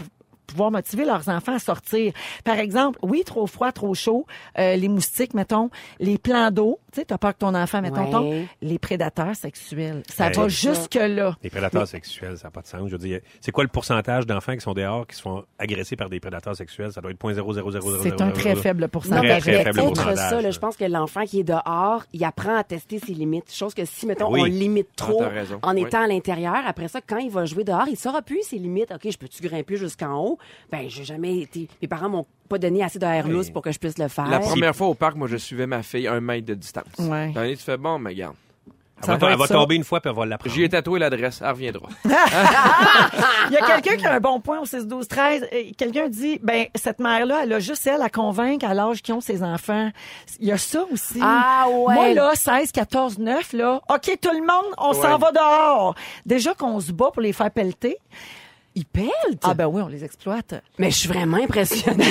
pouvoir 0.47 0.71
motiver 0.71 1.05
leurs 1.05 1.29
enfants 1.29 1.55
à 1.55 1.59
sortir. 1.59 2.13
Par 2.43 2.57
exemple, 2.59 2.99
oui, 3.01 3.23
trop 3.25 3.47
froid, 3.47 3.71
trop 3.71 3.93
chaud, 3.93 4.25
euh, 4.59 4.75
les 4.75 4.87
moustiques, 4.87 5.33
mettons, 5.33 5.69
les 5.99 6.17
plans 6.17 6.51
d'eau. 6.51 6.79
Tu 6.91 6.99
sais, 6.99 7.05
t'as 7.05 7.17
peur 7.17 7.33
que 7.33 7.39
ton 7.39 7.55
enfant, 7.55 7.81
mettons, 7.81 8.05
Ouais. 8.05 8.11
tombe. 8.11 8.45
Les 8.61 8.77
prédateurs 8.79 9.35
sexuels. 9.35 10.03
Ça 10.09 10.29
va 10.29 10.47
jusque-là. 10.47 11.35
Les 11.43 11.49
prédateurs 11.49 11.87
sexuels, 11.87 12.37
ça 12.37 12.47
n'a 12.47 12.51
pas 12.51 12.61
de 12.61 12.67
sens. 12.67 12.81
Je 12.87 12.91
veux 12.91 12.97
dire, 12.97 13.19
c'est 13.41 13.51
quoi 13.51 13.63
le 13.63 13.69
pourcentage 13.69 14.25
d'enfants 14.25 14.53
qui 14.53 14.61
sont 14.61 14.73
dehors, 14.73 15.07
qui 15.07 15.15
se 15.15 15.21
font 15.21 15.43
agresser 15.57 15.95
par 15.95 16.09
des 16.09 16.19
prédateurs 16.19 16.55
sexuels? 16.55 16.91
Ça 16.91 17.01
doit 17.01 17.11
être 17.11 17.17
0.00000. 17.19 17.99
C'est 18.03 18.21
un 18.21 18.31
très 18.31 18.55
faible 18.55 18.83
Non, 18.83 18.87
pourcentage. 18.89 19.23
mais, 19.23 19.39
très 19.39 19.51
mais 19.57 19.63
faible 19.63 19.79
outre 19.81 19.93
pourcentage, 20.03 20.29
ça, 20.29 20.41
là, 20.41 20.51
je 20.51 20.59
pense 20.59 20.75
que 20.77 20.85
l'enfant 20.85 21.23
qui 21.25 21.39
est 21.39 21.43
dehors, 21.43 22.03
il 22.13 22.23
apprend 22.23 22.55
à 22.57 22.63
tester 22.63 22.99
ses 22.99 23.13
limites. 23.13 23.51
Chose 23.53 23.73
que 23.73 23.85
si, 23.85 24.05
mettons, 24.05 24.31
Oui. 24.31 24.41
on 24.41 24.45
limite 24.45 24.89
trop 24.95 25.21
Ah, 25.23 25.29
raison. 25.29 25.59
en 25.63 25.73
Oui. 25.75 25.83
étant 25.83 26.03
à 26.03 26.07
l'intérieur, 26.07 26.57
après 26.65 26.87
ça, 26.87 26.99
quand 27.01 27.17
il 27.17 27.29
va 27.31 27.45
jouer 27.45 27.63
dehors, 27.63 27.87
il 27.87 27.97
saura 27.97 28.21
plus 28.21 28.41
ses 28.43 28.57
limites. 28.57 28.91
OK, 28.91 29.09
je 29.11 29.17
peux-tu 29.17 29.41
grimper 29.41 29.77
jusqu'en 29.77 30.17
haut? 30.23 30.32
Ben, 30.71 30.89
j'ai 30.89 31.03
jamais 31.03 31.39
été... 31.39 31.67
Mes 31.81 31.87
parents 31.87 32.09
m'ont 32.09 32.25
pas 32.49 32.57
donné 32.57 32.83
assez 32.83 32.99
d'air 32.99 33.27
lousse 33.27 33.49
pour 33.49 33.61
que 33.61 33.71
je 33.71 33.79
puisse 33.79 33.97
le 33.97 34.07
faire. 34.07 34.27
La 34.27 34.39
première 34.39 34.75
fois 34.75 34.87
au 34.87 34.93
parc, 34.93 35.15
moi, 35.15 35.27
je 35.27 35.37
suivais 35.37 35.67
ma 35.67 35.83
fille 35.83 36.07
un 36.07 36.19
mètre 36.21 36.45
de 36.47 36.53
distance. 36.53 36.85
Ouais. 36.99 37.31
Dans 37.31 37.41
les, 37.41 37.57
tu 37.57 37.63
fais 37.63 37.77
bon, 37.77 37.97
mais 37.99 38.13
garde. 38.15 38.35
Elle 39.05 39.09
va, 39.09 39.17
va 39.17 39.31
elle 39.33 39.37
va 39.39 39.47
ça. 39.47 39.55
tomber 39.55 39.75
une 39.75 39.83
fois, 39.83 39.99
puis 39.99 40.09
elle 40.09 40.15
va 40.15 40.25
l'apprendre. 40.25 40.55
J'y 40.55 40.63
ai 40.63 40.69
tatoué 40.69 40.97
l'adresse, 40.97 41.41
elle 41.41 41.49
reviendra. 41.49 41.89
Il 42.05 43.53
y 43.53 43.57
a 43.57 43.65
quelqu'un 43.65 43.97
qui 43.97 44.05
a 44.05 44.13
un 44.13 44.19
bon 44.21 44.39
point 44.39 44.59
au 44.61 44.65
6 44.65 44.87
12 44.87 45.07
13 45.09 45.47
Euh, 45.51 45.63
Quelqu'un 45.77 46.07
dit 46.07 46.39
ben 46.41 46.67
cette 46.75 46.99
mère 46.99 47.25
là, 47.25 47.41
elle 47.43 47.51
a 47.51 47.59
juste 47.59 47.85
elle 47.85 48.01
à 48.01 48.09
convaincre 48.09 48.65
à 48.65 48.73
l'âge 48.73 49.01
qu'ils 49.01 49.13
ont 49.13 49.19
ses 49.19 49.43
enfants. 49.43 49.89
Il 50.39 50.47
y 50.47 50.51
a 50.53 50.57
ça 50.57 50.85
aussi. 50.89 51.19
Ah 51.21 51.65
ouais. 51.69 51.93
Moi 51.95 52.13
là 52.13 52.31
16 52.33 52.71
14 52.71 53.17
9 53.19 53.53
là, 53.53 53.81
OK 53.89 54.17
tout 54.21 54.31
le 54.31 54.39
monde, 54.39 54.73
on 54.77 54.93
s'en 54.93 55.13
Ouais. 55.13 55.17
va 55.19 55.31
dehors. 55.33 55.95
Déjà 56.25 56.53
qu'on 56.53 56.79
se 56.79 56.93
bat 56.93 57.09
pour 57.11 57.21
les 57.21 57.33
faire 57.33 57.51
pelleter. 57.51 57.97
Il 58.75 58.85
pèle? 58.85 59.07
Ah 59.43 59.53
ben 59.53 59.67
oui, 59.67 59.81
on 59.83 59.87
les 59.87 60.03
exploite. 60.03 60.55
Mais 60.79 60.89
je 60.89 60.97
suis 60.97 61.07
vraiment 61.07 61.37
impressionnée. 61.37 62.03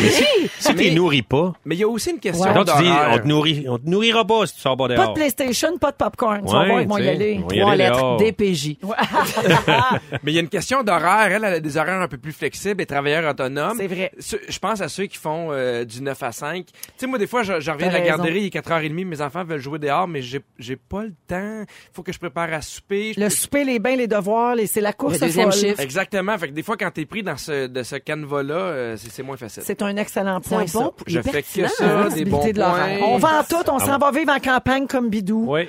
Si 0.58 0.68
tu 0.68 0.74
les 0.74 0.94
nourris 0.94 1.22
pas, 1.22 1.52
Mais 1.64 1.74
il 1.74 1.80
y 1.80 1.82
a 1.84 1.88
aussi 1.88 2.10
une 2.10 2.20
question 2.20 2.44
Ouais. 2.44 2.54
donc 2.54 2.66
tu 2.66 2.82
dis, 2.82 2.88
d'horaire. 2.88 3.10
on 3.14 3.18
te, 3.18 3.26
nourrit, 3.26 3.64
on 3.68 3.78
te 3.78 3.88
nourrira 3.88 4.24
pas 4.24 4.46
si 4.46 4.54
tu 4.54 4.60
sors 4.60 4.76
pas 4.76 4.86
Pas 4.88 4.94
dehors. 4.94 5.08
de 5.08 5.14
PlayStation, 5.14 5.76
pas 5.78 5.90
de 5.90 5.96
popcorn. 5.96 6.44
tu 6.46 6.52
vas 6.52 6.60
Ouais, 6.60 6.68
voir, 6.68 6.80
ils 6.82 6.88
vont 6.88 6.98
y 6.98 7.08
aller. 7.08 7.40
Trois 7.48 7.72
aller 7.72 7.84
lettres. 7.84 8.16
DPJ. 8.18 8.76
Mais 10.22 10.32
il 10.32 10.34
y 10.34 10.38
a 10.38 10.40
une 10.40 10.48
question 10.48 10.82
d'horaire. 10.82 11.32
Elle, 11.32 11.44
elle 11.44 11.54
a 11.54 11.60
des 11.60 11.76
horaires 11.76 12.00
un 12.00 12.08
peu 12.08 12.18
plus 12.18 12.32
flexibles 12.32 12.80
et 12.82 12.86
travailleurs 12.86 13.28
autonomes. 13.30 13.76
C'est 13.78 13.86
vrai. 13.86 14.12
Je 14.48 14.58
pense 14.58 14.80
à 14.80 14.88
ceux 14.88 15.06
qui 15.06 15.16
font 15.18 15.48
euh, 15.50 15.84
du 15.84 16.00
9 16.02 16.22
à 16.22 16.32
5. 16.32 16.64
Tu 16.66 16.72
sais, 16.96 17.06
moi, 17.06 17.18
des 17.18 17.26
fois, 17.26 17.42
je, 17.42 17.60
je 17.60 17.70
reviens 17.70 17.88
de 17.88 17.92
la 17.94 18.00
garderie, 18.00 18.40
il 18.42 18.46
est 18.46 18.54
4h30, 18.56 19.04
mes 19.04 19.20
enfants 19.20 19.44
veulent 19.44 19.60
jouer 19.60 19.78
dehors, 19.78 20.06
mais 20.08 20.22
j'ai 20.22 20.76
pas 20.76 21.02
le 21.02 21.12
temps. 21.26 21.64
faut 21.92 22.02
que 22.02 22.12
je 22.12 22.18
prépare 22.18 22.52
à 22.52 22.62
souper. 22.62 23.14
Le 23.16 23.28
souper, 23.30 23.64
les 23.64 23.78
bains, 23.78 23.96
les 23.96 24.06
devoirs, 24.06 24.54
les- 24.54 24.66
c'est 24.66 24.80
la 24.80 24.92
course 24.92 25.14
Le 25.14 25.26
deuxième 25.26 25.50
folle. 25.50 25.60
chiffre. 25.60 25.80
Exactement. 25.80 26.36
Fait 26.38 26.51
que 26.52 26.56
des 26.56 26.62
fois, 26.62 26.76
quand 26.76 26.90
t'es 26.90 27.06
pris 27.06 27.22
dans 27.22 27.36
ce, 27.36 27.66
de 27.66 27.82
ce 27.82 27.96
canevas-là, 27.96 28.54
euh, 28.54 28.96
c'est 28.96 29.10
c'est 29.10 29.22
moins 29.22 29.36
facile. 29.36 29.62
C'est 29.66 29.82
un 29.82 29.96
excellent 29.96 30.40
C'est 30.42 30.54
un 30.54 30.58
point, 30.58 30.66
ça. 30.66 30.78
bon... 30.78 30.92
il 31.06 31.12
Je 31.14 31.20
fais 31.22 31.42
que 31.42 31.68
ça, 31.68 31.84
hein? 31.84 32.08
des 32.08 32.24
bons 32.24 32.46
de 32.46 32.52
points. 32.52 32.98
On 33.02 33.18
vend 33.18 33.42
tout, 33.48 33.68
on 33.70 33.78
s'en 33.78 33.98
va 33.98 34.10
vivre 34.10 34.32
en 34.32 34.38
campagne 34.40 34.86
comme 34.86 35.08
Bidou. 35.08 35.44
Oui. 35.48 35.68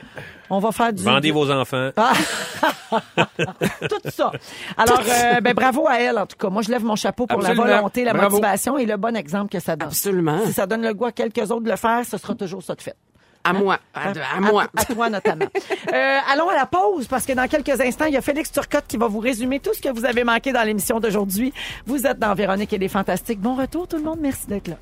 On 0.49 0.59
va 0.59 0.71
faire 0.71 0.93
du... 0.93 1.01
Vendez 1.03 1.31
vos 1.31 1.49
enfants. 1.49 1.89
tout 3.89 4.09
ça. 4.09 4.31
Alors, 4.77 5.01
euh, 5.07 5.41
ben, 5.41 5.53
bravo 5.53 5.87
à 5.87 5.99
elle, 5.99 6.19
en 6.19 6.25
tout 6.27 6.37
cas. 6.37 6.49
Moi, 6.49 6.61
je 6.61 6.69
lève 6.69 6.83
mon 6.83 6.95
chapeau 6.95 7.25
pour 7.25 7.39
Absolument. 7.39 7.65
la 7.65 7.75
volonté, 7.77 8.03
la 8.03 8.13
Bravo. 8.13 8.35
motivation 8.37 8.77
et 8.77 8.85
le 8.85 8.97
bon 8.97 9.15
exemple 9.15 9.51
que 9.51 9.59
ça 9.59 9.75
donne. 9.75 9.87
Absolument. 9.87 10.45
Si 10.45 10.53
ça 10.53 10.67
donne 10.67 10.83
le 10.83 10.93
goût 10.93 11.05
à 11.05 11.11
quelques 11.11 11.49
autres 11.49 11.61
de 11.63 11.69
le 11.71 11.75
faire, 11.75 12.03
ce 12.05 12.17
sera 12.17 12.35
toujours 12.35 12.61
ça 12.61 12.75
de 12.75 12.81
fait. 12.81 12.95
À 13.43 13.53
moi. 13.53 13.77
À, 13.93 14.09
à 14.35 14.39
moi. 14.39 14.67
À, 14.75 14.85
toi 14.85 15.09
notamment. 15.09 15.45
Euh, 15.93 16.19
allons 16.31 16.49
à 16.49 16.55
la 16.55 16.65
pause 16.65 17.07
parce 17.07 17.25
que 17.25 17.33
dans 17.33 17.47
quelques 17.47 17.79
instants, 17.79 18.05
il 18.05 18.13
y 18.13 18.17
a 18.17 18.21
Félix 18.21 18.51
Turcotte 18.51 18.85
qui 18.87 18.97
va 18.97 19.07
vous 19.07 19.19
résumer 19.19 19.59
tout 19.59 19.73
ce 19.75 19.81
que 19.81 19.89
vous 19.89 20.05
avez 20.05 20.23
manqué 20.23 20.51
dans 20.51 20.63
l'émission 20.63 20.99
d'aujourd'hui. 20.99 21.53
Vous 21.85 22.07
êtes 22.07 22.17
dans 22.17 22.33
Véronique 22.33 22.73
et 22.73 22.77
les 22.79 22.87
Fantastiques. 22.87 23.39
Bon 23.39 23.55
retour 23.55 23.87
tout 23.87 23.97
le 23.97 24.03
monde. 24.03 24.17
Merci 24.19 24.47
d'être 24.47 24.69
là. 24.69 24.75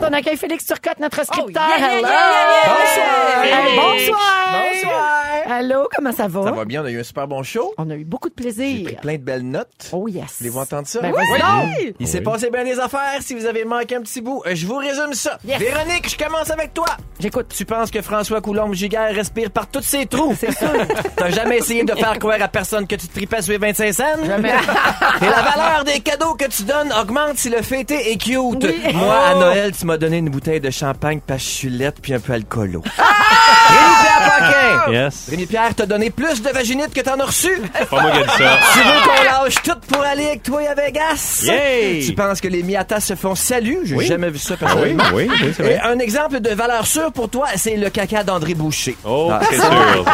On 0.00 0.12
accueille 0.12 0.36
Félix 0.36 0.64
Turcotte, 0.66 1.00
notre 1.00 1.24
scripteur. 1.24 1.62
Oh, 1.66 1.78
yeah, 1.78 1.78
yeah, 1.78 1.98
Hello. 1.98 2.08
yeah, 2.08 3.44
yeah, 3.44 3.46
yeah. 3.46 3.68
Hey, 3.68 3.76
bonsoir. 3.76 4.46
Bonsoir. 4.52 5.12
Allô, 5.48 5.88
comment 5.94 6.12
ça 6.12 6.26
va? 6.28 6.42
Ça 6.44 6.50
va 6.50 6.64
bien, 6.64 6.82
on 6.82 6.86
a 6.86 6.90
eu 6.90 7.00
un 7.00 7.04
super 7.04 7.26
bon 7.28 7.42
show. 7.42 7.72
On 7.78 7.88
a 7.90 7.94
eu 7.94 8.04
beaucoup 8.04 8.28
de 8.28 8.34
J'ai 8.36 8.42
plaisir. 8.52 8.84
pris 8.84 8.96
plein 8.96 9.12
de 9.14 9.18
belles 9.22 9.42
notes. 9.48 9.90
Oh 9.92 10.06
yes. 10.08 10.36
Voulez-vous 10.38 10.58
entendre 10.58 10.86
ça? 10.86 11.00
Ben, 11.00 11.12
donc. 11.12 11.94
Il 11.98 12.06
s'est 12.08 12.20
passé 12.20 12.50
bien 12.50 12.64
des 12.64 12.78
affaires. 12.78 13.18
Si 13.20 13.34
vous 13.34 13.46
avez 13.46 13.64
manqué 13.64 13.96
un 13.96 14.02
petit 14.02 14.20
bout, 14.20 14.42
euh, 14.46 14.54
je 14.54 14.66
vous 14.66 14.76
résume 14.76 15.14
ça. 15.14 15.38
Yes. 15.44 15.58
Véronique, 15.58 16.10
je 16.10 16.22
commence 16.22 16.50
avec 16.50 16.74
toi. 16.74 16.86
J'écoute. 17.20 17.46
Tu 17.56 17.64
penses 17.64 17.90
que 17.90 18.02
François 18.02 18.40
Coulombe-Giguère 18.40 19.14
respire 19.14 19.50
par 19.50 19.68
tous 19.68 19.82
ses 19.82 20.06
trous? 20.06 20.34
C'est 20.38 20.52
sûr. 20.56 20.68
T'as 21.16 21.30
jamais 21.30 21.58
essayé 21.58 21.84
de 21.84 21.94
faire 21.94 22.18
croire 22.18 22.42
à 22.42 22.48
personne 22.48 22.86
que 22.86 22.96
tu 22.96 23.06
tripais 23.08 23.40
sur 23.40 23.52
les 23.52 23.58
25 23.58 23.92
cents? 23.92 24.04
Jamais. 24.24 24.50
Et 25.22 25.24
la 25.24 25.42
valeur 25.42 25.84
des 25.84 26.00
cadeaux 26.00 26.34
que 26.34 26.46
tu 26.46 26.64
donnes 26.64 26.92
augmente 27.00 27.38
si 27.38 27.48
le 27.50 27.62
fêté 27.62 28.12
est 28.12 28.16
cute. 28.18 28.36
Oui. 28.64 28.80
Moi, 28.94 29.14
à 29.14 29.34
Oh. 29.36 29.40
Noël, 29.40 29.72
tu 29.76 29.85
m'as 29.86 29.96
donné 29.96 30.18
une 30.18 30.28
bouteille 30.28 30.60
de 30.60 30.70
champagne 30.70 31.20
pachulette 31.20 31.96
puis 32.02 32.12
un 32.14 32.20
peu 32.20 32.32
alcoolo. 32.34 32.82
Ah! 32.98 33.04
Rémi-Pierre 33.68 34.38
Paquin! 34.38 34.92
Yes. 34.92 35.26
Rémi-Pierre 35.30 35.74
t'a 35.74 35.86
donné 35.86 36.10
plus 36.10 36.42
de 36.42 36.50
vaginite 36.50 36.92
que 36.94 37.00
t'en 37.00 37.18
as 37.18 37.24
reçu. 37.24 37.50
C'est 37.78 37.88
pas 37.88 38.00
moi 38.00 38.10
qui 38.12 38.18
ai 38.18 38.22
dit 38.22 38.28
ça. 38.38 38.58
Tu 38.72 38.78
veux 38.78 39.00
qu'on 39.08 39.22
lâche 39.24 39.54
tout 39.62 39.78
pour 39.88 40.02
aller 40.02 40.26
avec 40.26 40.42
toi 40.42 40.60
à 40.70 40.74
Vegas? 40.74 41.42
Yay! 41.44 42.04
Tu 42.06 42.14
penses 42.14 42.40
que 42.40 42.48
les 42.48 42.62
miatas 42.62 43.00
se 43.00 43.14
font 43.16 43.34
salut? 43.34 43.80
J'ai 43.84 44.04
jamais 44.04 44.30
vu 44.30 44.38
ça 44.38 44.54
Ah 44.60 44.74
oui, 44.76 44.94
personnellement. 44.94 45.04
oui, 45.14 45.28
oui, 45.30 45.52
c'est 45.56 45.62
Et 45.62 45.76
vrai. 45.76 45.80
un 45.82 45.98
exemple 45.98 46.40
de 46.40 46.50
valeur 46.50 46.86
sûre 46.86 47.12
pour 47.12 47.28
toi, 47.28 47.46
c'est 47.56 47.76
le 47.76 47.90
caca 47.90 48.22
d'André 48.22 48.54
Boucher. 48.54 48.96
Oh, 49.04 49.30
Ah, 49.32 49.40
c'est 49.48 49.56
sûr. 49.56 50.04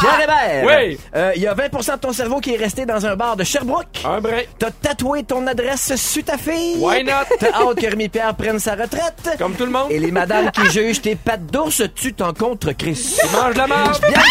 Pierre 0.00 0.20
Hébert! 0.22 0.64
Oui. 0.66 0.98
Euh, 1.14 1.32
Il 1.36 1.42
y 1.42 1.46
a 1.46 1.54
20% 1.54 1.94
de 1.94 1.98
ton 2.00 2.12
cerveau 2.12 2.40
qui 2.40 2.54
est 2.54 2.58
resté 2.58 2.86
dans 2.86 3.04
un 3.06 3.16
bar 3.16 3.36
de 3.36 3.44
Sherbrooke. 3.44 4.02
Un 4.04 4.20
brin. 4.20 4.40
T'as 4.58 4.70
tatoué 4.70 5.22
ton 5.24 5.46
adresse 5.46 5.94
sur 5.96 6.24
ta 6.24 6.38
fille. 6.38 6.76
Why 6.78 7.04
not? 7.04 7.12
T'as 7.38 7.48
hâte 7.52 7.80
que 7.80 7.86
Rémi 7.86 8.08
Pierre 8.08 8.34
prenne 8.34 8.58
sa 8.58 8.72
retraite. 8.72 9.21
Comme 9.38 9.54
tout 9.54 9.64
le 9.64 9.70
monde. 9.70 9.90
Et 9.90 9.98
les 9.98 10.10
madames 10.10 10.50
qui 10.50 10.70
jugent 10.70 11.00
tes 11.02 11.16
pattes 11.16 11.46
d'ours, 11.46 11.82
tu 11.94 12.12
t'en 12.14 12.32
contre 12.32 12.72
Chris. 12.72 13.16
Mange 13.32 13.54
la 13.56 13.66
marge. 13.66 14.00
Bianca! 14.00 14.22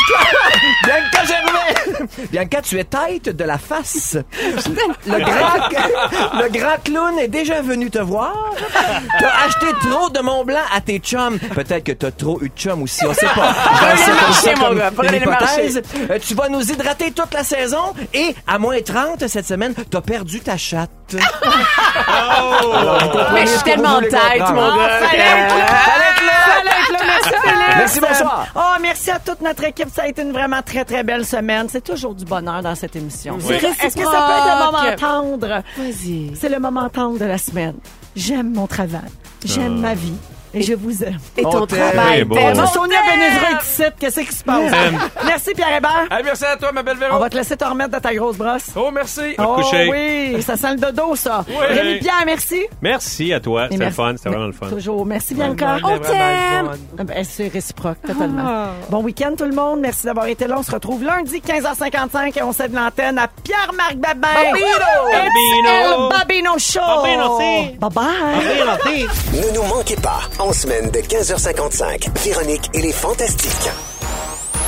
Bianca 0.83 1.25
Gervais! 1.25 2.05
Bianca, 2.31 2.61
tu 2.61 2.79
es 2.79 2.83
tête 2.83 3.35
de 3.35 3.43
la 3.43 3.57
face. 3.57 4.17
Le 5.05 5.19
grand, 5.19 6.41
le 6.41 6.49
grand 6.49 6.77
clown 6.83 7.19
est 7.19 7.27
déjà 7.27 7.61
venu 7.61 7.89
te 7.89 7.99
voir. 7.99 8.53
T'as 9.19 9.45
acheté 9.45 9.67
trop 9.81 10.09
de 10.09 10.19
Mont 10.19 10.43
Blanc 10.43 10.59
à 10.75 10.81
tes 10.81 10.99
chums. 10.99 11.39
Peut-être 11.39 11.83
que 11.83 11.91
t'as 11.93 12.11
trop 12.11 12.39
eu 12.41 12.49
de 12.49 12.55
chums 12.57 12.81
aussi, 12.83 13.05
on 13.05 13.13
sait 13.13 13.27
pas. 13.27 13.53
Mon 14.59 14.73
gars, 14.73 14.91
prenez 14.95 15.19
le 15.19 15.29
marché. 15.29 15.69
Euh, 16.09 16.19
tu 16.19 16.33
vas 16.33 16.49
nous 16.49 16.61
hydrater 16.61 17.11
toute 17.11 17.33
la 17.33 17.43
saison 17.43 17.93
et 18.13 18.35
à 18.47 18.59
moins 18.59 18.81
30 18.81 19.27
cette 19.27 19.47
semaine, 19.47 19.73
t'as 19.89 20.01
perdu 20.01 20.39
ta 20.39 20.57
chatte. 20.57 20.89
Mais 23.33 23.45
je 23.45 23.51
suis 23.51 23.63
tellement 23.63 23.99
les 23.99 24.07
tête, 24.09 24.39
mon 24.39 24.75
gars. 24.75 24.89
fallait 24.99 25.19
être 25.19 25.55
là. 25.55 25.65
Fallait 25.65 26.69
être. 26.69 27.03
Merci, 27.05 27.29
Félix. 27.43 27.75
Merci, 27.77 27.99
bonsoir. 27.99 28.47
Oh, 28.55 28.75
merci 28.81 29.11
à 29.11 29.19
toute 29.19 29.41
notre 29.41 29.63
équipe. 29.65 29.89
Ça 29.93 30.03
a 30.03 30.07
été 30.07 30.21
une 30.21 30.31
vraiment 30.31 30.61
très, 30.61 30.85
très 30.85 31.03
belle 31.03 31.25
semaine. 31.25 31.67
C'est 31.69 31.83
toujours 31.83 32.15
du 32.15 32.23
bonheur 32.25 32.61
dans 32.61 32.75
cette 32.75 32.95
émission. 32.95 33.37
Oui. 33.43 33.55
Est-ce 33.55 33.95
que 33.95 34.03
ça 34.03 34.27
peut 34.27 34.33
être 34.37 34.47
le 34.47 34.55
moment 34.65 34.95
tendre? 34.97 35.61
Vas-y. 35.77 36.31
C'est 36.39 36.49
le 36.49 36.59
moment 36.59 36.89
tendre 36.89 37.19
de 37.19 37.25
la 37.25 37.37
semaine. 37.37 37.75
J'aime 38.15 38.53
mon 38.53 38.67
travail. 38.67 39.09
J'aime 39.45 39.79
ma 39.79 39.93
vie. 39.93 40.13
Et 40.53 40.61
je 40.61 40.73
vous 40.73 41.03
aime. 41.03 41.17
Et 41.37 41.43
ton 41.43 41.61
On 41.61 41.65
t'aime. 41.65 41.79
travail. 41.93 42.23
Bon. 42.25 42.35
t'aime. 42.35 42.55
Sonia 42.67 42.97
Benezra 43.09 43.51
est 43.51 43.63
ici. 43.63 43.83
Qu'est-ce 43.99 44.19
qui 44.19 44.35
se 44.35 44.43
passe? 44.43 44.71
Merci, 45.25 45.53
Pierre 45.55 45.77
Hébert. 45.77 46.07
Hey, 46.11 46.23
merci 46.23 46.45
à 46.45 46.57
toi, 46.57 46.71
ma 46.71 46.83
belle 46.83 46.97
Véro. 46.97 47.15
On 47.15 47.19
va 47.19 47.29
te 47.29 47.37
laisser 47.37 47.55
te 47.55 47.63
remettre 47.65 47.91
de 47.91 47.99
ta 47.99 48.13
grosse 48.13 48.37
brosse. 48.37 48.67
Oh, 48.75 48.89
merci. 48.91 49.35
Oh 49.39 49.55
coucher. 49.55 49.89
oui, 49.89 50.41
ça 50.41 50.57
sent 50.57 50.71
le 50.73 50.77
dodo, 50.79 51.15
ça. 51.15 51.45
Oui. 51.47 51.55
Rémi 51.69 51.99
Pierre, 51.99 52.23
merci. 52.25 52.61
Merci 52.81 53.33
à 53.33 53.39
toi. 53.39 53.67
C'était 53.71 53.85
le 53.85 53.91
fun. 53.91 54.13
C'était 54.17 54.29
vraiment 54.29 54.47
le 54.47 54.51
fun. 54.53 54.67
Toujours. 54.67 55.05
Merci, 55.05 55.35
Bianca. 55.35 55.77
Vraiment 55.77 55.97
bonne. 55.97 56.77
Ah 56.99 57.03
Ben, 57.03 57.23
c'est 57.23 57.47
réciproque, 57.47 58.01
totalement. 58.05 58.67
Bon 58.89 59.01
week-end, 59.03 59.33
tout 59.37 59.45
le 59.45 59.55
monde. 59.55 59.79
Merci 59.79 60.05
d'avoir 60.05 60.25
été 60.27 60.47
là. 60.47 60.55
On 60.59 60.63
se 60.63 60.71
retrouve 60.71 61.03
lundi, 61.03 61.41
15h55, 61.45 62.37
et 62.37 62.43
on 62.43 62.51
cède 62.51 62.73
l'antenne 62.73 63.17
à 63.17 63.27
Pierre-Marc 63.43 63.95
Babin. 63.95 64.27
Babino. 64.33 65.09
El 65.13 66.09
Babino 66.17 66.57
Show. 66.59 66.79
Babino, 66.79 67.39
si. 67.39 67.77
Bye-bye. 67.77 69.07
Ne 69.33 69.55
nous 69.55 69.63
manquez 69.63 69.95
pas, 69.95 70.19
en 70.41 70.53
semaine 70.53 70.89
de 70.89 70.99
15h55, 70.99 72.09
Véronique 72.23 72.69
et 72.73 72.81
les 72.81 72.91
Fantastiques. 72.91 73.69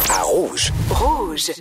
À 0.09 0.21
Rouge. 0.21 0.71
Rouge. 0.89 1.51